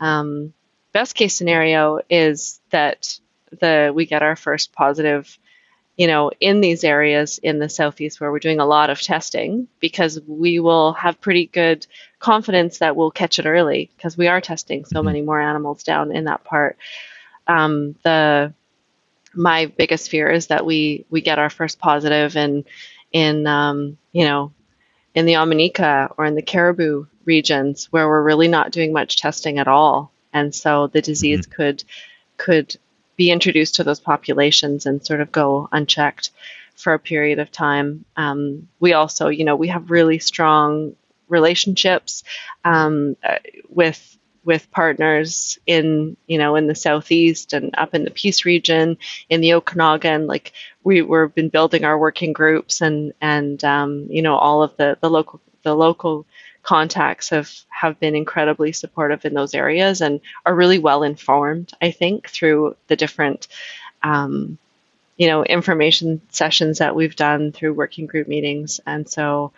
Um, 0.00 0.52
best 0.92 1.14
case 1.14 1.36
scenario 1.36 2.00
is 2.10 2.60
that 2.70 3.18
the 3.60 3.92
we 3.94 4.06
get 4.06 4.22
our 4.22 4.36
first 4.36 4.72
positive 4.72 5.38
you 5.96 6.06
know, 6.06 6.30
in 6.40 6.60
these 6.60 6.82
areas 6.82 7.38
in 7.38 7.58
the 7.58 7.68
southeast 7.68 8.20
where 8.20 8.32
we're 8.32 8.40
doing 8.40 8.60
a 8.60 8.66
lot 8.66 8.90
of 8.90 9.00
testing, 9.00 9.68
because 9.78 10.20
we 10.26 10.58
will 10.58 10.92
have 10.94 11.20
pretty 11.20 11.46
good 11.46 11.86
confidence 12.18 12.78
that 12.78 12.96
we'll 12.96 13.10
catch 13.10 13.38
it 13.38 13.46
early 13.46 13.90
because 13.96 14.16
we 14.16 14.26
are 14.26 14.40
testing 14.40 14.84
so 14.84 14.96
mm-hmm. 14.96 15.06
many 15.06 15.22
more 15.22 15.40
animals 15.40 15.82
down 15.84 16.10
in 16.14 16.24
that 16.24 16.42
part. 16.42 16.76
Um, 17.46 17.94
the 18.02 18.52
my 19.36 19.66
biggest 19.66 20.10
fear 20.10 20.30
is 20.30 20.48
that 20.48 20.64
we 20.64 21.04
we 21.10 21.20
get 21.20 21.38
our 21.38 21.50
first 21.50 21.78
positive 21.78 22.36
in 22.36 22.64
in 23.12 23.46
um, 23.46 23.98
you 24.12 24.24
know 24.24 24.52
in 25.14 25.26
the 25.26 25.34
Omineca 25.34 26.12
or 26.16 26.24
in 26.24 26.34
the 26.34 26.42
Cariboo 26.42 27.06
regions 27.24 27.86
where 27.92 28.08
we're 28.08 28.22
really 28.22 28.48
not 28.48 28.72
doing 28.72 28.92
much 28.92 29.16
testing 29.16 29.58
at 29.58 29.68
all, 29.68 30.12
and 30.32 30.52
so 30.52 30.88
the 30.88 31.02
disease 31.02 31.46
mm-hmm. 31.46 31.52
could 31.52 31.84
could 32.36 32.76
be 33.16 33.30
introduced 33.30 33.76
to 33.76 33.84
those 33.84 34.00
populations 34.00 34.86
and 34.86 35.04
sort 35.04 35.20
of 35.20 35.32
go 35.32 35.68
unchecked 35.72 36.30
for 36.74 36.94
a 36.94 36.98
period 36.98 37.38
of 37.38 37.50
time. 37.50 38.04
Um, 38.16 38.68
we 38.80 38.92
also, 38.92 39.28
you 39.28 39.44
know, 39.44 39.56
we 39.56 39.68
have 39.68 39.90
really 39.90 40.18
strong 40.18 40.96
relationships 41.28 42.24
um, 42.64 43.16
uh, 43.22 43.38
with 43.68 44.10
with 44.44 44.70
partners 44.70 45.58
in 45.66 46.16
you 46.26 46.36
know 46.36 46.54
in 46.54 46.66
the 46.66 46.74
southeast 46.74 47.54
and 47.54 47.74
up 47.78 47.94
in 47.94 48.04
the 48.04 48.10
Peace 48.10 48.44
region 48.44 48.98
in 49.28 49.40
the 49.40 49.54
Okanagan. 49.54 50.26
Like 50.26 50.52
we 50.82 51.02
we've 51.02 51.34
been 51.34 51.48
building 51.48 51.84
our 51.84 51.98
working 51.98 52.32
groups 52.32 52.80
and 52.80 53.12
and 53.20 53.62
um, 53.64 54.06
you 54.10 54.22
know 54.22 54.36
all 54.36 54.62
of 54.62 54.76
the 54.76 54.98
the 55.00 55.10
local 55.10 55.40
the 55.62 55.74
local 55.74 56.26
contacts 56.64 57.28
have 57.28 57.50
have 57.68 58.00
been 58.00 58.16
incredibly 58.16 58.72
supportive 58.72 59.24
in 59.24 59.34
those 59.34 59.54
areas 59.54 60.00
and 60.00 60.20
are 60.44 60.54
really 60.54 60.78
well 60.78 61.02
informed 61.02 61.72
i 61.80 61.90
think 61.90 62.28
through 62.28 62.74
the 62.88 62.96
different 62.96 63.46
um, 64.02 64.58
you 65.16 65.28
know 65.28 65.44
information 65.44 66.20
sessions 66.30 66.78
that 66.78 66.94
we've 66.94 67.16
done 67.16 67.52
through 67.52 67.72
working 67.74 68.06
group 68.06 68.28
meetings. 68.28 68.80
And 68.86 69.08
so 69.08 69.52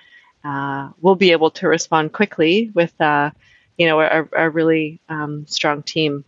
uh, 0.45 0.91
we'll 1.01 1.15
be 1.15 1.33
able 1.33 1.51
to 1.53 1.69
respond 1.69 2.13
quickly 2.13 2.71
with 2.75 2.99
uh, 3.01 3.31
you 3.77 3.87
know 3.87 4.01
a, 4.01 4.29
a 4.33 4.51
really 4.51 5.01
um, 5.09 5.47
strong 5.47 5.83
team. 5.83 6.25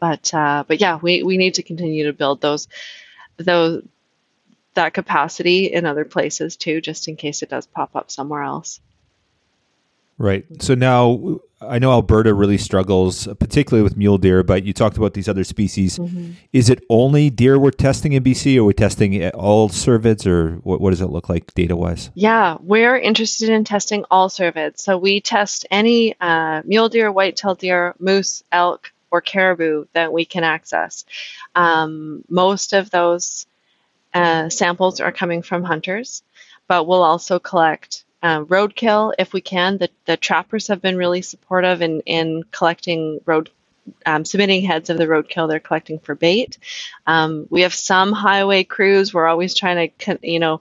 But 0.00 0.32
uh, 0.34 0.64
but 0.66 0.80
yeah 0.80 0.98
we, 1.00 1.22
we 1.22 1.36
need 1.36 1.54
to 1.54 1.62
continue 1.62 2.04
to 2.04 2.12
build 2.12 2.40
those 2.40 2.68
those 3.36 3.84
that 4.74 4.94
capacity 4.94 5.66
in 5.66 5.84
other 5.84 6.04
places 6.04 6.56
too 6.56 6.80
just 6.80 7.06
in 7.06 7.16
case 7.16 7.42
it 7.42 7.50
does 7.50 7.66
pop 7.66 7.94
up 7.94 8.10
somewhere 8.10 8.42
else 8.42 8.80
Right. 10.22 10.44
So 10.62 10.76
now 10.76 11.40
I 11.60 11.80
know 11.80 11.90
Alberta 11.90 12.32
really 12.32 12.56
struggles, 12.56 13.26
particularly 13.40 13.82
with 13.82 13.96
mule 13.96 14.18
deer, 14.18 14.44
but 14.44 14.62
you 14.62 14.72
talked 14.72 14.96
about 14.96 15.14
these 15.14 15.28
other 15.28 15.42
species. 15.42 15.98
Mm-hmm. 15.98 16.34
Is 16.52 16.70
it 16.70 16.84
only 16.88 17.28
deer 17.28 17.58
we're 17.58 17.72
testing 17.72 18.12
in 18.12 18.22
BC, 18.22 18.56
or 18.56 18.60
are 18.60 18.64
we 18.66 18.72
testing 18.72 19.28
all 19.30 19.68
cervids, 19.68 20.24
or 20.24 20.58
what, 20.62 20.80
what 20.80 20.90
does 20.90 21.00
it 21.00 21.08
look 21.08 21.28
like 21.28 21.52
data 21.54 21.74
wise? 21.74 22.10
Yeah, 22.14 22.56
we're 22.60 22.96
interested 22.96 23.48
in 23.48 23.64
testing 23.64 24.04
all 24.12 24.28
cervids. 24.28 24.78
So 24.78 24.96
we 24.96 25.20
test 25.20 25.66
any 25.72 26.14
uh, 26.20 26.62
mule 26.64 26.88
deer, 26.88 27.10
white-tailed 27.10 27.58
deer, 27.58 27.96
moose, 27.98 28.44
elk, 28.52 28.92
or 29.10 29.22
caribou 29.22 29.86
that 29.92 30.12
we 30.12 30.24
can 30.24 30.44
access. 30.44 31.04
Um, 31.56 32.22
most 32.28 32.74
of 32.74 32.90
those 32.90 33.44
uh, 34.14 34.50
samples 34.50 35.00
are 35.00 35.10
coming 35.10 35.42
from 35.42 35.64
hunters, 35.64 36.22
but 36.68 36.86
we'll 36.86 37.02
also 37.02 37.40
collect 37.40 38.04
uh, 38.22 38.44
roadkill 38.44 39.12
if 39.18 39.32
we 39.32 39.40
can. 39.40 39.78
The, 39.78 39.90
the 40.06 40.16
trappers 40.16 40.68
have 40.68 40.80
been 40.80 40.96
really 40.96 41.22
supportive 41.22 41.82
in, 41.82 42.00
in 42.02 42.44
collecting 42.52 43.20
road, 43.26 43.50
um, 44.06 44.24
submitting 44.24 44.62
heads 44.62 44.90
of 44.90 44.98
the 44.98 45.06
roadkill 45.06 45.48
they're 45.48 45.60
collecting 45.60 45.98
for 45.98 46.14
bait. 46.14 46.58
Um, 47.06 47.46
we 47.50 47.62
have 47.62 47.74
some 47.74 48.12
highway 48.12 48.64
crews. 48.64 49.12
We're 49.12 49.26
always 49.26 49.54
trying 49.54 49.90
to, 49.98 50.18
you 50.22 50.38
know, 50.38 50.60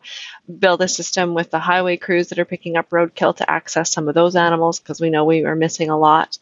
build 0.59 0.81
a 0.81 0.87
system 0.87 1.33
with 1.33 1.51
the 1.51 1.59
highway 1.59 1.97
crews 1.97 2.29
that 2.29 2.39
are 2.39 2.45
picking 2.45 2.77
up 2.77 2.89
roadkill 2.89 3.35
to 3.37 3.49
access 3.49 3.91
some 3.91 4.07
of 4.07 4.15
those 4.15 4.35
animals 4.35 4.79
because 4.79 4.99
we 4.99 5.09
know 5.09 5.25
we 5.25 5.45
are 5.45 5.55
missing 5.55 5.89
a 5.89 5.97
lot 5.97 6.39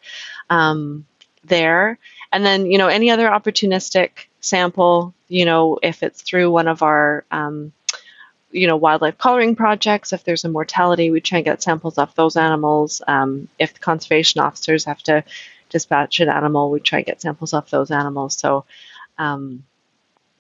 um, 0.50 1.06
there. 1.44 1.98
And 2.32 2.46
then, 2.46 2.70
you 2.72 2.78
know, 2.78 2.88
any 2.88 3.10
other 3.10 3.28
opportunistic 3.28 4.10
sample, 4.40 5.14
you 5.28 5.46
know, 5.46 5.80
if 5.82 6.04
it's 6.04 6.22
through 6.22 6.52
one 6.52 6.68
of 6.68 6.84
our 6.84 7.26
um, 7.32 7.74
you 8.52 8.68
know, 8.68 8.78
wildlife 8.78 9.18
collaring 9.18 9.56
projects. 9.56 10.14
If 10.14 10.24
there's 10.24 10.46
a 10.46 10.50
mortality, 10.50 11.12
we 11.12 11.22
try 11.22 11.40
and 11.40 11.46
get 11.46 11.62
samples 11.62 11.98
off 11.98 12.16
those 12.16 12.36
animals. 12.36 13.02
Um, 13.08 13.48
if 13.60 13.74
the 13.74 13.80
conservation 13.80 14.42
officers 14.42 14.86
have 14.86 15.02
to 15.04 15.24
dispatch 15.70 16.20
an 16.20 16.30
animal, 16.30 16.72
we 16.72 16.80
try 16.80 17.00
and 17.00 17.06
get 17.06 17.22
samples 17.22 17.54
off 17.54 17.70
those 17.70 17.92
animals. 17.92 18.38
So, 18.38 18.66
um, 19.18 19.64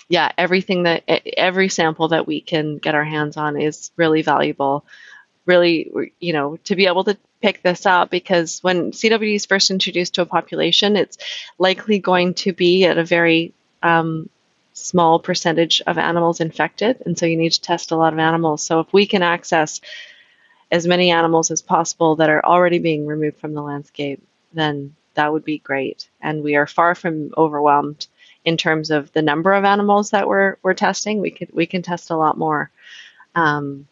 yeah, 0.08 0.32
everything 0.38 0.84
that 0.84 1.04
every 1.38 1.70
sample 1.70 2.08
that 2.10 2.26
we 2.26 2.42
can 2.42 2.80
get 2.80 2.96
our 2.96 3.04
hands 3.04 3.38
on 3.38 3.62
is 3.62 3.92
really 3.96 4.24
valuable. 4.24 4.84
Really, 5.46 6.12
you 6.20 6.34
know, 6.34 6.58
to 6.66 6.76
be 6.76 6.88
able 6.88 7.04
to 7.04 7.18
pick 7.42 7.62
this 7.62 7.86
up 7.86 8.10
because 8.10 8.62
when 8.62 8.92
CWD 8.92 9.36
is 9.36 9.46
first 9.46 9.72
introduced 9.72 10.16
to 10.16 10.22
a 10.22 10.26
population, 10.26 10.96
it's 10.96 11.18
likely 11.58 12.00
going 12.00 12.34
to 12.36 12.54
be 12.54 12.86
at 12.86 12.98
a 12.98 13.06
very 13.06 13.54
um, 13.82 14.30
small 14.80 15.20
percentage 15.20 15.82
of 15.86 15.98
animals 15.98 16.40
infected, 16.40 17.02
and 17.06 17.18
so 17.18 17.26
you 17.26 17.38
need 17.38 17.52
to 17.52 17.62
test 17.62 17.92
a 17.92 17.96
lot 17.96 18.14
of 18.14 18.20
animals. 18.20 18.64
So 18.64 18.80
if 18.80 18.92
we 18.94 19.06
can 19.06 19.24
access 19.24 19.82
as 20.72 20.88
many 20.88 21.12
animals 21.12 21.52
as 21.52 21.62
possible 21.62 22.18
that 22.18 22.30
are 22.30 22.46
already 22.46 22.80
being 22.80 23.06
removed 23.06 23.38
from 23.38 23.54
the 23.54 23.62
landscape, 23.62 24.22
then 24.54 24.96
that 25.16 25.34
would 25.34 25.44
be 25.44 25.58
great. 25.58 26.08
And 26.22 26.44
we 26.44 26.56
are 26.56 26.68
far 26.68 26.96
from 26.96 27.34
overwhelmed 27.38 28.08
in 28.46 28.58
terms 28.58 28.92
of 28.92 29.12
the 29.14 29.22
number 29.22 29.54
of 29.54 29.66
animals 29.66 30.12
that 30.12 30.28
we're 30.28 30.58
we're 30.64 30.74
testing. 30.74 31.20
We 31.20 31.32
could 31.32 31.50
we 31.54 31.66
can 31.66 31.82
test 31.82 32.10
a 32.10 32.16
lot 32.16 32.38
more. 32.38 32.72
Um, 33.36 33.88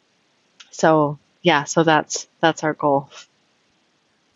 so 0.71 1.19
yeah, 1.41 1.63
so 1.63 1.83
that's 1.83 2.27
that's 2.39 2.63
our 2.63 2.73
goal. 2.73 3.09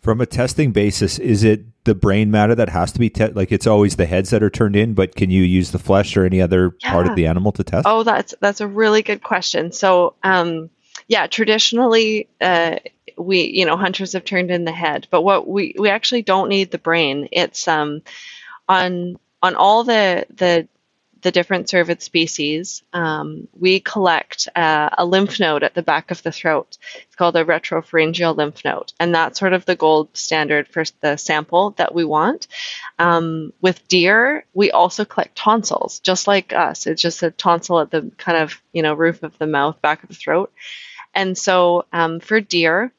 From 0.02 0.20
a 0.20 0.26
testing 0.26 0.72
basis, 0.72 1.18
is 1.18 1.44
it 1.44 1.64
the 1.84 1.94
brain 1.94 2.30
matter 2.30 2.54
that 2.54 2.68
has 2.68 2.92
to 2.92 2.98
be 2.98 3.10
te- 3.10 3.28
like 3.28 3.50
it's 3.50 3.66
always 3.66 3.96
the 3.96 4.06
heads 4.06 4.30
that 4.30 4.42
are 4.42 4.50
turned 4.50 4.76
in, 4.76 4.94
but 4.94 5.16
can 5.16 5.30
you 5.30 5.42
use 5.42 5.72
the 5.72 5.78
flesh 5.78 6.16
or 6.16 6.24
any 6.24 6.40
other 6.40 6.76
yeah. 6.80 6.92
part 6.92 7.06
of 7.06 7.16
the 7.16 7.26
animal 7.26 7.52
to 7.52 7.64
test? 7.64 7.86
Oh, 7.86 8.02
that's 8.02 8.34
that's 8.40 8.60
a 8.60 8.66
really 8.66 9.02
good 9.02 9.22
question. 9.22 9.72
So, 9.72 10.14
um, 10.22 10.70
yeah, 11.08 11.26
traditionally, 11.26 12.28
uh, 12.40 12.76
we 13.16 13.42
you 13.42 13.64
know 13.64 13.76
hunters 13.76 14.12
have 14.12 14.24
turned 14.24 14.50
in 14.50 14.64
the 14.64 14.72
head, 14.72 15.08
but 15.10 15.22
what 15.22 15.48
we 15.48 15.74
we 15.78 15.88
actually 15.88 16.22
don't 16.22 16.48
need 16.48 16.70
the 16.70 16.78
brain. 16.78 17.28
It's 17.32 17.66
um, 17.66 18.02
on 18.68 19.18
on 19.42 19.56
all 19.56 19.84
the 19.84 20.26
the 20.30 20.68
the 21.22 21.30
different 21.30 21.68
cervid 21.68 22.02
species, 22.02 22.82
um, 22.92 23.48
we 23.58 23.80
collect 23.80 24.48
uh, 24.54 24.90
a 24.98 25.04
lymph 25.04 25.40
node 25.40 25.62
at 25.62 25.74
the 25.74 25.82
back 25.82 26.10
of 26.10 26.22
the 26.22 26.32
throat. 26.32 26.76
It's 27.04 27.16
called 27.16 27.36
a 27.36 27.44
retropharyngeal 27.44 28.36
lymph 28.36 28.64
node, 28.64 28.92
and 29.00 29.14
that's 29.14 29.38
sort 29.38 29.52
of 29.52 29.64
the 29.64 29.76
gold 29.76 30.16
standard 30.16 30.68
for 30.68 30.84
the 31.00 31.16
sample 31.16 31.70
that 31.72 31.94
we 31.94 32.04
want. 32.04 32.48
Um, 32.98 33.52
with 33.60 33.86
deer, 33.88 34.44
we 34.52 34.70
also 34.70 35.04
collect 35.04 35.36
tonsils, 35.36 36.00
just 36.00 36.26
like 36.26 36.52
us. 36.52 36.86
It's 36.86 37.02
just 37.02 37.22
a 37.22 37.30
tonsil 37.30 37.80
at 37.80 37.90
the 37.90 38.10
kind 38.18 38.38
of 38.38 38.60
you 38.72 38.82
know 38.82 38.94
roof 38.94 39.22
of 39.22 39.38
the 39.38 39.46
mouth, 39.46 39.80
back 39.80 40.02
of 40.02 40.08
the 40.08 40.14
throat. 40.14 40.52
And 41.14 41.36
so 41.36 41.84
um, 41.92 42.20
for 42.20 42.40
deer, 42.40 42.92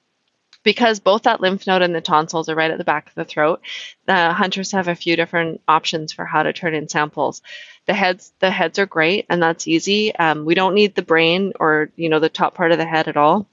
because 0.64 1.00
both 1.00 1.24
that 1.24 1.42
lymph 1.42 1.68
node 1.68 1.82
and 1.82 1.94
the 1.94 2.02
tonsils 2.02 2.50
are 2.50 2.56
right 2.56 2.72
at 2.72 2.78
the 2.78 2.84
back 2.84 3.08
of 3.08 3.16
the 3.16 3.26
throat, 3.26 3.62
the 4.06 4.34
hunters 4.34 4.72
have 4.72 4.88
a 4.88 4.96
few 4.96 5.16
different 5.16 5.62
options 5.68 6.14
for 6.14 6.26
how 6.26 6.44
to 6.44 6.54
turn 6.54 6.74
in 6.74 6.88
samples. 6.88 7.42
The 7.86 7.94
heads, 7.94 8.34
the 8.40 8.50
heads 8.50 8.80
are 8.80 8.86
great, 8.86 9.26
and 9.30 9.42
that's 9.42 9.68
easy. 9.68 10.16
Um, 10.16 10.46
we 10.46 10.56
don't 10.56 10.74
need 10.74 10.96
the 10.96 11.02
brain 11.02 11.54
or 11.60 11.90
you 11.96 12.10
know 12.10 12.20
the 12.20 12.30
top 12.30 12.56
part 12.56 12.72
of 12.72 12.78
the 12.78 12.86
head 12.86 13.08
at 13.08 13.18
all. 13.18 13.48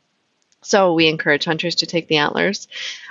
So 0.62 0.94
we 0.94 1.08
encourage 1.08 1.44
hunters 1.44 1.76
to 1.76 1.86
take 1.86 2.06
the 2.06 2.18
antlers 2.18 2.68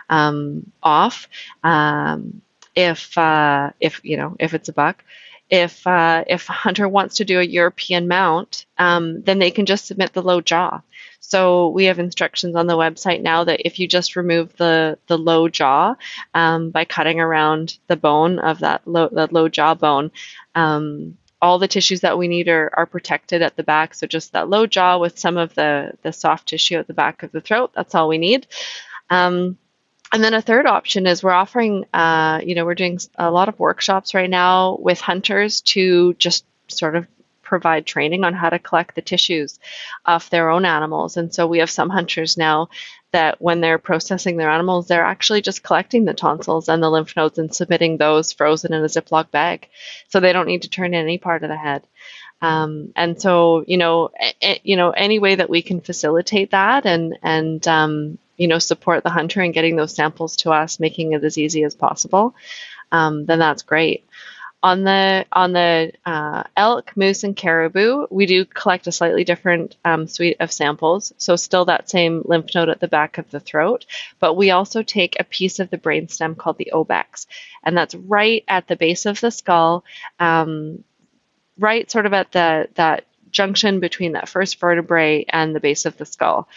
um, 0.09 0.71
off. 0.81 1.27
Um, 1.63 2.41
if 2.75 3.17
uh, 3.17 3.71
if 3.79 3.99
you 4.03 4.17
know 4.17 4.35
if 4.39 4.53
it's 4.53 4.69
a 4.69 4.73
buck, 4.73 5.03
if 5.49 5.85
uh, 5.87 6.23
if 6.27 6.49
a 6.49 6.53
hunter 6.53 6.87
wants 6.87 7.17
to 7.17 7.25
do 7.25 7.39
a 7.39 7.43
European 7.43 8.07
mount, 8.07 8.65
um, 8.77 9.21
then 9.23 9.39
they 9.39 9.51
can 9.51 9.65
just 9.65 9.85
submit 9.85 10.13
the 10.13 10.21
low 10.21 10.41
jaw. 10.41 10.81
So 11.19 11.69
we 11.69 11.85
have 11.85 11.99
instructions 11.99 12.55
on 12.55 12.67
the 12.67 12.77
website 12.77 13.21
now 13.21 13.43
that 13.43 13.65
if 13.65 13.79
you 13.79 13.87
just 13.87 14.15
remove 14.15 14.55
the 14.57 14.97
the 15.07 15.17
low 15.17 15.49
jaw 15.49 15.95
um, 16.33 16.71
by 16.71 16.85
cutting 16.85 17.19
around 17.19 17.77
the 17.87 17.95
bone 17.95 18.39
of 18.39 18.59
that 18.59 18.87
low 18.87 19.09
the 19.11 19.27
low 19.31 19.49
jaw 19.49 19.73
bone, 19.73 20.11
um, 20.55 21.17
all 21.41 21.59
the 21.59 21.67
tissues 21.67 22.01
that 22.01 22.17
we 22.17 22.27
need 22.27 22.47
are, 22.47 22.71
are 22.73 22.85
protected 22.85 23.41
at 23.41 23.55
the 23.55 23.63
back. 23.63 23.93
So 23.93 24.07
just 24.07 24.33
that 24.33 24.49
low 24.49 24.65
jaw 24.65 24.97
with 24.97 25.17
some 25.17 25.37
of 25.37 25.55
the 25.55 25.93
the 26.03 26.13
soft 26.13 26.49
tissue 26.49 26.77
at 26.77 26.87
the 26.87 26.93
back 26.93 27.23
of 27.23 27.31
the 27.31 27.41
throat. 27.41 27.71
That's 27.73 27.95
all 27.95 28.07
we 28.07 28.17
need. 28.17 28.47
Um, 29.09 29.57
and 30.12 30.24
then 30.24 30.34
a 30.34 30.41
third 30.41 30.66
option 30.66 31.05
is 31.05 31.24
we're 31.24 31.32
offering, 31.32 31.86
uh, 31.93 32.41
you 32.43 32.55
know, 32.55 32.66
we're 32.66 32.76
doing 32.76 32.99
a 33.16 33.32
lot 33.32 33.49
of 33.49 33.60
workshops 33.60 34.14
right 34.14 34.30
now 34.30 34.78
with 34.80 34.99
hunters 34.99 35.62
to 35.62 36.14
just 36.16 36.45
sort 36.68 36.95
of 36.95 37.07
provide 37.43 37.86
training 37.86 38.24
on 38.24 38.34
how 38.34 38.49
to 38.49 38.60
collect 38.60 38.93
the 38.93 39.01
tissues 39.01 39.60
of 40.05 40.30
their 40.30 40.49
own 40.49 40.66
animals. 40.66 41.18
And 41.18 41.34
so 41.34 41.47
we 41.47 41.60
have 41.60 41.70
some 41.70 41.89
hunters 41.89 42.38
now 42.38 42.70
that 43.12 43.41
when 43.41 43.60
they're 43.60 43.80
processing 43.80 44.38
their 44.38 44.51
animals, 44.51 44.88
they're 44.88 45.03
actually 45.03 45.41
just 45.41 45.64
collecting 45.64 46.05
the 46.05 46.14
tonsils 46.14 46.70
and 46.70 46.82
the 46.82 46.91
lymph 46.91 47.16
nodes 47.16 47.39
and 47.39 47.53
submitting 47.53 47.97
those 47.97 48.34
frozen 48.34 48.72
in 48.72 48.84
a 48.84 48.88
Ziploc 48.88 49.32
bag. 49.32 49.68
So 50.10 50.20
they 50.20 50.32
don't 50.32 50.45
need 50.45 50.62
to 50.62 50.70
turn 50.70 50.93
in 50.93 51.01
any 51.01 51.18
part 51.18 51.43
of 51.43 51.49
the 51.49 51.57
head. 51.57 51.88
Um, 52.41 52.93
and 52.95 53.20
so, 53.20 53.64
you 53.68 53.78
know, 53.78 54.12
you 54.64 54.76
know, 54.76 54.91
any 54.91 55.20
way 55.20 55.36
that 55.36 55.49
we 55.49 55.62
can 55.62 55.82
facilitate 55.82 56.51
that 56.51 56.86
and 56.86 57.18
and 57.22 57.68
um, 57.68 58.18
you 58.39 58.47
know 58.47 58.57
support 58.57 59.03
the 59.03 59.09
hunter 59.11 59.41
in 59.41 59.51
getting 59.51 59.75
those 59.75 59.93
samples 59.93 60.37
to 60.37 60.51
us, 60.51 60.79
making 60.79 61.13
it 61.13 61.23
as 61.23 61.37
easy 61.37 61.63
as 61.63 61.75
possible, 61.75 62.33
um, 62.91 63.25
then 63.25 63.37
that's 63.37 63.61
great. 63.61 64.05
On 64.61 64.83
the 64.83 65.25
on 65.31 65.53
the 65.53 65.93
uh, 66.05 66.43
elk, 66.57 66.91
moose, 66.97 67.23
and 67.23 67.35
caribou, 67.35 68.07
we 68.09 68.25
do 68.25 68.43
collect 68.43 68.87
a 68.87 68.91
slightly 68.91 69.23
different 69.23 69.77
um, 69.85 70.07
suite 70.07 70.37
of 70.41 70.51
samples. 70.51 71.13
So 71.17 71.37
still 71.37 71.65
that 71.65 71.89
same 71.89 72.23
lymph 72.25 72.53
node 72.55 72.67
at 72.67 72.81
the 72.81 72.89
back 72.89 73.17
of 73.17 73.29
the 73.29 73.39
throat, 73.39 73.85
but 74.19 74.33
we 74.33 74.51
also 74.51 74.83
take 74.83 75.17
a 75.17 75.23
piece 75.23 75.59
of 75.59 75.69
the 75.69 75.77
brainstem 75.77 76.35
called 76.35 76.57
the 76.57 76.71
obex, 76.71 77.27
and 77.63 77.77
that's 77.77 77.95
right 77.95 78.43
at 78.47 78.67
the 78.67 78.75
base 78.75 79.05
of 79.05 79.21
the 79.21 79.31
skull, 79.31 79.85
um, 80.19 80.83
right 81.57 81.89
sort 81.89 82.05
of 82.05 82.13
at 82.13 82.31
the 82.33 82.67
that 82.75 83.05
junction 83.32 83.80
between 83.80 84.13
that 84.13 84.30
first 84.30 84.59
vertebrae 84.59 85.25
and 85.30 85.55
the 85.55 85.59
base 85.59 85.86
of 85.86 85.97
the 85.97 86.05
skull. 86.05 86.47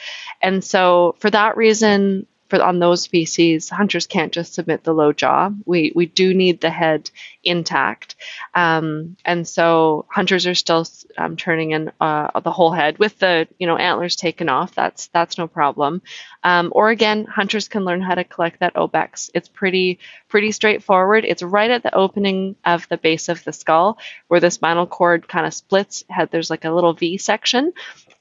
And 0.41 0.62
so 0.62 1.16
for 1.18 1.31
that 1.31 1.57
reason, 1.57 2.27
for 2.53 2.63
on 2.63 2.81
those 2.81 3.01
species, 3.01 3.71
hunters 3.71 4.07
can't 4.07 4.31
just 4.31 4.53
submit 4.53 4.85
the 4.85 4.93
low 4.93 5.15
jaw. 5.15 5.51
We 5.65 5.91
we 5.95 6.05
do 6.05 6.35
need 6.35 6.61
the 6.61 6.69
head 6.69 7.11
intact, 7.43 8.15
um, 8.55 9.17
and 9.25 9.49
so 9.49 10.05
hunters 10.11 10.47
are 10.47 10.55
still 10.55 10.87
um, 11.17 11.37
turning 11.39 11.71
in 11.71 11.93
uh, 11.99 12.39
the 12.41 12.53
whole 12.53 12.71
head 12.71 12.99
with 12.99 13.19
the 13.19 13.49
you 13.59 13.67
know 13.67 13.79
antlers 13.79 14.17
taken 14.17 14.51
off. 14.51 14.75
That's 14.75 15.07
that's 15.15 15.39
no 15.39 15.49
problem. 15.49 16.03
Um, 16.45 16.73
or 16.73 16.91
again, 16.91 17.25
hunters 17.25 17.69
can 17.69 17.87
learn 17.87 18.03
how 18.03 18.17
to 18.17 18.25
collect 18.25 18.61
that 18.61 18.77
obex. 18.77 19.31
It's 19.33 19.49
pretty 19.49 19.99
pretty 20.29 20.53
straightforward. 20.53 21.25
It's 21.25 21.43
right 21.43 21.71
at 21.71 21.83
the 21.83 21.95
opening 21.95 22.57
of 22.67 22.87
the 22.91 22.99
base 22.99 23.31
of 23.31 23.43
the 23.45 23.55
skull 23.55 23.97
where 24.29 24.41
the 24.41 24.51
spinal 24.51 24.87
cord 24.87 25.27
kind 25.27 25.47
of 25.47 25.55
splits. 25.55 26.05
There's 26.31 26.51
like 26.51 26.67
a 26.67 26.71
little 26.71 26.93
V 26.93 27.17
section, 27.17 27.73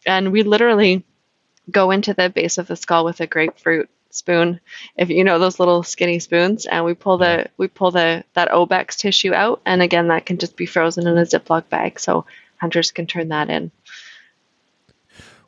and 0.05 0.31
we 0.31 0.43
literally 0.43 1.03
go 1.69 1.91
into 1.91 2.13
the 2.13 2.29
base 2.29 2.57
of 2.57 2.67
the 2.67 2.77
skull 2.77 3.03
with 3.03 3.19
a 3.19 3.27
grapefruit 3.27 3.89
spoon 4.13 4.59
if 4.97 5.09
you 5.09 5.23
know 5.23 5.39
those 5.39 5.59
little 5.59 5.83
skinny 5.83 6.19
spoons 6.19 6.65
and 6.65 6.85
we 6.85 6.93
pull 6.93 7.17
the 7.17 7.47
we 7.57 7.67
pull 7.67 7.91
the 7.91 8.23
that 8.33 8.51
obex 8.51 8.95
tissue 8.95 9.33
out 9.33 9.61
and 9.65 9.81
again 9.81 10.07
that 10.07 10.25
can 10.25 10.37
just 10.37 10.55
be 10.55 10.65
frozen 10.65 11.07
in 11.07 11.17
a 11.17 11.23
ziploc 11.23 11.67
bag 11.69 11.99
so 11.99 12.25
hunters 12.57 12.91
can 12.91 13.07
turn 13.07 13.29
that 13.29 13.49
in. 13.49 13.71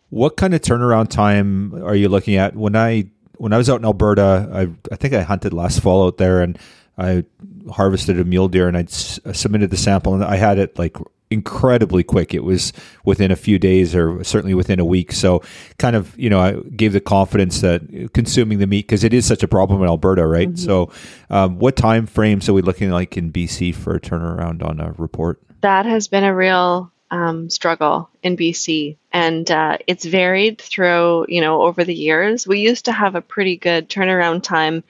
What 0.10 0.38
kind 0.38 0.54
of 0.54 0.62
turnaround 0.62 1.10
time 1.10 1.76
are 1.84 1.96
you 1.96 2.10
looking 2.10 2.36
at? 2.36 2.56
When 2.56 2.76
i 2.76 3.08
when 3.38 3.52
i 3.52 3.58
was 3.58 3.70
out 3.70 3.80
in 3.80 3.86
alberta 3.86 4.50
i, 4.54 4.62
I 4.92 4.96
think 4.96 5.14
i 5.14 5.22
hunted 5.22 5.54
last 5.54 5.82
fall 5.82 6.06
out 6.06 6.18
there 6.18 6.42
and 6.42 6.58
i 6.98 7.26
harvested 7.70 8.20
a 8.20 8.24
mule 8.24 8.48
deer 8.48 8.68
and 8.68 8.78
i 8.78 8.86
submitted 8.86 9.70
the 9.70 9.78
sample 9.78 10.14
and 10.14 10.24
i 10.24 10.36
had 10.36 10.60
it 10.60 10.78
like 10.78 10.96
incredibly 11.34 12.04
quick. 12.04 12.34
It 12.34 12.44
was 12.44 12.72
within 13.04 13.32
a 13.32 13.36
few 13.36 13.60
days 13.60 13.96
or 13.96 14.24
certainly 14.24 14.54
within 14.54 14.80
a 14.80 14.86
week. 14.86 15.12
So, 15.12 15.44
kind 15.80 15.96
of, 15.96 16.18
you 16.18 16.30
know, 16.30 16.40
I 16.40 16.54
gave 16.76 16.94
the 16.94 17.02
confidence 17.02 17.62
that 17.62 18.12
consuming 18.14 18.60
the 18.60 18.68
meat 18.68 18.88
because 18.88 19.04
it 19.04 19.14
is 19.14 19.26
such 19.26 19.44
a 19.44 19.48
problem 19.48 19.82
in 19.82 19.88
Alberta, 19.88 20.26
right? 20.26 20.50
Mm-hmm. 20.50 20.66
So, 20.66 20.92
um, 21.30 21.60
what 21.60 21.76
time 21.76 22.06
frames 22.06 22.48
are 22.48 22.54
we 22.54 22.62
looking 22.62 22.92
like 22.92 23.18
in 23.18 23.32
BC 23.32 23.76
for 23.76 23.96
a 23.96 24.00
turnaround 24.00 24.64
on 24.64 24.80
a 24.80 24.94
report? 24.94 25.42
That 25.62 25.86
has 25.86 26.08
been 26.08 26.24
a 26.24 26.36
real 26.36 26.92
um, 27.14 27.50
struggle 27.50 28.10
in 28.24 28.36
BC, 28.36 28.98
and 29.12 29.50
uh, 29.52 29.78
it's 29.86 30.04
varied 30.04 30.60
through, 30.60 31.28
you 31.30 31.42
know, 31.42 31.62
over 31.62 31.84
the 31.84 31.94
years. 31.94 32.48
We 32.48 32.60
used 32.60 32.86
to 32.86 32.92
have 32.92 33.14
a 33.14 33.22
pretty 33.22 33.56
good 33.56 33.88
turnaround 33.88 34.42
time 34.42 34.84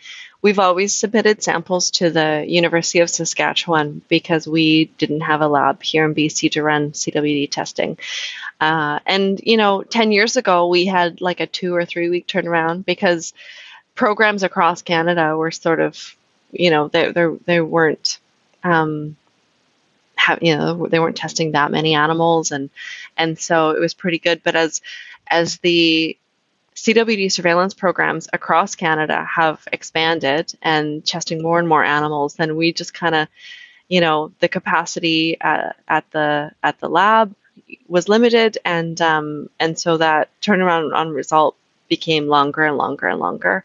We've 0.44 0.60
always 0.60 0.94
submitted 0.94 1.42
samples 1.42 1.90
to 1.92 2.10
the 2.10 2.44
University 2.46 3.00
of 3.00 3.10
Saskatchewan 3.10 4.02
because 4.10 4.46
we 4.46 4.86
didn't 4.98 5.22
have 5.22 5.40
a 5.40 5.48
lab 5.48 5.82
here 5.82 6.04
in 6.04 6.14
BC 6.14 6.52
to 6.52 6.62
run 6.62 6.92
CWD 6.92 7.50
testing. 7.50 7.98
Uh, 8.60 9.00
and, 9.06 9.40
you 9.42 9.56
know, 9.56 9.84
10 9.84 10.12
years 10.12 10.36
ago, 10.36 10.68
we 10.68 10.86
had 10.86 11.22
like 11.22 11.40
a 11.40 11.48
two 11.48 11.74
or 11.74 11.86
three 11.86 12.10
week 12.10 12.28
turnaround 12.28 12.84
because 12.84 13.34
programs 13.96 14.44
across 14.44 14.82
Canada 14.82 15.38
were 15.38 15.50
sort 15.50 15.80
of, 15.80 16.14
you 16.52 16.70
know, 16.70 16.90
they, 16.90 17.14
they, 17.14 17.28
they 17.46 17.62
weren't. 17.62 18.20
Um, 18.66 19.16
have 20.16 20.40
you 20.42 20.56
know 20.56 20.88
they 20.88 21.00
weren't 21.00 21.18
testing 21.18 21.52
that 21.52 21.72
many 21.72 21.96
animals 21.96 22.52
and 22.52 22.70
and 23.18 23.38
so 23.38 23.72
it 23.72 23.80
was 23.80 23.96
pretty 23.96 24.20
good 24.20 24.42
but 24.44 24.56
as 24.56 24.80
as 25.28 25.58
the 25.58 26.16
CWD 26.84 27.32
surveillance 27.32 27.74
programs 27.74 28.28
across 28.34 28.76
Canada 28.76 29.26
have 29.36 29.66
expanded 29.72 30.54
and 30.62 31.06
testing 31.06 31.42
more 31.42 31.58
and 31.58 31.68
more 31.68 31.84
animals 31.84 32.36
then 32.36 32.58
we 32.58 32.74
just 32.74 32.94
kind 32.94 33.16
of 33.16 33.28
you 33.88 34.02
know 34.02 34.34
the 34.40 34.50
capacity 34.50 35.40
at, 35.40 35.78
at 35.88 36.10
the 36.12 36.52
at 36.62 36.80
the 36.80 36.90
lab 36.90 37.34
was 37.88 38.10
limited 38.10 38.58
and 38.66 39.00
um, 39.02 39.50
and 39.60 39.80
so 39.80 39.98
that 39.98 40.30
turnaround 40.42 40.94
on 40.94 41.10
result 41.10 41.56
became 41.88 42.28
longer 42.28 42.64
and 42.64 42.78
longer 42.78 43.08
and 43.08 43.20
longer. 43.20 43.64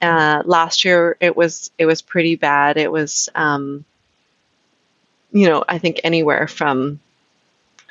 Uh, 0.00 0.42
last 0.44 0.84
year 0.84 1.16
it 1.20 1.36
was 1.36 1.70
it 1.78 1.86
was 1.86 2.02
pretty 2.02 2.36
bad. 2.36 2.76
It 2.76 2.92
was 2.92 3.28
um, 3.34 3.84
you 5.32 5.48
know, 5.48 5.64
I 5.68 5.78
think 5.78 6.00
anywhere 6.04 6.46
from 6.46 7.00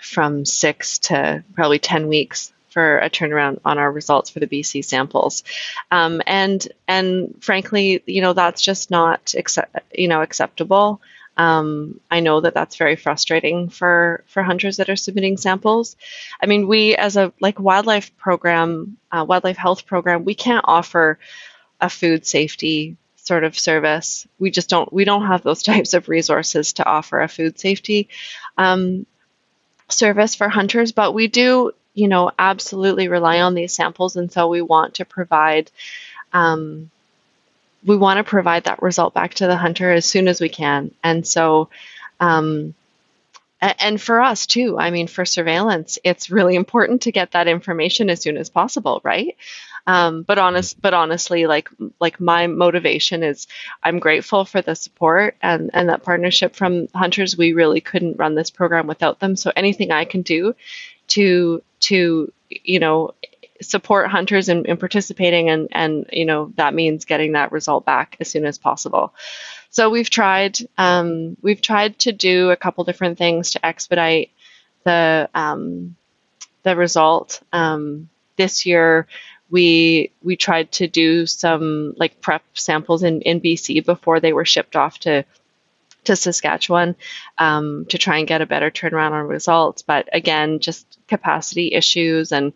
from 0.01 0.45
six 0.45 0.99
to 0.99 1.43
probably 1.53 1.79
ten 1.79 2.07
weeks 2.07 2.53
for 2.75 2.99
a 2.99 3.09
turnaround 3.09 3.61
on 3.63 3.77
our 3.77 3.89
results 3.89 4.29
for 4.29 4.41
the 4.41 4.47
BC 4.47 4.83
samples, 4.83 5.45
um, 5.91 6.21
and 6.27 6.67
and 6.89 7.41
frankly, 7.41 8.03
you 8.05 8.21
know, 8.21 8.33
that's 8.33 8.61
just 8.61 8.91
not 8.91 9.33
accept, 9.33 9.77
you 9.97 10.09
know 10.09 10.21
acceptable. 10.21 10.99
Um, 11.37 12.01
I 12.11 12.19
know 12.19 12.41
that 12.41 12.53
that's 12.53 12.75
very 12.75 12.97
frustrating 12.97 13.69
for 13.69 14.25
for 14.27 14.43
hunters 14.43 14.75
that 14.77 14.89
are 14.89 14.97
submitting 14.97 15.37
samples. 15.37 15.95
I 16.43 16.47
mean, 16.47 16.67
we 16.67 16.97
as 16.97 17.15
a 17.15 17.31
like 17.39 17.61
wildlife 17.61 18.15
program, 18.17 18.97
uh, 19.09 19.25
wildlife 19.25 19.57
health 19.57 19.85
program, 19.85 20.25
we 20.25 20.35
can't 20.35 20.65
offer 20.67 21.17
a 21.79 21.89
food 21.89 22.25
safety 22.25 22.97
sort 23.15 23.45
of 23.45 23.57
service. 23.57 24.27
We 24.37 24.51
just 24.51 24.69
don't 24.69 24.91
we 24.91 25.05
don't 25.05 25.27
have 25.27 25.43
those 25.43 25.63
types 25.71 25.93
of 25.93 26.09
resources 26.09 26.73
to 26.73 26.85
offer 26.85 27.21
a 27.21 27.29
food 27.29 27.57
safety 27.57 28.09
um, 28.57 29.05
service 29.87 30.35
for 30.35 30.49
hunters, 30.49 30.91
but 30.91 31.13
we 31.13 31.27
do 31.27 31.71
you 31.95 32.07
know 32.07 32.31
absolutely 32.37 33.07
rely 33.07 33.41
on 33.41 33.55
these 33.55 33.73
samples, 33.73 34.15
and 34.15 34.31
so 34.31 34.47
we 34.47 34.61
want 34.61 34.95
to 34.95 35.05
provide. 35.05 35.71
Um, 36.33 36.91
we 37.83 37.97
want 37.97 38.17
to 38.17 38.23
provide 38.23 38.63
that 38.63 38.81
result 38.81 39.13
back 39.13 39.35
to 39.35 39.47
the 39.47 39.55
hunter 39.55 39.91
as 39.91 40.05
soon 40.05 40.27
as 40.27 40.39
we 40.39 40.49
can, 40.49 40.91
and 41.03 41.25
so. 41.25 41.69
Um, 42.19 42.75
and 43.61 43.99
for 43.99 44.21
us 44.21 44.45
too 44.45 44.77
i 44.77 44.91
mean 44.91 45.07
for 45.07 45.25
surveillance 45.25 45.97
it's 46.03 46.29
really 46.29 46.55
important 46.55 47.01
to 47.01 47.11
get 47.11 47.31
that 47.31 47.47
information 47.47 48.09
as 48.09 48.21
soon 48.21 48.37
as 48.37 48.49
possible 48.49 49.01
right 49.03 49.37
um, 49.87 50.23
but 50.23 50.39
honest, 50.39 50.81
but 50.81 50.93
honestly, 50.93 51.45
like 51.45 51.69
like 51.99 52.19
my 52.19 52.47
motivation 52.47 53.23
is, 53.23 53.47
I'm 53.83 53.99
grateful 53.99 54.43
for 54.45 54.61
the 54.61 54.75
support 54.75 55.35
and 55.41 55.69
and 55.73 55.89
that 55.89 56.03
partnership 56.03 56.55
from 56.55 56.87
hunters. 56.95 57.37
We 57.37 57.53
really 57.53 57.81
couldn't 57.81 58.17
run 58.17 58.35
this 58.35 58.49
program 58.49 58.87
without 58.87 59.19
them. 59.19 59.35
So 59.35 59.51
anything 59.55 59.91
I 59.91 60.05
can 60.05 60.23
do 60.23 60.55
to 61.09 61.61
to 61.85 62.31
you 62.49 62.79
know 62.79 63.13
support 63.61 64.09
hunters 64.09 64.49
in, 64.49 64.65
in 64.65 64.77
participating 64.77 65.49
and 65.49 65.69
and 65.71 66.05
you 66.11 66.25
know 66.25 66.51
that 66.55 66.73
means 66.73 67.05
getting 67.05 67.33
that 67.33 67.51
result 67.51 67.85
back 67.85 68.17
as 68.19 68.29
soon 68.29 68.45
as 68.45 68.57
possible. 68.57 69.13
So 69.69 69.89
we've 69.89 70.09
tried 70.09 70.57
um, 70.77 71.37
we've 71.41 71.61
tried 71.61 71.99
to 71.99 72.11
do 72.11 72.51
a 72.51 72.55
couple 72.55 72.83
different 72.83 73.17
things 73.17 73.51
to 73.51 73.65
expedite 73.65 74.31
the 74.83 75.29
um, 75.33 75.95
the 76.63 76.75
result. 76.75 77.41
Um, 77.53 78.09
this 78.37 78.65
year, 78.65 79.07
we 79.49 80.11
we 80.23 80.35
tried 80.35 80.71
to 80.73 80.87
do 80.87 81.25
some 81.25 81.93
like 81.97 82.21
prep 82.21 82.43
samples 82.53 83.03
in, 83.03 83.21
in 83.21 83.41
BC 83.41 83.85
before 83.85 84.19
they 84.19 84.33
were 84.33 84.45
shipped 84.45 84.75
off 84.75 84.99
to 84.99 85.25
to 86.05 86.15
Saskatchewan 86.15 86.95
um, 87.37 87.85
to 87.89 87.97
try 87.97 88.17
and 88.17 88.27
get 88.27 88.41
a 88.41 88.45
better 88.45 88.71
turnaround 88.71 89.11
on 89.11 89.27
results. 89.27 89.81
But 89.81 90.09
again, 90.13 90.59
just 90.59 90.97
capacity 91.07 91.73
issues 91.73 92.31
and 92.31 92.53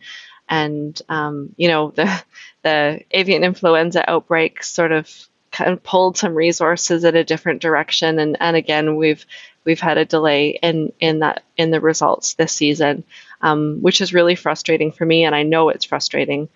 and 0.48 1.00
um, 1.10 1.54
you 1.58 1.68
know 1.68 1.92
the 1.92 2.24
the 2.64 3.02
avian 3.12 3.44
influenza 3.44 4.10
outbreak 4.10 4.64
sort 4.64 4.92
of 4.92 5.10
kind 5.52 5.72
of 5.72 5.84
pulled 5.84 6.18
some 6.18 6.36
resources 6.36 7.04
in 7.04 7.16
a 7.16 7.24
different 7.24 7.62
direction 7.62 8.20
and 8.20 8.38
and 8.40 8.56
again 8.56 8.98
we've 8.98 9.26
we've 9.64 9.80
had 9.80 9.98
a 9.98 10.06
delay 10.06 10.50
in 10.62 10.92
in 11.00 11.20
that 11.20 11.44
in 11.58 11.72
the 11.72 11.82
results 11.82 12.36
this 12.36 12.54
season 12.54 13.04
um, 13.42 13.80
which 13.82 14.02
is 14.02 14.14
really 14.14 14.36
frustrating 14.36 14.92
for 14.92 15.06
me 15.06 15.24
and 15.24 15.34
I 15.34 15.44
know 15.44 15.70
it's 15.70 15.86
frustrating 15.86 16.50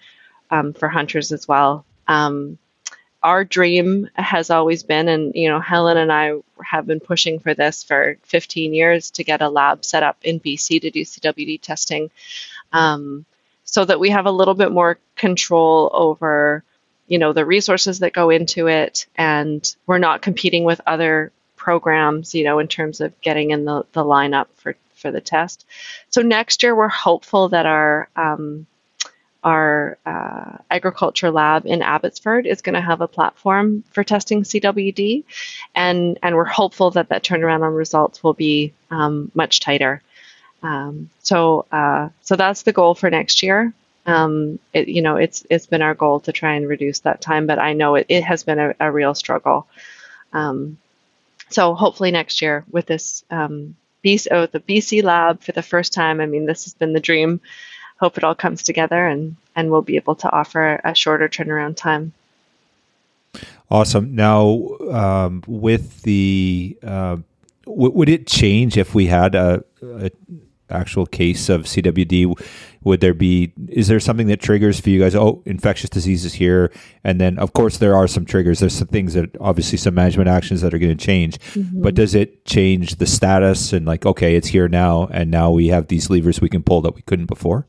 um, 0.52 0.74
for 0.74 0.88
hunters 0.88 1.32
as 1.32 1.48
well. 1.48 1.86
Um, 2.08 2.58
our 3.24 3.44
dream 3.46 4.10
has 4.16 4.50
always 4.50 4.84
been, 4.84 5.08
and 5.08 5.34
you 5.34 5.50
know, 5.50 5.60
Helen 5.60 5.98
and 5.98 6.12
I 6.12 6.34
have 6.64 6.86
been 6.86 7.00
pushing 7.00 7.40
for 7.40 7.54
this 7.54 7.84
for 7.84 8.18
15 8.24 8.74
years 8.74 9.12
to 9.12 9.24
get 9.24 9.42
a 9.42 9.50
lab 9.50 9.86
set 9.86 10.04
up 10.04 10.18
in 10.24 10.40
BC 10.40 10.82
to 10.82 10.92
do 10.92 11.02
CWD 11.02 11.62
testing, 11.62 12.12
um, 12.74 13.26
so 13.64 13.86
that 13.86 14.00
we 14.00 14.10
have 14.10 14.26
a 14.26 14.32
little 14.32 14.54
bit 14.54 14.72
more 14.72 15.00
control 15.16 15.90
over, 15.94 16.64
you 17.08 17.18
know, 17.18 17.34
the 17.34 17.46
resources 17.46 18.00
that 18.00 18.14
go 18.14 18.30
into 18.30 18.68
it, 18.68 19.08
and 19.16 19.76
we're 19.88 20.00
not 20.00 20.22
competing 20.22 20.66
with 20.66 20.82
other 20.86 21.32
programs, 21.56 22.36
you 22.36 22.44
know, 22.44 22.60
in 22.60 22.68
terms 22.68 23.00
of 23.00 23.20
getting 23.22 23.52
in 23.52 23.64
the, 23.64 23.86
the 23.94 24.04
lineup 24.04 24.48
for 24.56 24.76
for 24.96 25.12
the 25.12 25.22
test. 25.22 25.66
So 26.10 26.22
next 26.22 26.64
year, 26.64 26.76
we're 26.76 26.88
hopeful 26.88 27.50
that 27.50 27.66
our 27.66 28.10
um, 28.16 28.66
our 29.44 29.98
uh, 30.06 30.58
agriculture 30.70 31.32
lab 31.32 31.66
in 31.66 31.82
Abbotsford 31.82 32.46
is 32.46 32.62
going 32.62 32.76
to 32.76 32.82
have 32.82 33.02
a 33.02 33.08
platform 33.08 33.84
for 33.92 34.04
testing 34.04 34.44
CWD, 34.44 35.24
and 35.76 36.18
and 36.24 36.36
we're 36.36 36.46
hopeful 36.46 36.92
that 36.92 37.10
that 37.10 37.24
turnaround 37.24 37.64
on 37.64 37.74
results 37.74 38.24
will 38.24 38.34
be 38.34 38.74
um, 38.90 39.32
much 39.34 39.60
tighter. 39.60 40.02
Um, 40.62 41.10
so 41.20 41.66
uh, 41.72 42.10
so 42.22 42.36
that's 42.36 42.64
the 42.64 42.74
goal 42.74 42.96
for 42.96 43.10
next 43.10 43.44
year. 43.44 43.74
Um, 44.06 44.60
it, 44.74 44.88
you 44.88 45.02
know, 45.02 45.18
it's 45.18 45.46
it's 45.50 45.66
been 45.66 45.82
our 45.82 45.94
goal 45.94 46.22
to 46.22 46.32
try 46.32 46.56
and 46.56 46.68
reduce 46.68 47.00
that 47.00 47.22
time, 47.22 47.48
but 47.48 47.60
I 47.60 47.74
know 47.74 47.96
it, 47.96 48.06
it 48.10 48.24
has 48.24 48.44
been 48.44 48.60
a, 48.60 48.76
a 48.80 48.92
real 48.92 49.14
struggle. 49.14 49.68
Um, 50.32 50.78
so 51.50 51.76
hopefully 51.76 52.12
next 52.12 52.42
year 52.42 52.66
with 52.72 52.86
this 52.86 53.24
um, 53.30 53.76
BC, 54.04 54.28
oh, 54.32 54.46
the 54.48 54.60
BC 54.60 55.04
lab 55.04 55.42
for 55.42 55.52
the 55.52 55.62
first 55.62 55.94
time. 55.94 56.20
I 56.20 56.26
mean, 56.26 56.46
this 56.46 56.66
has 56.66 56.74
been 56.74 56.94
the 56.94 57.00
dream 57.00 57.42
hope 58.04 58.18
it 58.18 58.24
all 58.26 58.36
comes 58.36 58.64
together 58.64 59.08
and 59.08 59.38
and 59.56 59.72
we'll 59.72 59.82
be 59.82 59.96
able 59.96 60.16
to 60.16 60.30
offer 60.30 60.82
a 60.84 60.94
shorter 60.94 61.30
turnaround 61.30 61.78
time. 61.78 62.12
Awesome. 63.72 64.14
Now, 64.14 64.68
um, 64.92 65.42
with 65.48 66.02
the 66.02 66.78
uh, 66.84 67.18
w- 67.66 67.94
would 67.98 68.10
it 68.10 68.28
change 68.28 68.78
if 68.78 68.94
we 68.94 69.06
had 69.08 69.36
a, 69.36 69.64
a 69.82 70.12
actual 70.70 71.06
case 71.06 71.50
of 71.50 71.64
CWD, 71.64 72.34
would 72.84 73.02
there 73.02 73.14
be 73.14 73.54
is 73.70 73.88
there 73.88 74.00
something 74.00 74.28
that 74.28 74.42
triggers 74.42 74.80
for 74.80 74.90
you 74.90 75.00
guys? 75.00 75.16
Oh, 75.16 75.42
infectious 75.46 75.90
diseases 75.90 76.34
here, 76.34 76.72
and 77.04 77.20
then 77.20 77.40
of 77.40 77.54
course 77.54 77.78
there 77.78 77.96
are 77.96 78.08
some 78.08 78.26
triggers. 78.26 78.60
There's 78.60 78.78
some 78.78 78.88
things 78.88 79.14
that 79.14 79.36
obviously 79.40 79.78
some 79.78 79.96
management 79.96 80.30
actions 80.30 80.62
that 80.62 80.74
are 80.74 80.80
going 80.80 80.96
to 80.96 81.06
change, 81.06 81.40
mm-hmm. 81.40 81.82
but 81.82 81.96
does 81.96 82.16
it 82.16 82.46
change 82.46 82.96
the 82.96 83.06
status 83.06 83.74
and 83.74 83.86
like 83.86 84.06
okay, 84.06 84.36
it's 84.36 84.48
here 84.48 84.68
now, 84.68 85.08
and 85.12 85.32
now 85.32 85.52
we 85.52 85.68
have 85.68 85.88
these 85.88 86.10
levers 86.10 86.42
we 86.42 86.50
can 86.50 86.64
pull 86.64 86.82
that 86.82 86.96
we 86.96 87.02
couldn't 87.02 87.28
before? 87.28 87.66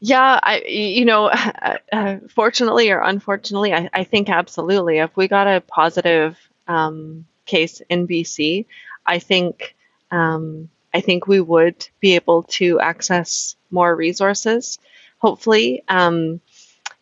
Yeah, 0.00 0.40
I 0.42 0.62
you 0.66 1.04
know, 1.04 1.26
uh, 1.92 2.18
fortunately 2.28 2.90
or 2.90 3.00
unfortunately, 3.00 3.74
I, 3.74 3.90
I 3.92 4.04
think 4.04 4.28
absolutely. 4.28 4.98
If 4.98 5.16
we 5.16 5.28
got 5.28 5.46
a 5.46 5.60
positive 5.60 6.38
um, 6.68 7.26
case 7.44 7.80
in 7.88 8.06
BC, 8.06 8.66
I 9.06 9.18
think 9.18 9.74
um, 10.10 10.68
I 10.94 11.00
think 11.00 11.26
we 11.26 11.40
would 11.40 11.88
be 12.00 12.14
able 12.14 12.44
to 12.44 12.80
access 12.80 13.56
more 13.70 13.94
resources. 13.94 14.78
Hopefully, 15.18 15.82
um, 15.88 16.40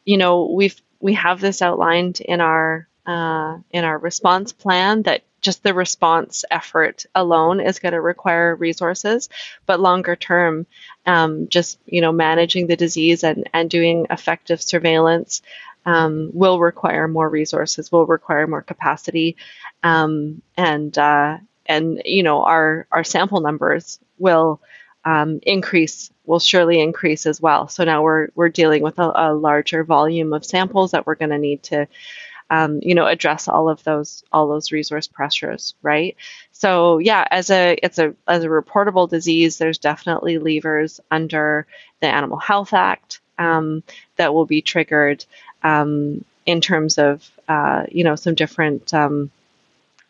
you 0.04 0.16
know, 0.16 0.46
we've 0.46 0.80
we 1.00 1.14
have 1.14 1.40
this 1.40 1.62
outlined 1.62 2.20
in 2.20 2.40
our 2.40 2.88
uh, 3.06 3.58
in 3.70 3.84
our 3.84 3.98
response 3.98 4.52
plan 4.52 5.02
that 5.02 5.22
just 5.40 5.62
the 5.62 5.74
response 5.74 6.44
effort 6.50 7.04
alone 7.14 7.60
is 7.60 7.78
going 7.78 7.92
to 7.92 8.00
require 8.00 8.56
resources, 8.56 9.28
but 9.66 9.78
longer 9.78 10.16
term, 10.16 10.66
um, 11.04 11.48
just 11.48 11.78
you 11.86 12.00
know 12.00 12.12
managing 12.12 12.66
the 12.66 12.76
disease 12.76 13.22
and 13.22 13.48
and 13.52 13.68
doing 13.68 14.06
effective 14.10 14.62
surveillance 14.62 15.42
um, 15.84 16.30
will 16.32 16.58
require 16.58 17.06
more 17.06 17.28
resources, 17.28 17.92
will 17.92 18.06
require 18.06 18.46
more 18.46 18.62
capacity, 18.62 19.36
um, 19.82 20.40
and 20.56 20.96
uh, 20.96 21.36
and 21.66 22.02
you 22.04 22.22
know 22.22 22.42
our 22.44 22.86
our 22.90 23.04
sample 23.04 23.40
numbers 23.40 23.98
will 24.18 24.60
um, 25.04 25.40
increase 25.42 26.10
will 26.24 26.40
surely 26.40 26.80
increase 26.80 27.26
as 27.26 27.40
well. 27.40 27.68
So 27.68 27.84
now 27.84 28.02
we're 28.02 28.28
we're 28.34 28.48
dealing 28.48 28.82
with 28.82 28.98
a, 28.98 29.12
a 29.14 29.34
larger 29.34 29.84
volume 29.84 30.32
of 30.32 30.44
samples 30.44 30.92
that 30.92 31.06
we're 31.06 31.14
going 31.14 31.30
to 31.30 31.38
need 31.38 31.62
to 31.64 31.86
um, 32.50 32.80
you 32.82 32.94
know 32.94 33.06
address 33.06 33.48
all 33.48 33.68
of 33.68 33.82
those 33.84 34.24
all 34.32 34.48
those 34.48 34.72
resource 34.72 35.06
pressures, 35.06 35.74
right? 35.82 36.16
So 36.52 36.98
yeah, 36.98 37.26
as 37.30 37.50
a 37.50 37.78
it's 37.82 37.98
a 37.98 38.14
as 38.26 38.44
a 38.44 38.48
reportable 38.48 39.08
disease, 39.08 39.58
there's 39.58 39.78
definitely 39.78 40.38
levers 40.38 41.00
under 41.10 41.66
the 42.00 42.06
Animal 42.06 42.38
Health 42.38 42.72
Act 42.72 43.20
um, 43.38 43.82
that 44.16 44.34
will 44.34 44.46
be 44.46 44.62
triggered 44.62 45.24
um, 45.62 46.24
in 46.46 46.60
terms 46.60 46.98
of 46.98 47.28
uh, 47.48 47.84
you 47.90 48.04
know 48.04 48.16
some 48.16 48.34
different 48.34 48.92
um, 48.94 49.30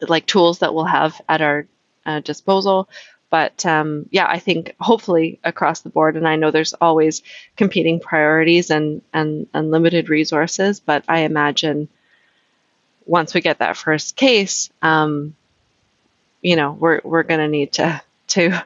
like 0.00 0.26
tools 0.26 0.60
that 0.60 0.74
we'll 0.74 0.84
have 0.84 1.20
at 1.28 1.40
our 1.40 1.66
uh, 2.06 2.20
disposal 2.20 2.88
but 3.34 3.66
um, 3.66 4.06
yeah, 4.12 4.28
I 4.28 4.38
think 4.38 4.76
hopefully 4.78 5.40
across 5.42 5.80
the 5.80 5.90
board, 5.90 6.16
and 6.16 6.28
I 6.28 6.36
know 6.36 6.52
there's 6.52 6.72
always 6.72 7.22
competing 7.56 7.98
priorities 7.98 8.70
and 8.70 9.02
and, 9.12 9.48
and 9.52 9.72
limited 9.72 10.08
resources, 10.08 10.78
but 10.78 11.02
I 11.08 11.22
imagine 11.22 11.88
once 13.06 13.34
we 13.34 13.40
get 13.40 13.58
that 13.58 13.76
first 13.76 14.14
case, 14.14 14.70
um, 14.82 15.34
you 16.42 16.54
know, 16.54 16.70
we're 16.70 17.00
we're 17.02 17.24
going 17.24 17.40
to 17.40 17.48
need 17.48 17.72
to 17.72 18.00
to 18.28 18.64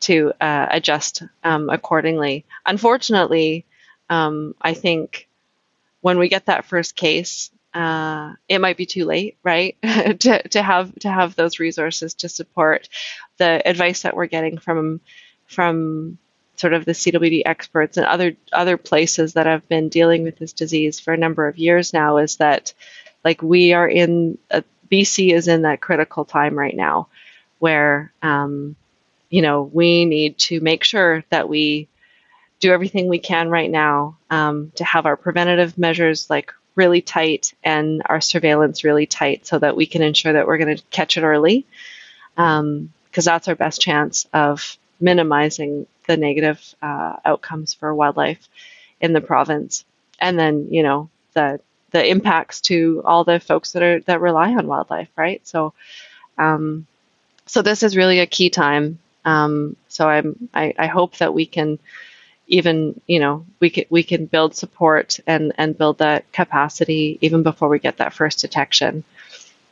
to 0.00 0.32
uh, 0.38 0.66
adjust 0.70 1.22
um, 1.42 1.70
accordingly. 1.70 2.44
Unfortunately, 2.66 3.64
um, 4.10 4.54
I 4.60 4.74
think 4.74 5.26
when 6.02 6.18
we 6.18 6.28
get 6.28 6.44
that 6.46 6.66
first 6.66 6.96
case, 6.96 7.50
uh, 7.74 8.34
it 8.48 8.60
might 8.60 8.76
be 8.76 8.86
too 8.86 9.04
late, 9.04 9.36
right? 9.42 9.76
to, 9.82 10.48
to 10.48 10.62
have 10.62 10.94
to 11.00 11.10
have 11.10 11.34
those 11.34 11.58
resources 11.58 12.14
to 12.14 12.28
support 12.28 12.88
the 13.38 13.66
advice 13.66 14.02
that 14.02 14.16
we're 14.16 14.26
getting 14.26 14.58
from 14.58 15.00
from 15.46 16.18
sort 16.56 16.74
of 16.74 16.84
the 16.84 16.92
CWD 16.92 17.42
experts 17.46 17.96
and 17.96 18.06
other 18.06 18.36
other 18.52 18.76
places 18.76 19.34
that 19.34 19.46
have 19.46 19.68
been 19.68 19.88
dealing 19.88 20.22
with 20.22 20.38
this 20.38 20.52
disease 20.52 21.00
for 21.00 21.12
a 21.14 21.18
number 21.18 21.48
of 21.48 21.58
years 21.58 21.92
now 21.92 22.18
is 22.18 22.36
that 22.36 22.74
like 23.24 23.42
we 23.42 23.72
are 23.72 23.88
in 23.88 24.38
uh, 24.50 24.62
BC 24.90 25.32
is 25.32 25.48
in 25.48 25.62
that 25.62 25.80
critical 25.80 26.24
time 26.24 26.58
right 26.58 26.76
now 26.76 27.08
where 27.58 28.12
um, 28.22 28.76
you 29.30 29.40
know 29.40 29.62
we 29.62 30.04
need 30.04 30.36
to 30.38 30.60
make 30.60 30.84
sure 30.84 31.24
that 31.30 31.48
we 31.48 31.88
do 32.60 32.72
everything 32.72 33.08
we 33.08 33.18
can 33.18 33.48
right 33.48 33.70
now 33.70 34.18
um, 34.30 34.72
to 34.76 34.84
have 34.84 35.06
our 35.06 35.16
preventative 35.16 35.78
measures 35.78 36.28
like 36.28 36.52
really 36.74 37.02
tight 37.02 37.52
and 37.62 38.02
our 38.06 38.20
surveillance 38.20 38.84
really 38.84 39.06
tight 39.06 39.46
so 39.46 39.58
that 39.58 39.76
we 39.76 39.86
can 39.86 40.02
ensure 40.02 40.32
that 40.32 40.46
we're 40.46 40.58
going 40.58 40.76
to 40.76 40.82
catch 40.90 41.16
it 41.16 41.22
early 41.22 41.66
because 42.34 42.60
um, 42.60 42.90
that's 43.12 43.48
our 43.48 43.54
best 43.54 43.80
chance 43.80 44.26
of 44.32 44.76
minimizing 45.00 45.86
the 46.06 46.16
negative 46.16 46.74
uh, 46.80 47.16
outcomes 47.24 47.74
for 47.74 47.94
wildlife 47.94 48.48
in 49.00 49.12
the 49.12 49.20
province. 49.20 49.84
And 50.20 50.38
then 50.38 50.68
you 50.70 50.82
know 50.82 51.10
the 51.34 51.60
the 51.90 52.06
impacts 52.06 52.62
to 52.62 53.02
all 53.04 53.24
the 53.24 53.40
folks 53.40 53.72
that 53.72 53.82
are 53.82 54.00
that 54.00 54.20
rely 54.20 54.54
on 54.54 54.66
wildlife 54.66 55.08
right? 55.16 55.46
So 55.46 55.74
um, 56.38 56.86
so 57.46 57.62
this 57.62 57.82
is 57.82 57.96
really 57.96 58.20
a 58.20 58.26
key 58.26 58.50
time. 58.50 58.98
Um, 59.24 59.76
so 59.88 60.08
I'm 60.08 60.48
I, 60.54 60.74
I 60.78 60.86
hope 60.86 61.18
that 61.18 61.34
we 61.34 61.46
can 61.46 61.78
even 62.52 63.00
you 63.06 63.18
know 63.18 63.46
we 63.60 63.70
can 63.70 63.84
we 63.88 64.02
can 64.02 64.26
build 64.26 64.54
support 64.54 65.18
and 65.26 65.52
and 65.56 65.76
build 65.76 65.98
that 65.98 66.30
capacity 66.32 67.18
even 67.22 67.42
before 67.42 67.68
we 67.68 67.78
get 67.78 67.96
that 67.96 68.12
first 68.12 68.40
detection, 68.40 69.02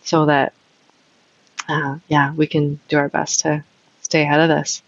so 0.02 0.26
that 0.26 0.54
uh, 1.68 1.98
yeah 2.08 2.32
we 2.32 2.46
can 2.46 2.80
do 2.88 2.96
our 2.96 3.10
best 3.10 3.40
to 3.40 3.62
stay 4.00 4.22
ahead 4.22 4.40
of 4.40 4.48
this. 4.48 4.82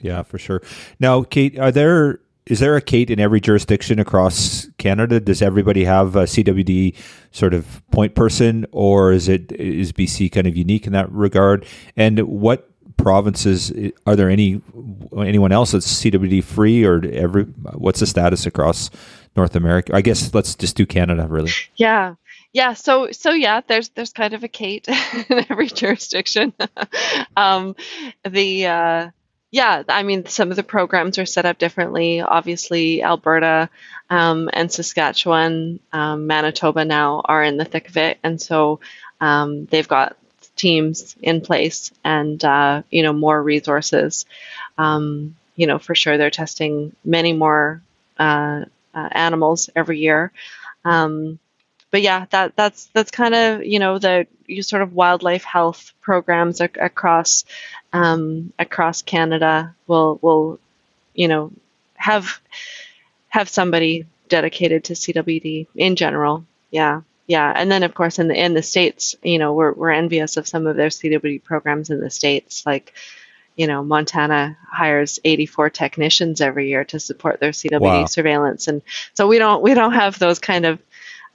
Yeah, 0.00 0.22
for 0.22 0.38
sure. 0.38 0.62
Now, 0.98 1.22
Cait, 1.22 1.58
are 1.58 1.70
there 1.70 2.18
is 2.46 2.58
there 2.58 2.74
a 2.74 2.80
Cait 2.80 3.10
in 3.10 3.20
every 3.20 3.40
jurisdiction 3.40 3.98
across 4.00 4.66
Canada? 4.78 5.20
Does 5.20 5.42
everybody 5.42 5.84
have 5.84 6.16
a 6.16 6.24
CWD 6.24 6.96
sort 7.32 7.52
of 7.52 7.82
point 7.90 8.14
person, 8.14 8.64
or 8.72 9.12
is 9.12 9.28
it 9.28 9.52
is 9.52 9.92
BC 9.92 10.32
kind 10.32 10.46
of 10.46 10.56
unique 10.56 10.86
in 10.86 10.94
that 10.94 11.12
regard? 11.12 11.66
And 11.96 12.18
what 12.20 12.71
provinces 12.96 13.72
are 14.06 14.16
there 14.16 14.30
any 14.30 14.60
anyone 15.16 15.52
else 15.52 15.72
that's 15.72 16.02
CWD 16.02 16.44
free 16.44 16.84
or 16.84 17.04
every 17.04 17.44
what's 17.44 18.00
the 18.00 18.06
status 18.06 18.46
across 18.46 18.90
North 19.36 19.56
America? 19.56 19.94
I 19.94 20.02
guess 20.02 20.32
let's 20.34 20.54
just 20.54 20.76
do 20.76 20.86
Canada 20.86 21.26
really. 21.28 21.52
Yeah. 21.76 22.14
Yeah, 22.54 22.74
so 22.74 23.12
so 23.12 23.30
yeah, 23.30 23.62
there's 23.66 23.88
there's 23.90 24.12
kind 24.12 24.34
of 24.34 24.44
a 24.44 24.48
Cait 24.48 24.86
in 25.28 25.46
every 25.48 25.68
jurisdiction. 25.68 26.52
um, 27.36 27.74
the 28.28 28.66
uh, 28.66 29.10
yeah, 29.50 29.82
I 29.88 30.02
mean 30.02 30.26
some 30.26 30.50
of 30.50 30.56
the 30.56 30.62
programs 30.62 31.18
are 31.18 31.24
set 31.24 31.46
up 31.46 31.56
differently. 31.56 32.20
Obviously, 32.20 33.02
Alberta 33.02 33.70
um, 34.10 34.50
and 34.52 34.70
Saskatchewan, 34.70 35.80
um, 35.92 36.26
Manitoba 36.26 36.84
now 36.84 37.22
are 37.24 37.42
in 37.42 37.56
the 37.56 37.64
thick 37.64 37.88
of 37.88 37.96
it, 37.96 38.18
and 38.22 38.40
so 38.40 38.80
um, 39.20 39.64
they've 39.66 39.88
got 39.88 40.18
teams 40.62 41.16
in 41.20 41.40
place 41.40 41.90
and 42.04 42.42
uh, 42.44 42.82
you 42.90 43.02
know 43.02 43.12
more 43.12 43.42
resources. 43.42 44.24
Um, 44.78 45.34
you 45.56 45.66
know, 45.66 45.78
for 45.78 45.94
sure, 45.94 46.16
they're 46.16 46.30
testing 46.30 46.94
many 47.04 47.32
more 47.32 47.82
uh, 48.18 48.64
uh, 48.94 49.08
animals 49.10 49.68
every 49.74 49.98
year. 49.98 50.32
Um, 50.84 51.38
but 51.90 52.02
yeah, 52.02 52.26
that 52.30 52.54
that's 52.56 52.86
that's 52.94 53.10
kind 53.10 53.34
of 53.34 53.64
you 53.64 53.80
know 53.80 53.98
the 53.98 54.26
you 54.46 54.62
sort 54.62 54.82
of 54.82 54.94
wildlife 54.94 55.44
health 55.44 55.92
programs 56.00 56.60
ac- 56.60 56.80
across 56.80 57.44
um, 57.92 58.52
across 58.58 59.02
Canada 59.02 59.74
will 59.88 60.18
will 60.22 60.60
you 61.14 61.26
know 61.28 61.50
have 61.96 62.40
have 63.28 63.48
somebody 63.48 64.06
dedicated 64.28 64.84
to 64.84 64.94
CWD 64.94 65.66
in 65.74 65.96
general. 65.96 66.44
Yeah 66.70 67.02
yeah, 67.26 67.52
and 67.54 67.70
then 67.70 67.82
of 67.82 67.94
course 67.94 68.18
in 68.18 68.28
the 68.28 68.34
in 68.34 68.54
the 68.54 68.62
states, 68.62 69.14
you 69.22 69.38
know, 69.38 69.54
we're 69.54 69.72
we're 69.72 69.90
envious 69.90 70.36
of 70.36 70.48
some 70.48 70.66
of 70.66 70.76
their 70.76 70.88
CWD 70.88 71.44
programs 71.44 71.90
in 71.90 72.00
the 72.00 72.10
states. 72.10 72.64
Like, 72.66 72.92
you 73.56 73.66
know, 73.66 73.82
Montana 73.82 74.56
hires 74.68 75.20
84 75.24 75.70
technicians 75.70 76.40
every 76.40 76.68
year 76.68 76.84
to 76.86 76.98
support 76.98 77.40
their 77.40 77.52
CWD 77.52 77.80
wow. 77.80 78.04
surveillance, 78.06 78.68
and 78.68 78.82
so 79.14 79.26
we 79.26 79.38
don't 79.38 79.62
we 79.62 79.74
don't 79.74 79.92
have 79.92 80.18
those 80.18 80.38
kind 80.38 80.66
of 80.66 80.80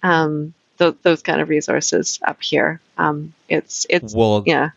um, 0.03 0.53
th- 0.77 0.95
those 1.03 1.21
kind 1.21 1.41
of 1.41 1.49
resources 1.49 2.19
up 2.21 2.41
here. 2.41 2.81
Um, 2.97 3.33
it's 3.47 3.87
it's 3.89 4.13
well, 4.13 4.43
yeah 4.45 4.71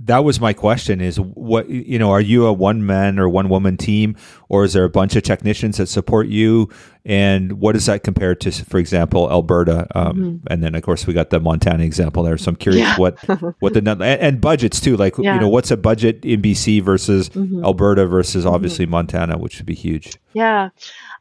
that 0.00 0.18
was 0.18 0.40
my 0.40 0.52
question 0.52 1.00
is 1.00 1.18
what 1.18 1.68
you 1.68 1.98
know 1.98 2.10
are 2.10 2.20
you 2.20 2.46
a 2.46 2.52
one 2.52 2.86
man 2.86 3.18
or 3.18 3.28
one 3.28 3.48
woman 3.48 3.76
team 3.76 4.14
or 4.48 4.64
is 4.64 4.72
there 4.72 4.84
a 4.84 4.90
bunch 4.90 5.16
of 5.16 5.24
technicians 5.24 5.78
that 5.78 5.88
support 5.88 6.28
you 6.28 6.68
and 7.04 7.54
what 7.54 7.72
does 7.72 7.86
that 7.86 8.04
compare 8.04 8.34
to 8.34 8.52
for 8.52 8.78
example 8.78 9.28
alberta 9.30 9.88
um, 9.98 10.16
mm-hmm. 10.16 10.46
and 10.48 10.62
then 10.62 10.76
of 10.76 10.82
course 10.82 11.06
we 11.06 11.12
got 11.12 11.30
the 11.30 11.40
montana 11.40 11.82
example 11.82 12.22
there 12.22 12.38
so 12.38 12.50
i'm 12.50 12.56
curious 12.56 12.86
yeah. 12.86 12.96
what 12.96 13.18
what 13.58 13.74
the 13.74 13.80
and, 13.90 14.02
and, 14.02 14.40
budgets 14.40 14.80
too 14.80 14.96
like 14.96 15.18
yeah. 15.18 15.34
you 15.34 15.40
know 15.40 15.48
what's 15.48 15.72
a 15.72 15.76
budget 15.76 16.24
in 16.24 16.40
bc 16.40 16.80
versus 16.82 17.28
mm-hmm. 17.30 17.64
alberta 17.64 18.06
versus 18.06 18.44
mm-hmm. 18.44 18.54
obviously 18.54 18.84
mm-hmm. 18.84 18.92
montana 18.92 19.36
which 19.36 19.58
would 19.58 19.66
be 19.66 19.74
huge 19.74 20.16
yeah 20.32 20.68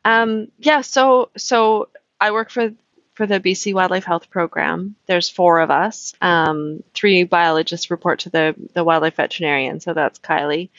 um, 0.05 0.47
yeah 0.59 0.81
so 0.81 1.31
so 1.35 1.89
i 2.21 2.29
work 2.29 2.51
for 2.51 2.69
for 3.17 3.25
the 3.25 3.39
BC 3.39 3.73
Wildlife 3.73 4.05
Health 4.05 4.29
Program. 4.29 4.95
There's 5.07 5.27
four 5.27 5.59
of 5.59 5.71
us. 5.71 6.13
Um, 6.21 6.83
three 6.93 7.23
biologists 7.23 7.89
report 7.89 8.19
to 8.19 8.29
the, 8.29 8.55
the 8.75 8.83
wildlife 8.83 9.15
veterinarian, 9.15 9.79
so 9.79 9.95
that's 9.95 10.19
Caeley. 10.19 10.69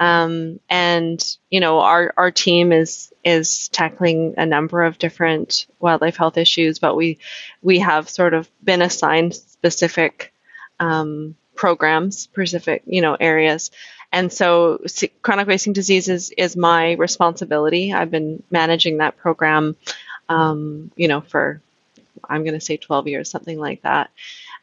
Um, 0.00 0.58
and 0.68 1.22
you 1.50 1.60
know 1.60 1.80
our 1.80 2.12
our 2.16 2.30
team 2.30 2.72
is 2.72 3.12
is 3.24 3.68
tackling 3.68 4.34
a 4.36 4.44
number 4.44 4.84
of 4.84 4.98
different 4.98 5.66
wildlife 5.78 6.16
health 6.16 6.36
issues, 6.36 6.78
but 6.78 6.96
we 6.96 7.18
we 7.62 7.78
have 7.78 8.08
sort 8.08 8.34
of 8.34 8.48
been 8.62 8.82
assigned 8.82 9.34
specific 9.34 10.32
um, 10.80 11.34
programs, 11.54 12.18
specific 12.18 12.82
you 12.86 13.02
know 13.02 13.16
areas. 13.18 13.70
And 14.12 14.32
so 14.32 14.82
chronic 15.20 15.46
wasting 15.46 15.72
disease 15.72 16.08
is, 16.08 16.30
is 16.38 16.56
my 16.56 16.92
responsibility. 16.92 17.92
I've 17.92 18.10
been 18.10 18.42
managing 18.50 18.98
that 18.98 19.16
program, 19.16 19.76
um, 20.28 20.92
you 20.96 21.08
know, 21.08 21.20
for 21.20 21.60
I'm 22.28 22.44
going 22.44 22.54
to 22.54 22.60
say 22.60 22.76
12 22.76 23.08
years, 23.08 23.30
something 23.30 23.58
like 23.58 23.82
that. 23.82 24.10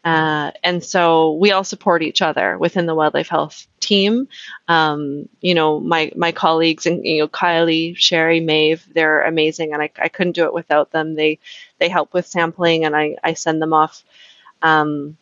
Uh, 0.03 0.51
and 0.63 0.83
so 0.83 1.33
we 1.33 1.51
all 1.51 1.63
support 1.63 2.03
each 2.03 2.21
other 2.21 2.57
within 2.57 2.85
the 2.85 2.95
wildlife 2.95 3.29
health 3.29 3.67
team. 3.79 4.27
Um, 4.67 5.29
you 5.39 5.55
know, 5.55 5.79
my 5.79 6.11
my 6.15 6.33
colleagues 6.33 6.85
and 6.85 7.05
you 7.05 7.19
know 7.19 7.27
Caeley, 7.29 7.95
Sherry, 7.95 8.41
Maeve, 8.41 8.85
they're 8.93 9.21
amazing, 9.21 9.73
and 9.73 9.81
I, 9.81 9.89
I 9.97 10.09
couldn't 10.09 10.33
do 10.33 10.43
it 10.45 10.53
without 10.53 10.91
them. 10.91 11.15
They 11.15 11.39
they 11.79 11.87
help 11.87 12.13
with 12.13 12.27
sampling, 12.27 12.83
and 12.83 12.95
I 12.95 13.15
I 13.23 13.33
send 13.33 13.61
them 13.61 13.71
off 13.71 14.03
um, 14.61 15.15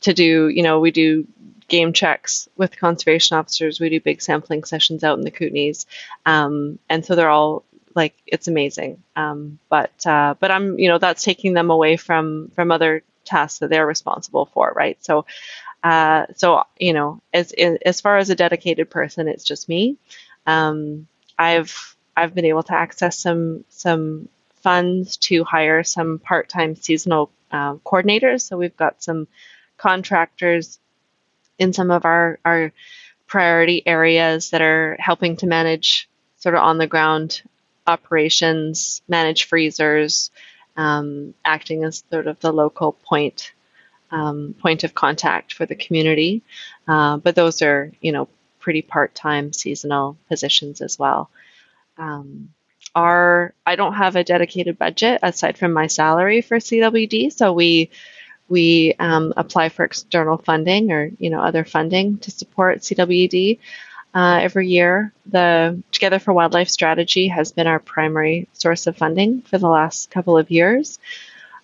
to 0.00 0.14
do. 0.14 0.48
You 0.48 0.62
know, 0.62 0.80
we 0.80 0.92
do 0.92 1.26
game 1.68 1.92
checks 1.92 2.48
with 2.56 2.78
conservation 2.78 3.36
officers. 3.36 3.80
We 3.80 3.90
do 3.90 4.00
big 4.00 4.22
sampling 4.22 4.64
sessions 4.64 5.04
out 5.04 5.18
in 5.18 5.24
the 5.24 5.30
Kootenays, 5.30 5.84
um, 6.24 6.78
and 6.88 7.04
so 7.04 7.16
they're 7.16 7.28
all 7.28 7.64
like 7.94 8.14
it's 8.26 8.48
amazing. 8.48 9.02
Um, 9.16 9.58
but 9.68 10.06
uh, 10.06 10.34
but 10.38 10.50
I'm 10.50 10.78
you 10.78 10.88
know 10.88 10.98
that's 10.98 11.22
taking 11.22 11.54
them 11.54 11.70
away 11.70 11.96
from 11.96 12.50
from 12.54 12.70
other 12.70 13.02
tasks 13.24 13.60
that 13.60 13.70
they're 13.70 13.86
responsible 13.86 14.46
for, 14.46 14.72
right? 14.74 15.02
So 15.04 15.26
uh, 15.82 16.26
so 16.34 16.64
you 16.78 16.92
know 16.92 17.20
as 17.32 17.52
as 17.52 18.00
far 18.00 18.18
as 18.18 18.30
a 18.30 18.34
dedicated 18.34 18.90
person, 18.90 19.28
it's 19.28 19.44
just 19.44 19.68
me. 19.68 19.96
Um, 20.46 21.06
I've 21.38 21.96
I've 22.16 22.34
been 22.34 22.44
able 22.44 22.62
to 22.64 22.74
access 22.74 23.18
some 23.18 23.64
some 23.68 24.28
funds 24.62 25.16
to 25.16 25.44
hire 25.44 25.82
some 25.82 26.18
part-time 26.20 26.76
seasonal 26.76 27.30
uh, 27.50 27.74
coordinators. 27.84 28.42
So 28.42 28.56
we've 28.56 28.76
got 28.76 29.02
some 29.02 29.26
contractors 29.76 30.78
in 31.58 31.72
some 31.72 31.90
of 31.90 32.04
our 32.04 32.38
our 32.44 32.72
priority 33.26 33.82
areas 33.86 34.50
that 34.50 34.62
are 34.62 34.96
helping 35.00 35.36
to 35.38 35.46
manage 35.46 36.08
sort 36.36 36.54
of 36.54 36.62
on 36.62 36.78
the 36.78 36.86
ground 36.86 37.42
operations, 37.86 39.02
manage 39.08 39.44
freezers, 39.44 40.30
um, 40.76 41.34
acting 41.44 41.84
as 41.84 42.04
sort 42.10 42.26
of 42.26 42.40
the 42.40 42.52
local 42.52 42.92
point 42.92 43.52
um, 44.10 44.54
point 44.60 44.84
of 44.84 44.94
contact 44.94 45.54
for 45.54 45.64
the 45.64 45.74
community. 45.74 46.42
Uh, 46.86 47.16
but 47.16 47.34
those 47.34 47.62
are, 47.62 47.90
you 48.00 48.12
know, 48.12 48.28
pretty 48.60 48.82
part-time 48.82 49.52
seasonal 49.52 50.16
positions 50.28 50.80
as 50.80 50.98
well. 50.98 51.30
Um, 51.96 52.50
our 52.94 53.54
I 53.64 53.76
don't 53.76 53.94
have 53.94 54.16
a 54.16 54.24
dedicated 54.24 54.78
budget 54.78 55.20
aside 55.22 55.56
from 55.56 55.72
my 55.72 55.86
salary 55.86 56.42
for 56.42 56.58
CWD, 56.58 57.32
so 57.32 57.52
we 57.52 57.90
we 58.48 58.94
um, 58.98 59.32
apply 59.36 59.70
for 59.70 59.84
external 59.84 60.36
funding 60.36 60.92
or 60.92 61.10
you 61.18 61.30
know 61.30 61.40
other 61.40 61.64
funding 61.64 62.18
to 62.18 62.30
support 62.30 62.80
CWD 62.80 63.58
uh, 64.14 64.40
every 64.42 64.68
year. 64.68 65.12
The 65.26 65.82
Together 65.92 66.18
for 66.18 66.32
Wildlife 66.32 66.68
strategy 66.68 67.28
has 67.28 67.52
been 67.52 67.66
our 67.66 67.78
primary 67.78 68.48
source 68.52 68.86
of 68.86 68.96
funding 68.96 69.42
for 69.42 69.58
the 69.58 69.68
last 69.68 70.10
couple 70.10 70.36
of 70.36 70.50
years. 70.50 70.98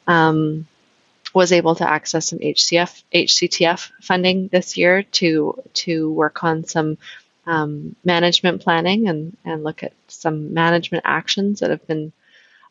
Um, 0.07 0.67
was 1.35 1.53
able 1.53 1.75
to 1.75 1.89
access 1.89 2.29
some 2.29 2.39
HCF 2.39 3.03
HCTF 3.13 3.91
funding 4.01 4.49
this 4.49 4.77
year 4.77 5.03
to 5.03 5.63
to 5.75 6.11
work 6.11 6.43
on 6.43 6.65
some 6.65 6.97
um, 7.47 7.95
management 8.05 8.63
planning 8.63 9.09
and 9.09 9.37
and 9.45 9.63
look 9.63 9.83
at 9.83 9.93
some 10.09 10.55
management 10.55 11.03
actions 11.07 11.61
that 11.61 11.71
have 11.71 11.87
been 11.87 12.13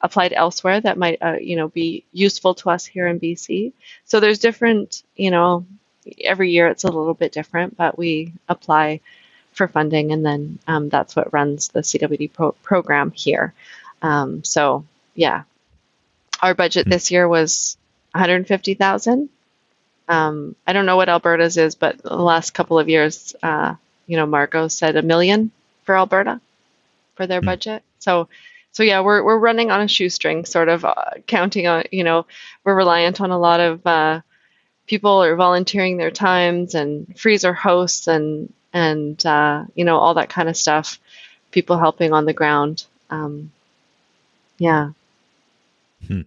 applied 0.01 0.33
elsewhere 0.33 0.79
that 0.81 0.97
might 0.97 1.21
uh, 1.21 1.37
you 1.39 1.55
know 1.55 1.67
be 1.67 2.03
useful 2.11 2.55
to 2.55 2.69
us 2.69 2.85
here 2.85 3.07
in 3.07 3.19
BC. 3.19 3.73
So 4.05 4.19
there's 4.19 4.39
different 4.39 5.03
you 5.15 5.29
know 5.29 5.65
every 6.23 6.51
year 6.51 6.67
it's 6.67 6.83
a 6.83 6.91
little 6.91 7.13
bit 7.13 7.31
different, 7.31 7.77
but 7.77 7.97
we 7.97 8.33
apply 8.49 9.01
for 9.57 9.67
funding 9.67 10.11
and 10.11 10.25
then 10.25 10.59
um, 10.67 10.89
that's 10.89 11.15
what 11.15 11.33
runs 11.33 11.69
the 11.69 11.81
CWD 11.81 12.31
pro- 12.31 12.51
program 12.51 13.11
here. 13.11 13.53
Um, 14.01 14.43
so 14.43 14.85
yeah, 15.15 15.43
our 16.41 16.53
budget 16.53 16.85
hmm. 16.85 16.91
this 16.91 17.11
year 17.11 17.27
was 17.27 17.77
150,000. 18.11 19.29
Um, 20.07 20.55
I 20.65 20.73
don't 20.73 20.85
know 20.85 20.95
what 20.95 21.09
Alberta's 21.09 21.57
is, 21.57 21.75
but 21.75 22.01
the 22.01 22.15
last 22.15 22.51
couple 22.51 22.79
of 22.79 22.87
years, 22.87 23.35
uh, 23.43 23.75
you 24.05 24.15
know, 24.15 24.25
Margot 24.25 24.69
said 24.69 24.95
a 24.95 25.01
million 25.01 25.51
for 25.83 25.97
Alberta 25.97 26.39
for 27.15 27.27
their 27.27 27.41
mm. 27.41 27.45
budget. 27.45 27.83
So, 27.99 28.29
so 28.71 28.83
yeah, 28.83 29.01
we're 29.01 29.21
we're 29.21 29.37
running 29.37 29.69
on 29.69 29.81
a 29.81 29.87
shoestring, 29.87 30.45
sort 30.45 30.69
of 30.69 30.85
uh, 30.85 30.93
counting 31.25 31.67
on, 31.67 31.83
you 31.91 32.05
know, 32.05 32.25
we're 32.63 32.75
reliant 32.75 33.19
on 33.19 33.31
a 33.31 33.39
lot 33.39 33.59
of 33.59 33.85
uh, 33.85 34.21
people 34.85 35.23
are 35.23 35.35
volunteering 35.35 35.97
their 35.97 36.11
times 36.11 36.73
and 36.73 37.19
freezer 37.19 37.53
hosts 37.53 38.07
and 38.07 38.53
and 38.73 39.23
uh, 39.25 39.65
you 39.75 39.85
know 39.85 39.97
all 39.97 40.15
that 40.15 40.29
kind 40.29 40.49
of 40.49 40.57
stuff. 40.57 40.99
People 41.51 41.77
helping 41.77 42.13
on 42.13 42.25
the 42.25 42.33
ground. 42.33 42.85
Um, 43.09 43.51
yeah. 44.57 44.91
Hmm. 46.07 46.21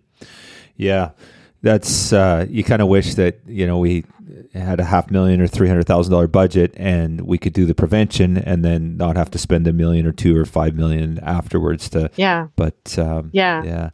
Yeah 0.76 1.10
that's 1.62 2.12
uh, 2.12 2.46
you 2.48 2.64
kind 2.64 2.82
of 2.82 2.88
wish 2.88 3.14
that 3.14 3.38
you 3.46 3.66
know 3.66 3.78
we 3.78 4.04
had 4.54 4.80
a 4.80 4.84
half 4.84 5.10
million 5.10 5.40
or 5.40 5.46
three 5.46 5.68
hundred 5.68 5.86
thousand 5.86 6.12
dollar 6.12 6.26
budget 6.26 6.72
and 6.76 7.20
we 7.22 7.36
could 7.36 7.52
do 7.52 7.66
the 7.66 7.74
prevention 7.74 8.38
and 8.38 8.64
then 8.64 8.96
not 8.96 9.16
have 9.16 9.30
to 9.30 9.38
spend 9.38 9.66
a 9.66 9.72
million 9.72 10.06
or 10.06 10.12
two 10.12 10.36
or 10.38 10.44
five 10.44 10.74
million 10.74 11.18
afterwards 11.20 11.88
to 11.88 12.10
yeah 12.16 12.46
but 12.56 12.98
um, 12.98 13.30
yeah 13.32 13.62
yeah 13.62 13.90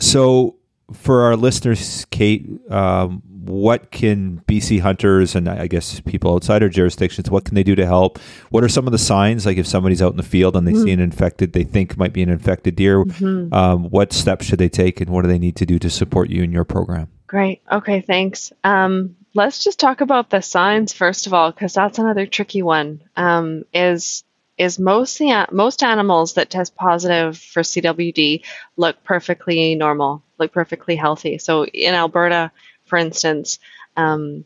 so 0.00 0.56
for 0.92 1.22
our 1.22 1.36
listeners 1.36 2.06
cait 2.10 2.48
um, 2.70 3.22
what 3.48 3.90
can 3.90 4.42
BC 4.46 4.80
hunters 4.80 5.34
and 5.34 5.48
I 5.48 5.66
guess 5.66 6.00
people 6.00 6.34
outside 6.34 6.62
our 6.62 6.68
jurisdictions, 6.68 7.30
what 7.30 7.44
can 7.44 7.54
they 7.54 7.62
do 7.62 7.74
to 7.74 7.86
help? 7.86 8.18
What 8.50 8.62
are 8.62 8.68
some 8.68 8.86
of 8.86 8.92
the 8.92 8.98
signs? 8.98 9.46
Like 9.46 9.58
if 9.58 9.66
somebody's 9.66 10.02
out 10.02 10.12
in 10.12 10.16
the 10.16 10.22
field 10.22 10.56
and 10.56 10.66
they 10.66 10.72
mm-hmm. 10.72 10.84
see 10.84 10.92
an 10.92 11.00
infected, 11.00 11.52
they 11.52 11.64
think 11.64 11.96
might 11.96 12.12
be 12.12 12.22
an 12.22 12.28
infected 12.28 12.76
deer, 12.76 13.04
mm-hmm. 13.04 13.52
um, 13.52 13.84
what 13.90 14.12
steps 14.12 14.46
should 14.46 14.58
they 14.58 14.68
take 14.68 15.00
and 15.00 15.10
what 15.10 15.22
do 15.22 15.28
they 15.28 15.38
need 15.38 15.56
to 15.56 15.66
do 15.66 15.78
to 15.78 15.90
support 15.90 16.30
you 16.30 16.42
in 16.42 16.52
your 16.52 16.64
program? 16.64 17.08
Great. 17.26 17.62
Okay, 17.70 18.00
thanks. 18.00 18.52
Um, 18.64 19.16
let's 19.34 19.62
just 19.62 19.78
talk 19.78 20.00
about 20.00 20.30
the 20.30 20.40
signs 20.40 20.92
first 20.92 21.26
of 21.26 21.34
all, 21.34 21.50
because 21.50 21.74
that's 21.74 21.98
another 21.98 22.26
tricky 22.26 22.62
one. 22.62 23.02
Um, 23.16 23.64
is 23.72 24.24
is 24.58 24.78
most 24.78 25.22
most 25.52 25.82
animals 25.82 26.34
that 26.34 26.50
test 26.50 26.74
positive 26.74 27.38
for 27.38 27.62
CWD 27.62 28.44
look 28.76 29.02
perfectly 29.04 29.74
normal, 29.76 30.22
look 30.38 30.52
perfectly 30.52 30.96
healthy. 30.96 31.38
So 31.38 31.64
in 31.66 31.94
Alberta, 31.94 32.50
for 32.88 32.96
instance, 32.98 33.58
um, 33.96 34.44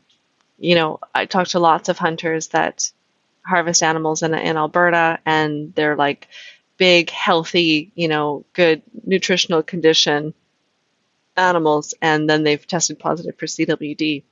you 0.58 0.74
know, 0.74 1.00
I 1.14 1.26
talk 1.26 1.48
to 1.48 1.58
lots 1.58 1.88
of 1.88 1.98
hunters 1.98 2.48
that 2.48 2.90
harvest 3.44 3.82
animals 3.82 4.22
in, 4.22 4.34
in 4.34 4.56
Alberta 4.56 5.18
and 5.26 5.74
they're 5.74 5.96
like 5.96 6.28
big, 6.76 7.10
healthy, 7.10 7.92
you 7.94 8.08
know, 8.08 8.44
good 8.52 8.82
nutritional 9.04 9.62
condition 9.62 10.34
animals, 11.36 11.94
and 12.02 12.28
then 12.28 12.42
they've 12.44 12.66
tested 12.66 12.98
positive 12.98 13.36
for 13.38 13.46
CWD. 13.46 14.22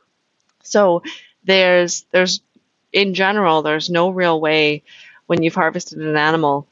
So 0.62 1.02
there's 1.44 2.04
there's 2.10 2.40
in 2.92 3.14
general 3.14 3.62
there's 3.62 3.88
no 3.88 4.10
real 4.10 4.40
way 4.40 4.82
when 5.26 5.42
you've 5.42 5.54
harvested 5.54 5.98
an 5.98 6.16
animal 6.16 6.66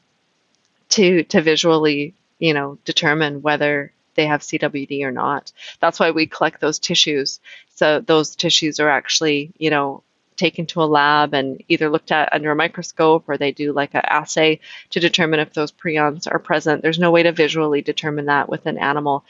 to 0.89 1.23
to 1.23 1.41
visually 1.41 2.13
you 2.39 2.53
know 2.53 2.77
determine 2.85 3.41
whether 3.41 3.91
they 4.19 4.27
have 4.27 4.41
CWD 4.41 5.01
or 5.03 5.11
not. 5.11 5.53
That's 5.79 5.97
why 5.97 6.11
we 6.11 6.27
collect 6.27 6.59
those 6.59 6.77
tissues. 6.77 7.39
So 7.75 8.01
those 8.01 8.35
tissues 8.35 8.81
are 8.81 8.89
actually, 8.89 9.53
you 9.57 9.69
know, 9.69 10.03
taken 10.35 10.65
to 10.65 10.83
a 10.83 10.91
lab 10.99 11.33
and 11.33 11.63
either 11.69 11.89
looked 11.89 12.11
at 12.11 12.33
under 12.33 12.51
a 12.51 12.55
microscope 12.55 13.23
or 13.29 13.37
they 13.37 13.53
do 13.53 13.71
like 13.71 13.93
an 13.93 14.01
assay 14.03 14.59
to 14.89 14.99
determine 14.99 15.39
if 15.39 15.53
those 15.53 15.71
prions 15.71 16.27
are 16.29 16.37
present. 16.37 16.81
There's 16.81 16.99
no 16.99 17.11
way 17.11 17.23
to 17.23 17.31
visually 17.31 17.81
determine 17.81 18.25
that 18.25 18.49
with 18.49 18.65
an 18.65 18.77
animal. 18.77 19.23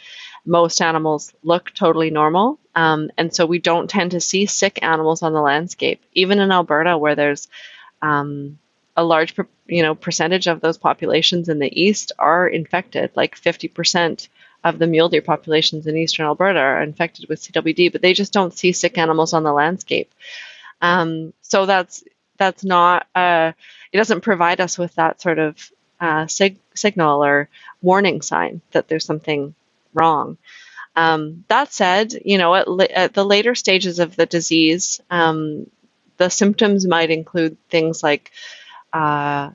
Most 0.44 0.82
animals 0.82 1.34
look 1.44 1.72
totally 1.76 2.10
normal, 2.10 2.58
um, 2.74 3.12
and 3.16 3.32
so 3.32 3.46
we 3.46 3.60
don't 3.60 3.92
tend 3.92 4.12
to 4.12 4.20
see 4.22 4.48
sick 4.48 4.80
animals 4.82 5.22
on 5.22 5.34
the 5.34 5.42
landscape. 5.42 6.02
Even 6.14 6.40
in 6.40 6.52
Alberta, 6.52 6.98
where 6.98 7.16
there's 7.16 7.48
um, 8.02 8.58
a 8.98 9.04
large, 9.04 9.36
you 9.68 9.84
know, 9.84 9.94
percentage 9.94 10.48
of 10.48 10.62
those 10.62 10.80
populations 10.80 11.48
in 11.48 11.60
the 11.60 11.80
east 11.80 12.12
are 12.18 12.48
infected, 12.48 13.12
like 13.16 13.36
50 13.36 13.68
percent 13.68 14.30
of 14.64 14.80
the 14.80 14.88
mule 14.88 15.10
deer 15.10 15.22
populations 15.22 15.88
in 15.88 15.97
eastern 15.97 16.26
Alberta 16.26 16.60
are 16.60 16.84
infected 16.84 17.30
with 17.30 17.41
CWD, 17.41 17.91
but 17.91 18.01
they 18.01 18.14
just 18.14 18.34
don't 18.34 18.53
see 18.53 18.72
sick 18.72 18.97
animals 18.97 19.34
on 19.34 19.43
the 19.43 19.53
landscape. 19.53 20.12
Um, 20.82 21.34
so 21.41 21.66
that's 21.66 22.03
that's 22.38 22.64
not 22.64 23.07
uh, 23.16 23.51
it 23.91 23.97
doesn't 23.97 24.22
provide 24.22 24.62
us 24.62 24.78
with 24.78 24.95
that 24.95 25.22
sort 25.22 25.39
of 25.39 25.72
uh, 25.99 26.28
sig- 26.28 26.60
signal 26.74 27.24
or 27.24 27.49
warning 27.82 28.22
sign 28.22 28.62
that 28.72 28.88
there's 28.88 29.05
something 29.05 29.53
wrong. 29.93 30.38
Um, 30.95 31.45
that 31.47 31.72
said, 31.72 32.14
you 32.26 32.38
know, 32.38 32.55
at, 32.55 32.68
at, 32.91 33.14
the 33.14 33.26
later 33.26 33.55
stages 33.55 33.99
of 33.99 34.16
the 34.16 34.26
disease, 34.26 34.99
um, 35.10 35.70
the 36.18 36.30
symptoms 36.30 36.86
might 36.86 37.12
include 37.12 37.57
things 37.70 38.03
like, 38.03 38.32
uh, 38.91 39.51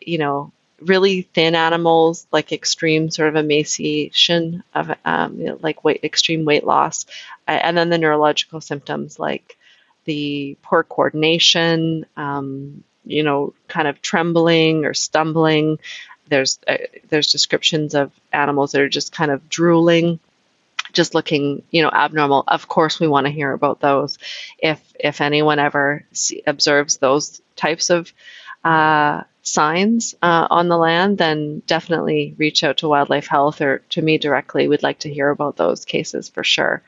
you 0.00 0.18
know, 0.18 0.52
really 0.80 1.22
thin 1.22 1.54
animals, 1.54 2.26
like 2.30 2.52
extreme 2.52 3.10
sort 3.10 3.28
of 3.28 3.36
emaciation 3.36 4.62
of 4.74 4.90
um, 5.04 5.38
you 5.38 5.46
know, 5.46 5.58
like 5.62 5.84
weight, 5.84 6.04
extreme 6.04 6.44
weight 6.44 6.64
loss, 6.64 7.06
and 7.46 7.76
then 7.76 7.88
the 7.88 7.98
neurological 7.98 8.60
symptoms 8.60 9.18
like 9.18 9.56
the 10.04 10.56
poor 10.62 10.82
coordination, 10.82 12.06
um, 12.16 12.82
you 13.04 13.22
know, 13.22 13.52
kind 13.68 13.88
of 13.88 14.00
trembling 14.00 14.84
or 14.84 14.94
stumbling. 14.94 15.78
There's 16.28 16.58
uh, 16.66 16.76
there's 17.08 17.32
descriptions 17.32 17.94
of 17.94 18.12
animals 18.32 18.72
that 18.72 18.80
are 18.80 18.88
just 18.88 19.12
kind 19.12 19.30
of 19.30 19.48
drooling, 19.48 20.18
just 20.92 21.14
looking, 21.14 21.62
you 21.70 21.82
know, 21.82 21.90
abnormal. 21.90 22.44
Of 22.46 22.68
course, 22.68 23.00
we 23.00 23.08
want 23.08 23.26
to 23.26 23.32
hear 23.32 23.52
about 23.52 23.80
those. 23.80 24.18
If 24.58 24.80
if 24.98 25.20
anyone 25.20 25.58
ever 25.58 26.04
see, 26.12 26.42
observes 26.46 26.98
those 26.98 27.40
types 27.56 27.90
of 27.90 28.12
uh, 28.64 29.22
signs 29.52 30.14
uh, 30.22 30.46
on 30.50 30.68
the 30.68 30.76
land, 30.76 31.18
then 31.18 31.62
definitely 31.66 32.34
reach 32.38 32.64
out 32.64 32.78
to 32.78 32.88
Wildlife 32.88 33.26
Health 33.26 33.60
or 33.60 33.78
to 33.90 34.02
me 34.02 34.18
directly. 34.18 34.68
We'd 34.68 34.82
like 34.82 35.00
to 35.00 35.12
hear 35.12 35.30
about 35.30 35.56
those 35.56 35.84
cases 35.84 36.28
for 36.28 36.44
sure. 36.44 36.82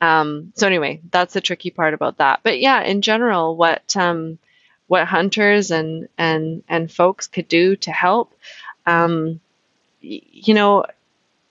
Um, 0.00 0.52
so 0.54 0.66
anyway, 0.66 1.00
that's 1.10 1.34
the 1.34 1.40
tricky 1.40 1.70
part 1.70 1.94
about 1.94 2.18
that. 2.18 2.40
But 2.42 2.60
yeah, 2.60 2.82
in 2.82 3.02
general, 3.02 3.56
what 3.56 3.96
um, 3.96 4.38
what 4.86 5.06
hunters 5.06 5.70
and 5.70 6.08
and 6.18 6.62
and 6.68 6.92
folks 6.92 7.26
could 7.26 7.48
do 7.48 7.76
to 7.76 7.90
help, 7.90 8.34
um, 8.86 9.40
you 10.00 10.54
know, 10.54 10.84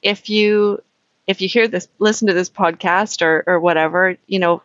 if 0.01 0.29
you 0.29 0.81
if 1.25 1.41
you 1.41 1.47
hear 1.47 1.67
this, 1.67 1.87
listen 1.99 2.27
to 2.27 2.33
this 2.33 2.49
podcast 2.49 3.21
or 3.21 3.43
or 3.47 3.59
whatever, 3.59 4.17
you 4.27 4.39
know, 4.39 4.61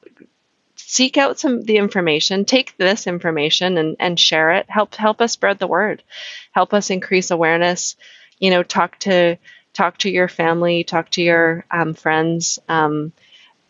seek 0.91 1.19
out 1.19 1.39
some 1.39 1.63
the 1.63 1.77
information 1.77 2.47
take 2.47 2.75
this 2.79 3.07
information 3.07 3.77
and, 3.77 3.97
and 4.01 4.19
share 4.19 4.53
it. 4.53 4.71
Help 4.71 4.95
help 4.95 5.21
us 5.21 5.33
spread 5.33 5.59
the 5.59 5.67
word. 5.67 6.03
Help 6.53 6.73
us 6.73 6.89
increase 6.89 7.31
awareness. 7.31 7.95
You 8.39 8.51
know 8.51 8.63
talk 8.63 8.99
to 9.01 9.37
talk 9.75 9.99
to 9.99 10.11
your 10.11 10.29
family 10.29 10.85
talk 10.85 11.11
to 11.11 11.23
your 11.23 11.65
um, 11.71 11.93
friends 11.95 12.59
um, 12.69 13.13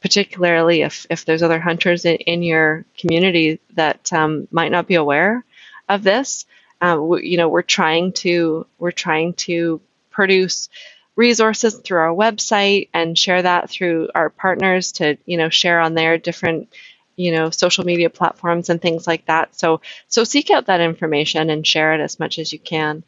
particularly 0.01 0.83
if, 0.83 1.07
if 1.11 1.25
there's 1.25 1.43
other 1.43 1.59
hunters 1.59 2.05
in, 2.05 2.17
in 2.19 2.43
your 2.43 2.85
community 2.97 3.59
that 3.75 4.13
um, 4.13 4.47
might 4.53 4.71
not 4.71 4.87
be 4.87 4.95
aware 4.95 5.45
of 5.89 6.05
this. 6.05 6.47
Uh, 6.81 6.97
we, 7.01 7.27
you 7.27 7.37
know 7.37 7.49
we're 7.49 7.63
trying 7.63 8.13
to 8.13 8.65
we're 8.79 8.93
trying 8.93 9.33
to 9.35 9.81
produce 10.11 10.69
resources 11.17 11.75
through 11.79 11.99
our 11.99 12.15
website 12.15 12.89
and 12.95 13.19
share 13.19 13.43
that 13.43 13.69
through 13.69 14.09
our 14.15 14.31
partners 14.31 14.93
to 14.93 15.19
you 15.27 15.37
know 15.37 15.49
share 15.49 15.81
on 15.81 15.95
their 15.95 16.17
different 16.17 16.73
you 17.19 17.33
know 17.33 17.51
social 17.51 17.85
media 17.85 18.09
platforms 18.09 18.71
and 18.71 18.81
things 18.81 19.07
like 19.07 19.27
that. 19.27 19.55
So 19.59 19.81
so 20.07 20.25
seek 20.25 20.51
out 20.51 20.67
that 20.67 20.81
information 20.81 21.51
and 21.51 21.67
share 21.67 21.95
it 21.95 22.01
as 22.01 22.19
much 22.19 22.39
as 22.39 22.53
you 22.53 22.59
can. 22.59 23.03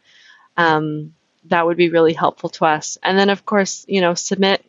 Um, 0.56 1.14
that 1.44 1.64
would 1.64 1.76
be 1.76 1.88
really 1.88 2.12
helpful 2.12 2.50
to 2.50 2.66
us. 2.66 2.98
And 3.02 3.18
then 3.18 3.30
of 3.30 3.46
course 3.46 3.84
you 3.88 4.00
know 4.00 4.14
submit 4.14 4.64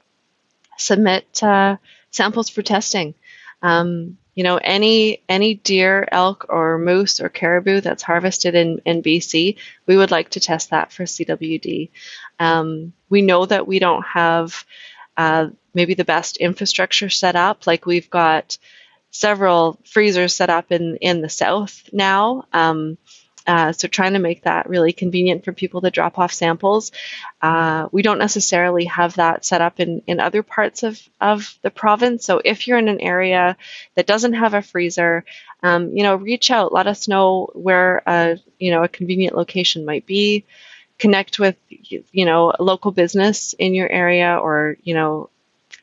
submit 0.78 1.44
uh, 1.44 1.78
samples 2.12 2.50
for 2.50 2.62
testing. 2.62 3.16
Um, 3.62 4.18
you 4.36 4.44
know 4.44 4.58
any 4.58 5.22
any 5.28 5.56
deer 5.56 6.08
elk 6.12 6.46
or 6.50 6.78
moose 6.78 7.20
or 7.20 7.28
caribou 7.28 7.82
that's 7.82 8.02
harvested 8.02 8.56
in, 8.56 8.80
in 8.86 9.04
bc 9.04 9.58
we 9.86 9.98
would 9.98 10.10
like 10.10 10.30
to 10.30 10.40
test 10.40 10.70
that 10.70 10.94
for 10.94 11.04
cwd 11.04 11.90
um, 12.40 12.94
we 13.10 13.22
know 13.22 13.46
that 13.46 13.68
we 13.68 13.78
don't 13.78 14.06
have 14.06 14.66
uh, 15.18 15.50
maybe 15.74 15.94
the 15.94 16.06
best 16.06 16.38
infrastructure 16.38 17.10
set 17.10 17.36
up. 17.36 17.68
Like 17.68 17.86
we've 17.86 18.10
got 18.10 18.58
several 19.12 19.80
freezers 19.86 20.34
set 20.34 20.50
up 20.50 20.72
in 20.72 20.98
in 20.98 21.22
the 21.22 21.30
south 21.30 21.90
now 21.94 22.46
um, 22.54 22.98
uh, 23.48 23.72
so 23.72 23.88
trying 23.88 24.14
to 24.14 24.20
make 24.20 24.44
that 24.44 24.70
really 24.70 24.94
convenient 24.94 25.44
for 25.44 25.52
people 25.52 25.82
to 25.82 25.90
drop 25.90 26.20
off 26.20 26.34
samples. 26.34 26.92
Uh, 27.42 27.88
we 27.92 28.02
don't 28.02 28.20
necessarily 28.20 28.86
have 28.86 29.16
that 29.16 29.44
set 29.44 29.62
up 29.62 29.80
in, 29.80 30.02
in 30.06 30.20
other 30.20 30.44
parts 30.44 30.84
of, 30.84 31.02
of 31.20 31.58
the 31.62 31.72
province. 31.72 32.24
So 32.26 32.42
if 32.44 32.68
you're 32.68 32.78
in 32.78 32.88
an 32.88 33.02
area 33.02 33.58
that 33.96 34.06
doesn't 34.06 34.34
have 34.34 34.54
a 34.54 34.62
freezer, 34.62 35.26
um, 35.64 35.96
you 35.96 36.04
know, 36.04 36.16
reach 36.16 36.52
out, 36.52 36.74
let 36.74 36.88
us 36.88 37.08
know 37.08 37.50
where 37.54 38.04
a, 38.06 38.38
you 38.60 38.72
know, 38.72 38.84
a 38.84 38.90
convenient 38.90 39.36
location 39.36 39.86
might 39.86 40.06
be. 40.06 40.46
Connect 41.00 41.40
with, 41.40 41.56
you 41.70 42.26
know, 42.26 42.54
a 42.58 42.64
local 42.64 42.92
business 42.92 43.54
in 43.54 43.74
your 43.74 43.92
area 43.92 44.38
or, 44.38 44.78
you 44.84 44.94
know, 44.94 45.32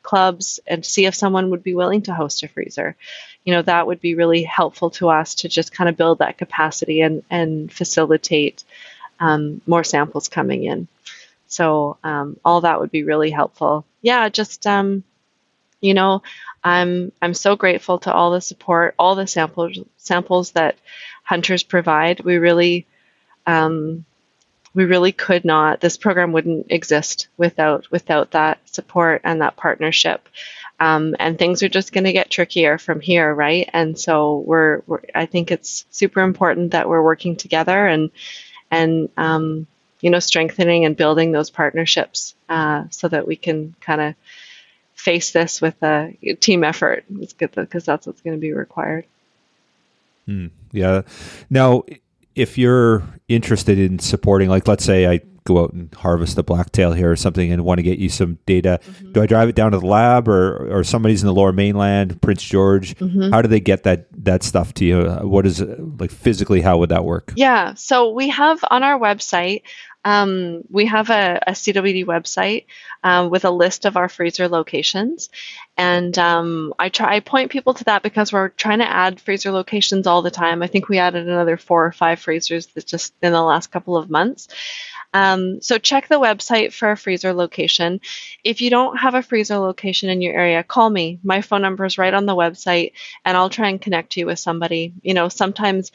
clubs 0.02 0.60
and 0.66 0.84
see 0.84 1.06
if 1.06 1.14
someone 1.14 1.50
would 1.50 1.62
be 1.62 1.74
willing 1.74 2.02
to 2.02 2.14
host 2.14 2.42
a 2.42 2.48
freezer 2.48 2.96
you 3.44 3.54
know 3.54 3.62
that 3.62 3.86
would 3.86 4.00
be 4.00 4.14
really 4.14 4.42
helpful 4.42 4.90
to 4.90 5.08
us 5.08 5.36
to 5.36 5.48
just 5.48 5.72
kind 5.72 5.88
of 5.88 5.96
build 5.96 6.18
that 6.18 6.36
capacity 6.38 7.00
and 7.00 7.22
and 7.30 7.72
facilitate 7.72 8.62
um, 9.20 9.60
more 9.66 9.84
samples 9.84 10.28
coming 10.28 10.64
in. 10.64 10.88
So 11.46 11.96
um, 12.04 12.38
all 12.44 12.62
that 12.62 12.80
would 12.80 12.90
be 12.90 13.04
really 13.04 13.30
helpful. 13.30 13.84
Yeah, 14.02 14.28
just 14.28 14.66
um, 14.66 15.02
you 15.80 15.94
know, 15.94 16.22
I'm 16.62 17.12
I'm 17.22 17.34
so 17.34 17.56
grateful 17.56 17.98
to 18.00 18.12
all 18.12 18.32
the 18.32 18.40
support, 18.40 18.94
all 18.98 19.14
the 19.14 19.26
samples 19.26 19.78
samples 19.96 20.52
that 20.52 20.76
hunters 21.22 21.62
provide. 21.62 22.20
We 22.20 22.36
really 22.36 22.86
um, 23.46 24.04
we 24.74 24.84
really 24.84 25.12
could 25.12 25.44
not. 25.44 25.80
This 25.80 25.96
program 25.96 26.32
wouldn't 26.32 26.66
exist 26.70 27.28
without 27.36 27.90
without 27.90 28.32
that 28.32 28.58
support 28.68 29.22
and 29.24 29.40
that 29.40 29.56
partnership. 29.56 30.28
Um, 30.80 31.16
and 31.18 31.36
things 31.36 31.62
are 31.62 31.68
just 31.68 31.92
going 31.92 32.04
to 32.04 32.12
get 32.12 32.30
trickier 32.30 32.78
from 32.78 33.00
here, 33.00 33.34
right? 33.34 33.68
And 33.72 33.98
so 33.98 34.38
we're, 34.38 34.82
we're, 34.86 35.00
I 35.12 35.26
think 35.26 35.50
it's 35.50 35.84
super 35.90 36.20
important 36.20 36.70
that 36.70 36.88
we're 36.88 37.02
working 37.02 37.34
together 37.34 37.86
and 37.86 38.10
and 38.70 39.08
um, 39.16 39.66
you 40.00 40.10
know 40.10 40.20
strengthening 40.20 40.84
and 40.84 40.96
building 40.96 41.32
those 41.32 41.50
partnerships 41.50 42.34
uh, 42.48 42.84
so 42.90 43.08
that 43.08 43.26
we 43.26 43.34
can 43.34 43.74
kind 43.80 44.00
of 44.00 44.14
face 44.94 45.32
this 45.32 45.60
with 45.60 45.82
a 45.82 46.14
team 46.40 46.62
effort. 46.62 47.04
Because 47.08 47.84
that's 47.84 48.06
what's 48.06 48.22
going 48.22 48.36
to 48.36 48.40
be 48.40 48.52
required. 48.52 49.04
Mm, 50.28 50.50
yeah. 50.72 51.02
Now, 51.50 51.84
if 52.38 52.56
you're 52.56 53.02
interested 53.26 53.78
in 53.78 53.98
supporting, 53.98 54.48
like 54.48 54.68
let's 54.68 54.84
say 54.84 55.06
I 55.06 55.20
go 55.44 55.64
out 55.64 55.72
and 55.72 55.92
harvest 55.94 56.36
a 56.38 56.42
blacktail 56.42 56.92
here 56.92 57.10
or 57.10 57.16
something 57.16 57.50
and 57.50 57.64
want 57.64 57.78
to 57.78 57.82
get 57.82 57.98
you 57.98 58.08
some 58.08 58.38
data, 58.46 58.78
mm-hmm. 58.82 59.12
do 59.12 59.22
I 59.22 59.26
drive 59.26 59.48
it 59.48 59.56
down 59.56 59.72
to 59.72 59.78
the 59.78 59.86
lab 59.86 60.28
or 60.28 60.68
or 60.70 60.84
somebody's 60.84 61.22
in 61.22 61.26
the 61.26 61.34
Lower 61.34 61.52
Mainland, 61.52 62.22
Prince 62.22 62.42
George? 62.42 62.94
Mm-hmm. 62.96 63.32
How 63.32 63.42
do 63.42 63.48
they 63.48 63.60
get 63.60 63.82
that 63.82 64.06
that 64.24 64.42
stuff 64.42 64.72
to 64.74 64.84
you? 64.84 65.04
What 65.22 65.46
is 65.46 65.60
it, 65.60 65.98
like 65.98 66.12
physically? 66.12 66.60
How 66.60 66.78
would 66.78 66.90
that 66.90 67.04
work? 67.04 67.32
Yeah, 67.34 67.74
so 67.74 68.10
we 68.10 68.28
have 68.28 68.64
on 68.70 68.82
our 68.82 68.98
website. 68.98 69.62
Um, 70.08 70.64
we 70.70 70.86
have 70.86 71.10
a, 71.10 71.38
a 71.46 71.52
CWD 71.52 72.06
website 72.06 72.64
um, 73.04 73.28
with 73.28 73.44
a 73.44 73.50
list 73.50 73.84
of 73.84 73.98
our 73.98 74.08
freezer 74.08 74.48
locations, 74.48 75.28
and 75.76 76.18
um, 76.18 76.72
I 76.78 76.88
try 76.88 77.16
I 77.16 77.20
point 77.20 77.50
people 77.50 77.74
to 77.74 77.84
that 77.84 78.02
because 78.02 78.32
we're 78.32 78.48
trying 78.48 78.78
to 78.78 78.90
add 78.90 79.20
freezer 79.20 79.50
locations 79.50 80.06
all 80.06 80.22
the 80.22 80.30
time. 80.30 80.62
I 80.62 80.66
think 80.66 80.88
we 80.88 80.96
added 80.96 81.28
another 81.28 81.58
four 81.58 81.84
or 81.84 81.92
five 81.92 82.20
freezers 82.20 82.68
just 82.86 83.12
in 83.20 83.32
the 83.32 83.42
last 83.42 83.70
couple 83.70 83.98
of 83.98 84.08
months. 84.08 84.48
Um, 85.12 85.60
so 85.60 85.76
check 85.76 86.08
the 86.08 86.20
website 86.20 86.72
for 86.72 86.90
a 86.90 86.96
freezer 86.96 87.34
location. 87.34 88.00
If 88.44 88.62
you 88.62 88.70
don't 88.70 88.96
have 88.96 89.14
a 89.14 89.22
freezer 89.22 89.58
location 89.58 90.08
in 90.08 90.22
your 90.22 90.34
area, 90.34 90.62
call 90.62 90.88
me. 90.88 91.18
My 91.22 91.42
phone 91.42 91.62
number 91.62 91.84
is 91.84 91.98
right 91.98 92.14
on 92.14 92.24
the 92.24 92.36
website, 92.36 92.92
and 93.26 93.36
I'll 93.36 93.50
try 93.50 93.68
and 93.68 93.80
connect 93.80 94.16
you 94.16 94.24
with 94.24 94.38
somebody. 94.38 94.94
You 95.02 95.12
know, 95.12 95.28
sometimes 95.28 95.92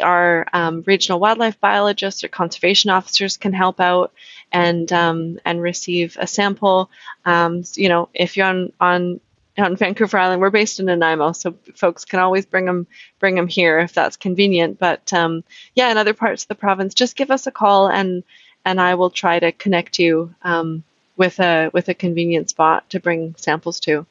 our 0.00 0.46
um, 0.52 0.82
regional 0.86 1.20
wildlife 1.20 1.60
biologists 1.60 2.24
or 2.24 2.28
conservation 2.28 2.90
officers 2.90 3.36
can 3.36 3.52
help 3.52 3.80
out 3.80 4.12
and 4.50 4.92
um, 4.92 5.38
and 5.44 5.60
receive 5.60 6.16
a 6.20 6.26
sample. 6.26 6.90
Um, 7.24 7.64
you 7.74 7.88
know, 7.88 8.08
if 8.14 8.36
you're 8.36 8.46
on 8.46 8.72
on 8.80 9.20
on 9.58 9.76
Vancouver 9.76 10.18
Island, 10.18 10.40
we're 10.40 10.50
based 10.50 10.80
in 10.80 10.86
Nanaimo, 10.86 11.32
so 11.32 11.54
folks 11.74 12.04
can 12.04 12.20
always 12.20 12.46
bring 12.46 12.64
them 12.64 12.86
bring 13.18 13.34
them 13.34 13.48
here 13.48 13.78
if 13.78 13.92
that's 13.92 14.16
convenient. 14.16 14.78
But 14.78 15.12
um, 15.12 15.44
yeah, 15.74 15.90
in 15.90 15.98
other 15.98 16.14
parts 16.14 16.44
of 16.44 16.48
the 16.48 16.54
province, 16.54 16.94
just 16.94 17.16
give 17.16 17.30
us 17.30 17.46
a 17.46 17.52
call 17.52 17.88
and 17.88 18.24
and 18.64 18.80
I 18.80 18.94
will 18.94 19.10
try 19.10 19.38
to 19.38 19.52
connect 19.52 19.98
you 19.98 20.34
um, 20.42 20.84
with 21.16 21.40
a 21.40 21.70
with 21.72 21.88
a 21.88 21.94
convenient 21.94 22.50
spot 22.50 22.88
to 22.90 23.00
bring 23.00 23.34
samples 23.36 23.80
to. 23.80 24.06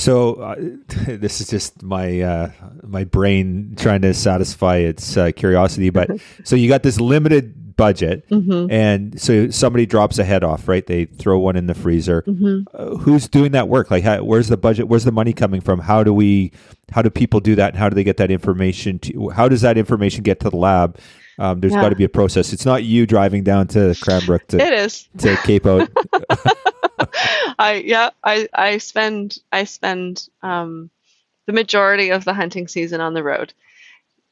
So 0.00 0.34
uh, 0.36 0.54
this 1.06 1.42
is 1.42 1.48
just 1.48 1.82
my 1.82 2.20
uh, 2.20 2.50
my 2.82 3.04
brain 3.04 3.74
trying 3.78 4.00
to 4.02 4.14
satisfy 4.14 4.76
its 4.76 5.16
uh, 5.16 5.30
curiosity. 5.36 5.90
But 5.90 6.10
so 6.42 6.56
you 6.56 6.68
got 6.68 6.82
this 6.82 6.98
limited 6.98 7.76
budget, 7.76 8.26
mm-hmm. 8.30 8.70
and 8.70 9.20
so 9.20 9.50
somebody 9.50 9.84
drops 9.84 10.18
a 10.18 10.24
head 10.24 10.42
off, 10.42 10.68
right? 10.68 10.86
They 10.86 11.04
throw 11.04 11.38
one 11.38 11.54
in 11.54 11.66
the 11.66 11.74
freezer. 11.74 12.22
Mm-hmm. 12.22 12.62
Uh, 12.74 12.96
who's 12.96 13.28
doing 13.28 13.52
that 13.52 13.68
work? 13.68 13.90
Like, 13.90 14.02
how, 14.02 14.24
where's 14.24 14.48
the 14.48 14.56
budget? 14.56 14.88
Where's 14.88 15.04
the 15.04 15.12
money 15.12 15.34
coming 15.34 15.60
from? 15.60 15.80
How 15.80 16.02
do 16.02 16.14
we? 16.14 16.52
How 16.90 17.02
do 17.02 17.10
people 17.10 17.40
do 17.40 17.54
that? 17.56 17.74
And 17.74 17.78
how 17.78 17.90
do 17.90 17.94
they 17.94 18.04
get 18.04 18.16
that 18.16 18.30
information? 18.30 18.98
To 19.00 19.28
how 19.28 19.48
does 19.48 19.60
that 19.60 19.76
information 19.76 20.22
get 20.22 20.40
to 20.40 20.48
the 20.48 20.56
lab? 20.56 20.98
Um, 21.38 21.60
there's 21.60 21.74
yeah. 21.74 21.82
got 21.82 21.90
to 21.90 21.96
be 21.96 22.04
a 22.04 22.08
process. 22.08 22.54
It's 22.54 22.66
not 22.66 22.84
you 22.84 23.06
driving 23.06 23.44
down 23.44 23.66
to 23.68 23.94
Cranbrook 24.00 24.46
to 24.48 24.58
it 24.58 24.72
is 24.72 25.08
to 25.18 25.36
Cape 25.38 25.66
Out. 25.66 25.90
I 27.58 27.82
yeah 27.84 28.10
I 28.22 28.48
I 28.52 28.78
spend 28.78 29.38
I 29.52 29.64
spend 29.64 30.28
um, 30.42 30.90
the 31.46 31.52
majority 31.52 32.10
of 32.10 32.24
the 32.24 32.34
hunting 32.34 32.68
season 32.68 33.00
on 33.00 33.14
the 33.14 33.22
road. 33.22 33.52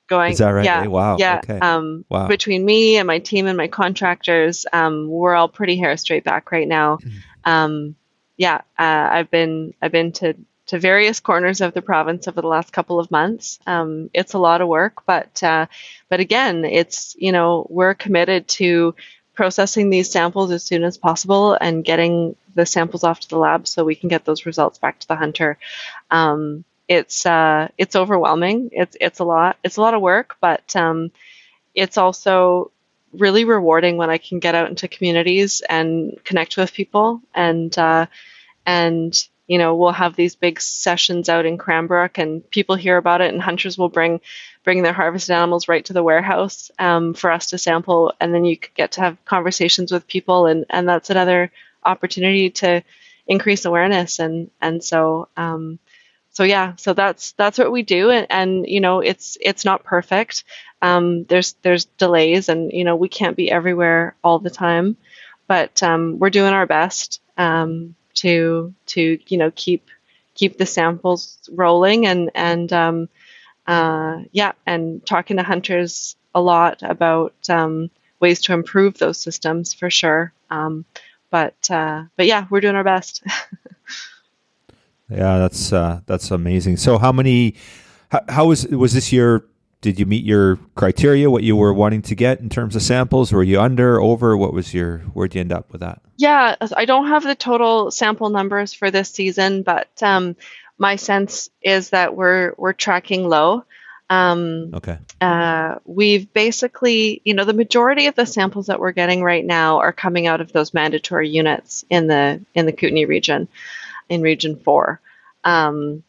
Going, 0.09 0.33
is 0.33 0.39
that 0.39 0.51
right? 0.51 0.65
Yeah, 0.65 0.83
hey, 0.83 0.89
wow. 0.89 1.17
Yeah. 1.19 1.41
Okay. 1.45 1.59
Um, 1.59 2.05
wow. 2.09 2.29
Between 2.29 2.65
me 2.65 2.97
and 2.97 3.07
my 3.07 3.19
team 3.19 3.47
and 3.47 3.59
my 3.59 3.69
contractors, 3.69 4.65
um, 4.73 5.09
we're 5.09 5.35
all 5.35 5.49
pretty 5.49 5.77
hair 5.77 5.95
straight 5.99 6.25
back 6.25 6.51
right 6.51 6.67
now. 6.67 6.97
Mm-hmm. 6.97 7.19
Um, 7.45 7.97
yeah, 8.39 8.63
uh, 8.79 9.09
I've 9.11 9.31
been 9.31 9.75
I've 9.83 9.93
been 9.93 10.13
to 10.13 10.35
to 10.69 10.79
various 10.79 11.19
corners 11.19 11.61
of 11.61 11.75
the 11.75 11.83
province 11.83 12.29
over 12.29 12.41
the 12.41 12.47
last 12.47 12.73
couple 12.73 13.01
of 13.01 13.11
months. 13.11 13.59
Um, 13.67 14.11
it's 14.15 14.35
a 14.35 14.39
lot 14.39 14.61
of 14.61 14.69
work, 14.69 15.05
but 15.07 15.43
uh, 15.43 15.67
but 16.09 16.21
again, 16.21 16.65
it's 16.65 17.17
you 17.19 17.33
know 17.33 17.67
we're 17.69 17.95
committed 17.95 18.49
to 18.49 18.95
processing 19.39 19.89
these 19.89 20.11
samples 20.11 20.51
as 20.51 20.65
soon 20.65 20.83
as 20.83 20.99
possible 20.99 21.57
and 21.61 21.85
getting 21.85 22.35
the 22.57 22.67
samples 22.67 23.05
off 23.05 23.21
to 23.21 23.29
the 23.29 23.39
lab 23.39 23.69
so 23.69 23.85
we 23.85 23.95
can 23.95 24.09
get 24.09 24.25
those 24.25 24.45
results 24.45 24.79
back 24.79 24.99
to 24.99 25.07
the 25.07 25.15
hunter. 25.15 25.57
Um, 26.11 26.65
it's 26.89 27.25
uh, 27.25 27.69
it's 27.79 27.95
overwhelming. 27.95 28.71
It's 28.73 28.97
it's 29.01 29.21
a 29.21 29.25
lot. 29.25 29.57
It's 29.63 29.77
a 29.77 29.81
lot 29.81 29.95
of 29.95 30.01
work, 30.03 30.35
but 30.41 30.75
um, 30.75 31.13
it's 31.73 31.97
also 31.97 32.73
really 33.13 33.45
rewarding 33.45 33.97
when 33.97 34.11
I 34.11 34.19
can 34.19 34.41
get 34.41 34.57
out 34.57 34.71
into 34.71 34.89
communities 34.89 35.63
and 35.69 36.19
connect 36.25 36.57
with 36.57 36.73
people 36.73 37.23
and 37.33 37.79
uh, 37.79 38.07
and 38.67 39.29
you 39.49 39.57
know, 39.57 39.75
we'll 39.77 39.93
have 39.93 40.15
these 40.15 40.37
big 40.37 40.61
sessions 40.61 41.31
out 41.31 41.47
in 41.47 41.57
Cranbrook, 41.57 42.19
and 42.19 42.49
people 42.51 42.77
hear 42.77 42.99
about 42.99 43.23
it, 43.23 43.33
and 43.33 43.41
hunters 43.43 43.79
will 43.79 43.89
bring 43.89 44.21
bring 44.69 44.83
their 44.83 44.93
harvested 44.93 45.35
animals 45.35 45.67
right 45.67 45.87
to 45.87 45.95
the 45.95 46.03
warehouse 46.03 46.71
um, 46.79 47.15
for 47.15 47.33
us 47.33 47.47
to 47.47 47.57
sample, 47.57 48.13
and 48.21 48.35
then 48.35 48.45
you 48.45 48.59
get 48.75 48.93
to 48.93 49.01
have 49.01 49.25
conversations 49.25 49.91
with 49.91 50.07
people, 50.07 50.45
and 50.45 50.67
and 50.69 50.87
that's 50.87 51.09
another 51.09 51.51
opportunity 51.83 52.51
to 52.51 52.83
increase 53.27 53.65
awareness, 53.65 54.19
and 54.19 54.51
and 54.61 54.85
so. 54.85 55.29
Um, 55.39 55.79
so 56.33 56.45
yeah, 56.45 56.75
so 56.77 56.93
that's 56.93 57.33
that's 57.33 57.57
what 57.57 57.73
we 57.73 57.81
do, 57.81 58.11
and, 58.11 58.27
and 58.29 58.69
you 58.69 58.81
know 58.81 59.01
it's 59.01 59.39
it's 59.41 59.65
not 59.65 59.85
perfect. 59.85 60.45
Um, 60.83 61.25
there's 61.25 61.55
there's 61.63 61.87
delays, 61.87 62.51
and 62.51 62.71
you 62.71 62.85
know 62.85 62.95
we 62.95 63.09
can't 63.09 63.39
be 63.39 63.51
everywhere 63.51 64.17
all 64.23 64.39
the 64.39 64.51
time, 64.51 64.99
but 65.47 65.83
um, 65.83 66.19
we're 66.19 66.29
doing 66.29 66.53
our 66.53 66.67
best. 66.67 67.23
Um, 67.39 67.95
to 68.17 68.75
to 68.85 69.19
you 69.29 69.39
know 69.39 69.51
keep 69.55 69.89
keep 70.35 70.59
the 70.59 70.67
samples 70.67 71.39
rolling 71.51 72.07
and 72.07 72.31
and 72.35 72.71
um, 72.71 73.09
uh, 73.69 74.19
yeah 74.33 74.53
and 74.67 75.07
talking 75.07 75.37
to 75.37 75.45
hunters 75.45 76.17
a 76.35 76.41
lot 76.41 76.83
about 76.83 77.35
um, 77.49 77.91
ways 78.21 78.41
to 78.43 78.53
improve 78.53 78.99
those 78.99 79.21
systems 79.21 79.75
for 79.75 79.91
sure. 79.91 80.33
Um, 80.51 80.85
but 81.31 81.71
uh, 81.71 82.05
but 82.17 82.27
yeah, 82.27 82.47
we're 82.51 82.61
doing 82.61 82.77
our 82.77 82.85
best. 82.85 83.23
yeah, 85.11 85.39
that's 85.39 85.73
uh, 85.73 86.01
that's 86.07 86.31
amazing. 86.31 86.79
So 86.79 86.99
how 86.99 87.13
many? 87.13 87.55
How, 88.11 88.21
how 88.29 88.47
was 88.47 88.67
was 88.67 88.95
this 88.95 89.13
year? 89.13 89.45
Did 89.81 90.01
you 90.01 90.07
meet 90.07 90.25
your 90.25 90.57
criteria? 90.75 91.31
What 91.31 91.45
you 91.45 91.55
were 91.55 91.73
wanting 91.73 92.03
to 92.03 92.17
get 92.17 92.41
in 92.41 92.49
terms 92.49 92.75
of 92.75 92.83
samples? 92.83 93.31
Were 93.31 93.45
you 93.45 93.61
under, 93.61 94.01
over? 94.01 94.37
What 94.37 94.53
was 94.53 94.73
your? 94.73 94.99
Where'd 95.13 95.35
you 95.35 95.41
end 95.41 95.53
up 95.53 95.71
with 95.71 95.83
that? 95.83 96.01
Yeah, 96.17 96.57
I 96.77 96.85
don't 96.85 97.09
have 97.09 97.23
the 97.23 97.37
total 97.37 97.91
sample 97.91 98.31
numbers 98.31 98.73
for 98.73 98.91
this 98.91 99.11
season, 99.11 99.63
but 99.63 99.89
um, 100.03 100.35
my 100.79 100.97
sense 100.97 101.51
is 101.61 101.91
that 101.91 102.17
we're 102.17 102.55
we're 102.57 102.73
tracking 102.73 103.29
low. 103.29 103.65
Um, 104.11 104.71
okay. 104.75 104.99
Uh, 105.21 105.77
we've 105.85 106.33
basically, 106.33 107.21
you 107.25 107.35
know, 107.35 107.45
the 107.45 107.53
majority 107.53 108.07
of 108.07 108.15
the 108.15 108.25
samples 108.25 108.69
that 108.69 108.81
we're 108.81 108.93
getting 108.93 109.23
right 109.23 109.45
now 109.45 109.81
are 109.81 109.93
coming 109.93 110.27
out 110.27 110.41
of 110.41 110.53
those 110.53 110.73
mandatory 110.73 111.29
units 111.29 111.85
in 111.91 112.07
the 112.07 112.41
in 112.55 112.65
the 112.65 112.73
Kootenay 112.73 113.05
region, 113.05 113.49
in 114.09 114.23
Region 114.23 114.57
Four, 114.57 115.01
um, 115.45 116.03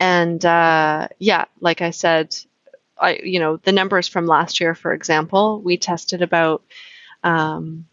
and 0.00 0.44
uh, 0.44 1.08
yeah, 1.18 1.44
like 1.60 1.80
I 1.80 1.90
said, 1.90 2.36
I 2.98 3.20
you 3.22 3.38
know 3.38 3.58
the 3.58 3.72
numbers 3.72 4.08
from 4.08 4.26
last 4.26 4.60
year, 4.60 4.74
for 4.74 4.92
example, 4.92 5.60
we 5.60 5.76
tested 5.76 6.22
about 6.22 6.64
um, 7.22 7.86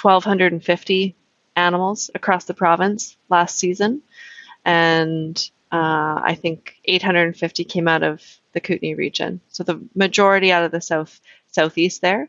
1,250 0.00 1.14
animals 1.56 2.10
across 2.14 2.44
the 2.44 2.54
province 2.54 3.16
last 3.28 3.58
season, 3.58 4.02
and 4.64 5.50
uh, 5.72 6.20
I 6.22 6.36
think 6.40 6.76
850 6.84 7.64
came 7.64 7.88
out 7.88 8.02
of 8.02 8.22
the 8.52 8.60
Kootenay 8.60 8.94
region. 8.94 9.40
So 9.48 9.64
the 9.64 9.80
majority 9.94 10.52
out 10.52 10.62
of 10.62 10.70
the 10.70 10.80
south 10.80 11.20
southeast 11.50 12.00
there. 12.00 12.28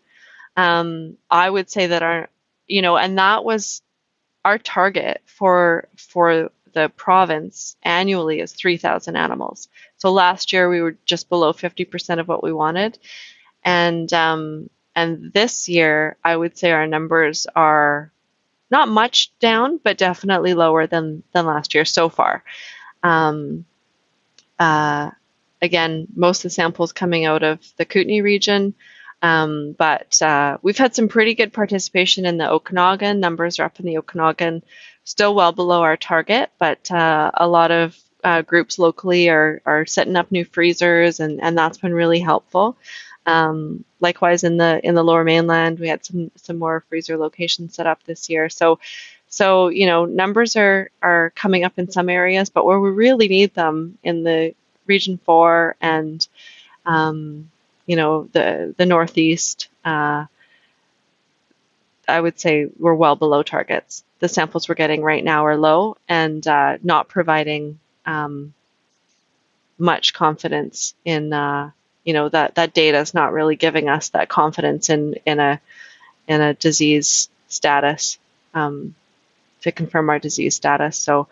Um, 0.57 1.17
I 1.29 1.49
would 1.49 1.69
say 1.69 1.87
that 1.87 2.01
our, 2.01 2.29
you 2.67 2.81
know, 2.81 2.97
and 2.97 3.17
that 3.17 3.43
was 3.43 3.81
our 4.43 4.57
target 4.57 5.21
for 5.25 5.87
for 5.97 6.51
the 6.73 6.89
province 6.89 7.77
annually 7.83 8.41
is 8.41 8.51
3,000 8.51 9.15
animals. 9.15 9.69
So 9.97 10.11
last 10.11 10.51
year 10.51 10.69
we 10.69 10.81
were 10.81 10.97
just 11.05 11.29
below 11.29 11.53
50% 11.53 12.19
of 12.19 12.27
what 12.27 12.43
we 12.43 12.51
wanted, 12.51 12.99
and 13.63 14.11
um, 14.13 14.69
and 14.95 15.31
this 15.33 15.69
year 15.69 16.17
I 16.23 16.35
would 16.35 16.57
say 16.57 16.71
our 16.71 16.87
numbers 16.87 17.47
are 17.55 18.11
not 18.71 18.87
much 18.87 19.31
down, 19.39 19.79
but 19.83 19.97
definitely 19.97 20.53
lower 20.53 20.87
than 20.87 21.23
than 21.33 21.45
last 21.45 21.73
year 21.75 21.85
so 21.85 22.09
far. 22.09 22.43
Um, 23.03 23.65
uh, 24.59 25.11
again, 25.61 26.07
most 26.15 26.39
of 26.39 26.43
the 26.43 26.55
samples 26.55 26.93
coming 26.93 27.25
out 27.25 27.43
of 27.43 27.59
the 27.77 27.85
Kootenay 27.85 28.21
region. 28.21 28.73
Um, 29.21 29.75
but 29.77 30.21
uh, 30.21 30.57
we've 30.61 30.77
had 30.77 30.93
some 30.93 31.07
pretty 31.07 31.33
good 31.35 31.53
participation 31.53 32.25
in 32.25 32.37
the 32.37 32.49
Okanagan. 32.49 33.19
Numbers 33.19 33.59
are 33.59 33.63
up 33.63 33.79
in 33.79 33.85
the 33.85 33.97
Okanagan, 33.97 34.61
still 35.03 35.33
well 35.33 35.51
below 35.51 35.81
our 35.81 35.97
target, 35.97 36.51
but 36.59 36.91
uh, 36.91 37.31
a 37.33 37.47
lot 37.47 37.71
of 37.71 37.97
uh, 38.23 38.41
groups 38.41 38.77
locally 38.77 39.29
are, 39.29 39.61
are 39.65 39.85
setting 39.85 40.15
up 40.15 40.31
new 40.31 40.45
freezers, 40.45 41.19
and, 41.19 41.41
and 41.41 41.57
that's 41.57 41.77
been 41.77 41.93
really 41.93 42.19
helpful. 42.19 42.77
Um, 43.25 43.83
likewise, 43.99 44.43
in 44.43 44.57
the 44.57 44.79
in 44.83 44.95
the 44.95 45.03
Lower 45.03 45.23
Mainland, 45.23 45.79
we 45.79 45.87
had 45.87 46.05
some 46.05 46.31
some 46.35 46.57
more 46.57 46.83
freezer 46.89 47.17
locations 47.17 47.75
set 47.75 47.87
up 47.87 48.03
this 48.03 48.29
year. 48.29 48.49
So, 48.49 48.79
so 49.29 49.69
you 49.69 49.85
know, 49.85 50.05
numbers 50.05 50.55
are 50.55 50.89
are 51.01 51.31
coming 51.35 51.63
up 51.63 51.73
in 51.77 51.91
some 51.91 52.09
areas, 52.09 52.49
but 52.49 52.65
where 52.65 52.79
we 52.79 52.89
really 52.89 53.27
need 53.27 53.53
them 53.53 53.97
in 54.03 54.23
the 54.23 54.53
Region 54.85 55.17
Four 55.17 55.75
and 55.81 56.27
um, 56.85 57.49
you 57.85 57.95
know 57.95 58.29
the 58.31 58.73
the 58.77 58.85
Northeast. 58.85 59.69
Uh, 59.83 60.25
I 62.07 62.21
would 62.21 62.39
say 62.39 62.67
we're 62.77 62.93
well 62.93 63.15
below 63.15 63.43
targets. 63.43 64.03
The 64.19 64.29
samples 64.29 64.69
we're 64.69 64.75
getting 64.75 65.01
right 65.01 65.23
now 65.23 65.45
are 65.45 65.57
low 65.57 65.97
and 66.07 66.45
uh, 66.47 66.77
not 66.83 67.07
providing 67.07 67.79
um, 68.05 68.53
much 69.77 70.13
confidence 70.13 70.93
in 71.03 71.33
uh, 71.33 71.71
you 72.05 72.13
know 72.13 72.29
that 72.29 72.55
that 72.55 72.73
data 72.73 72.99
is 72.99 73.13
not 73.13 73.33
really 73.33 73.55
giving 73.55 73.89
us 73.89 74.09
that 74.09 74.29
confidence 74.29 74.89
in 74.89 75.15
in 75.25 75.39
a 75.39 75.59
in 76.27 76.39
a 76.41 76.53
disease 76.53 77.29
status 77.47 78.17
um, 78.53 78.95
to 79.61 79.71
confirm 79.71 80.09
our 80.09 80.19
disease 80.19 80.55
status. 80.55 80.97
So 80.97 81.27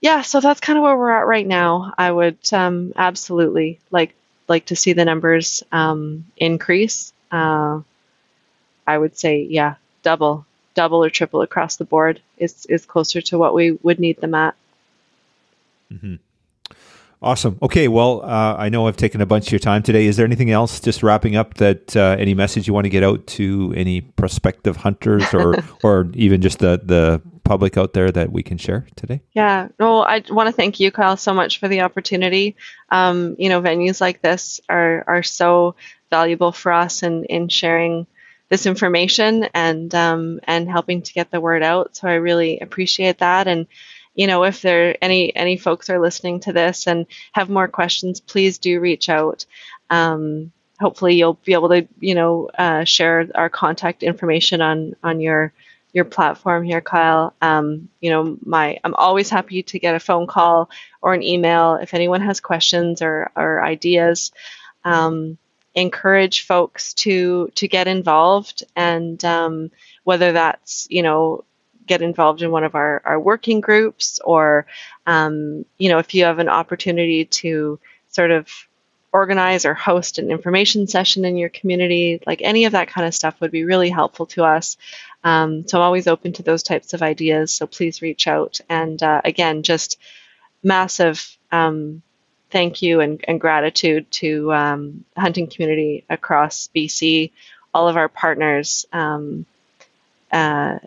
yeah, 0.00 0.22
so 0.22 0.40
that's 0.40 0.60
kind 0.60 0.78
of 0.78 0.82
where 0.82 0.96
we're 0.96 1.10
at 1.10 1.26
right 1.26 1.46
now. 1.46 1.92
I 1.96 2.10
would 2.10 2.38
um, 2.52 2.92
absolutely 2.96 3.80
like 3.90 4.14
like 4.48 4.66
to 4.66 4.76
see 4.76 4.92
the 4.92 5.04
numbers 5.04 5.62
um, 5.72 6.26
increase. 6.36 7.12
Uh, 7.30 7.80
I 8.86 8.98
would 8.98 9.16
say, 9.16 9.42
yeah, 9.48 9.76
double, 10.02 10.46
double 10.74 11.02
or 11.02 11.10
triple 11.10 11.42
across 11.42 11.76
the 11.76 11.84
board 11.84 12.20
is 12.36 12.66
is 12.66 12.86
closer 12.86 13.22
to 13.22 13.38
what 13.38 13.54
we 13.54 13.72
would 13.82 13.98
need 13.98 14.20
them 14.20 14.34
at. 14.34 14.54
Mm-hmm. 15.92 16.16
Awesome. 17.24 17.58
Okay. 17.62 17.88
Well, 17.88 18.20
uh, 18.22 18.54
I 18.58 18.68
know 18.68 18.86
I've 18.86 18.98
taken 18.98 19.22
a 19.22 19.26
bunch 19.26 19.46
of 19.46 19.52
your 19.52 19.58
time 19.58 19.82
today. 19.82 20.04
Is 20.04 20.18
there 20.18 20.26
anything 20.26 20.50
else, 20.50 20.78
just 20.78 21.02
wrapping 21.02 21.36
up, 21.36 21.54
that 21.54 21.96
uh, 21.96 22.16
any 22.18 22.34
message 22.34 22.66
you 22.66 22.74
want 22.74 22.84
to 22.84 22.90
get 22.90 23.02
out 23.02 23.26
to 23.28 23.72
any 23.74 24.02
prospective 24.02 24.76
hunters, 24.76 25.32
or 25.32 25.56
or 25.82 26.10
even 26.12 26.42
just 26.42 26.58
the 26.58 26.78
the 26.84 27.22
public 27.42 27.78
out 27.78 27.94
there 27.94 28.12
that 28.12 28.30
we 28.30 28.42
can 28.42 28.58
share 28.58 28.86
today? 28.94 29.22
Yeah, 29.32 29.68
no, 29.80 30.00
I 30.00 30.22
want 30.28 30.48
to 30.48 30.52
thank 30.52 30.80
you, 30.80 30.90
Kyle, 30.90 31.16
so 31.16 31.32
much 31.32 31.60
for 31.60 31.66
the 31.66 31.80
opportunity. 31.80 32.56
Um, 32.90 33.36
you 33.38 33.48
know, 33.48 33.62
venues 33.62 34.02
like 34.02 34.20
this 34.20 34.60
are 34.68 35.02
are 35.06 35.22
so 35.22 35.76
valuable 36.10 36.52
for 36.52 36.72
us 36.72 37.02
in 37.02 37.24
in 37.24 37.48
sharing 37.48 38.06
this 38.50 38.66
information 38.66 39.44
and 39.54 39.94
um, 39.94 40.40
and 40.44 40.70
helping 40.70 41.00
to 41.00 41.12
get 41.14 41.30
the 41.30 41.40
word 41.40 41.62
out. 41.62 41.96
So 41.96 42.06
I 42.06 42.14
really 42.14 42.60
appreciate 42.60 43.18
that. 43.18 43.48
And 43.48 43.66
you 44.14 44.26
know, 44.26 44.44
if 44.44 44.62
there 44.62 44.96
any 45.02 45.34
any 45.34 45.56
folks 45.56 45.90
are 45.90 46.00
listening 46.00 46.40
to 46.40 46.52
this 46.52 46.86
and 46.86 47.06
have 47.32 47.48
more 47.48 47.68
questions, 47.68 48.20
please 48.20 48.58
do 48.58 48.80
reach 48.80 49.08
out. 49.08 49.46
Um, 49.90 50.52
hopefully, 50.80 51.14
you'll 51.14 51.38
be 51.44 51.54
able 51.54 51.68
to 51.70 51.86
you 52.00 52.14
know 52.14 52.48
uh, 52.56 52.84
share 52.84 53.28
our 53.34 53.48
contact 53.48 54.02
information 54.02 54.60
on 54.60 54.94
on 55.02 55.20
your 55.20 55.52
your 55.94 56.04
platform 56.04 56.64
here, 56.64 56.80
Kyle. 56.80 57.34
Um, 57.40 57.88
you 58.00 58.10
know, 58.10 58.36
my 58.44 58.78
I'm 58.84 58.94
always 58.94 59.30
happy 59.30 59.62
to 59.62 59.78
get 59.78 59.94
a 59.94 60.00
phone 60.00 60.26
call 60.26 60.68
or 61.00 61.14
an 61.14 61.22
email 61.22 61.76
if 61.76 61.94
anyone 61.94 62.20
has 62.20 62.40
questions 62.40 63.00
or, 63.00 63.30
or 63.36 63.64
ideas. 63.64 64.32
Um, 64.84 65.38
encourage 65.74 66.46
folks 66.46 66.94
to 66.94 67.50
to 67.54 67.68
get 67.68 67.88
involved, 67.88 68.64
and 68.76 69.24
um, 69.24 69.70
whether 70.02 70.32
that's 70.32 70.86
you 70.90 71.02
know 71.02 71.44
get 71.86 72.02
involved 72.02 72.42
in 72.42 72.50
one 72.50 72.64
of 72.64 72.74
our, 72.74 73.02
our 73.04 73.20
working 73.20 73.60
groups, 73.60 74.20
or 74.24 74.66
um, 75.06 75.64
you 75.78 75.88
know 75.88 75.98
if 75.98 76.14
you 76.14 76.24
have 76.24 76.38
an 76.38 76.48
opportunity 76.48 77.24
to 77.24 77.78
sort 78.08 78.30
of 78.30 78.48
organize 79.12 79.64
or 79.64 79.74
host 79.74 80.18
an 80.18 80.30
information 80.30 80.88
session 80.88 81.24
in 81.24 81.36
your 81.36 81.48
community, 81.48 82.20
like 82.26 82.40
any 82.42 82.64
of 82.64 82.72
that 82.72 82.88
kind 82.88 83.06
of 83.06 83.14
stuff 83.14 83.40
would 83.40 83.52
be 83.52 83.64
really 83.64 83.88
helpful 83.88 84.26
to 84.26 84.42
us. 84.42 84.76
Um, 85.22 85.68
so 85.68 85.78
I'm 85.78 85.84
always 85.84 86.08
open 86.08 86.32
to 86.32 86.42
those 86.42 86.64
types 86.64 86.94
of 86.94 87.02
ideas. 87.02 87.52
So 87.52 87.68
please 87.68 88.02
reach 88.02 88.26
out. 88.26 88.60
And 88.68 89.00
uh, 89.00 89.20
again, 89.24 89.62
just 89.62 89.98
massive 90.64 91.38
um, 91.52 92.02
thank 92.50 92.82
you 92.82 93.00
and, 93.00 93.24
and 93.26 93.40
gratitude 93.40 94.10
to 94.10 94.52
um, 94.52 95.04
hunting 95.16 95.48
community 95.48 96.04
across 96.10 96.68
BC, 96.74 97.30
all 97.72 97.88
of 97.88 97.96
our 97.96 98.08
partners 98.08 98.86
um, 98.92 99.46
uh, 100.32 100.78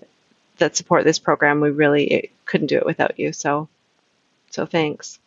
that 0.57 0.75
support 0.75 1.03
this 1.03 1.19
program. 1.19 1.61
We 1.61 1.71
really 1.71 2.31
couldn't 2.45 2.67
do 2.67 2.77
it 2.77 2.85
without 2.85 3.19
you. 3.19 3.33
So, 3.33 3.67
so 4.51 4.65
thanks. 4.65 5.19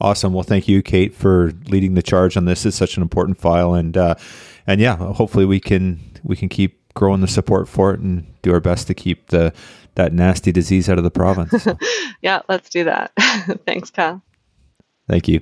Awesome. 0.00 0.32
Well, 0.32 0.42
thank 0.42 0.66
you, 0.66 0.82
Cait, 0.82 1.14
for 1.14 1.52
leading 1.68 1.94
the 1.94 2.02
charge 2.02 2.36
on 2.36 2.44
this. 2.44 2.66
It's 2.66 2.76
such 2.76 2.96
an 2.96 3.02
important 3.02 3.38
file, 3.38 3.74
and 3.74 3.96
uh, 3.96 4.16
and 4.66 4.80
yeah, 4.80 4.96
hopefully 4.96 5.46
we 5.46 5.60
can 5.60 6.00
we 6.24 6.34
can 6.34 6.48
keep 6.48 6.80
growing 6.94 7.20
the 7.20 7.28
support 7.28 7.68
for 7.68 7.94
it 7.94 8.00
and 8.00 8.26
do 8.42 8.52
our 8.52 8.60
best 8.60 8.88
to 8.88 8.94
keep 8.94 9.28
the 9.28 9.52
that 9.94 10.12
nasty 10.12 10.50
disease 10.50 10.88
out 10.88 10.98
of 10.98 11.04
the 11.04 11.10
province. 11.10 11.66
yeah, 12.22 12.40
let's 12.48 12.68
do 12.68 12.84
that. 12.84 13.12
Thanks, 13.66 13.90
Kyle. 13.90 14.22
Thank 15.08 15.28
you. 15.28 15.40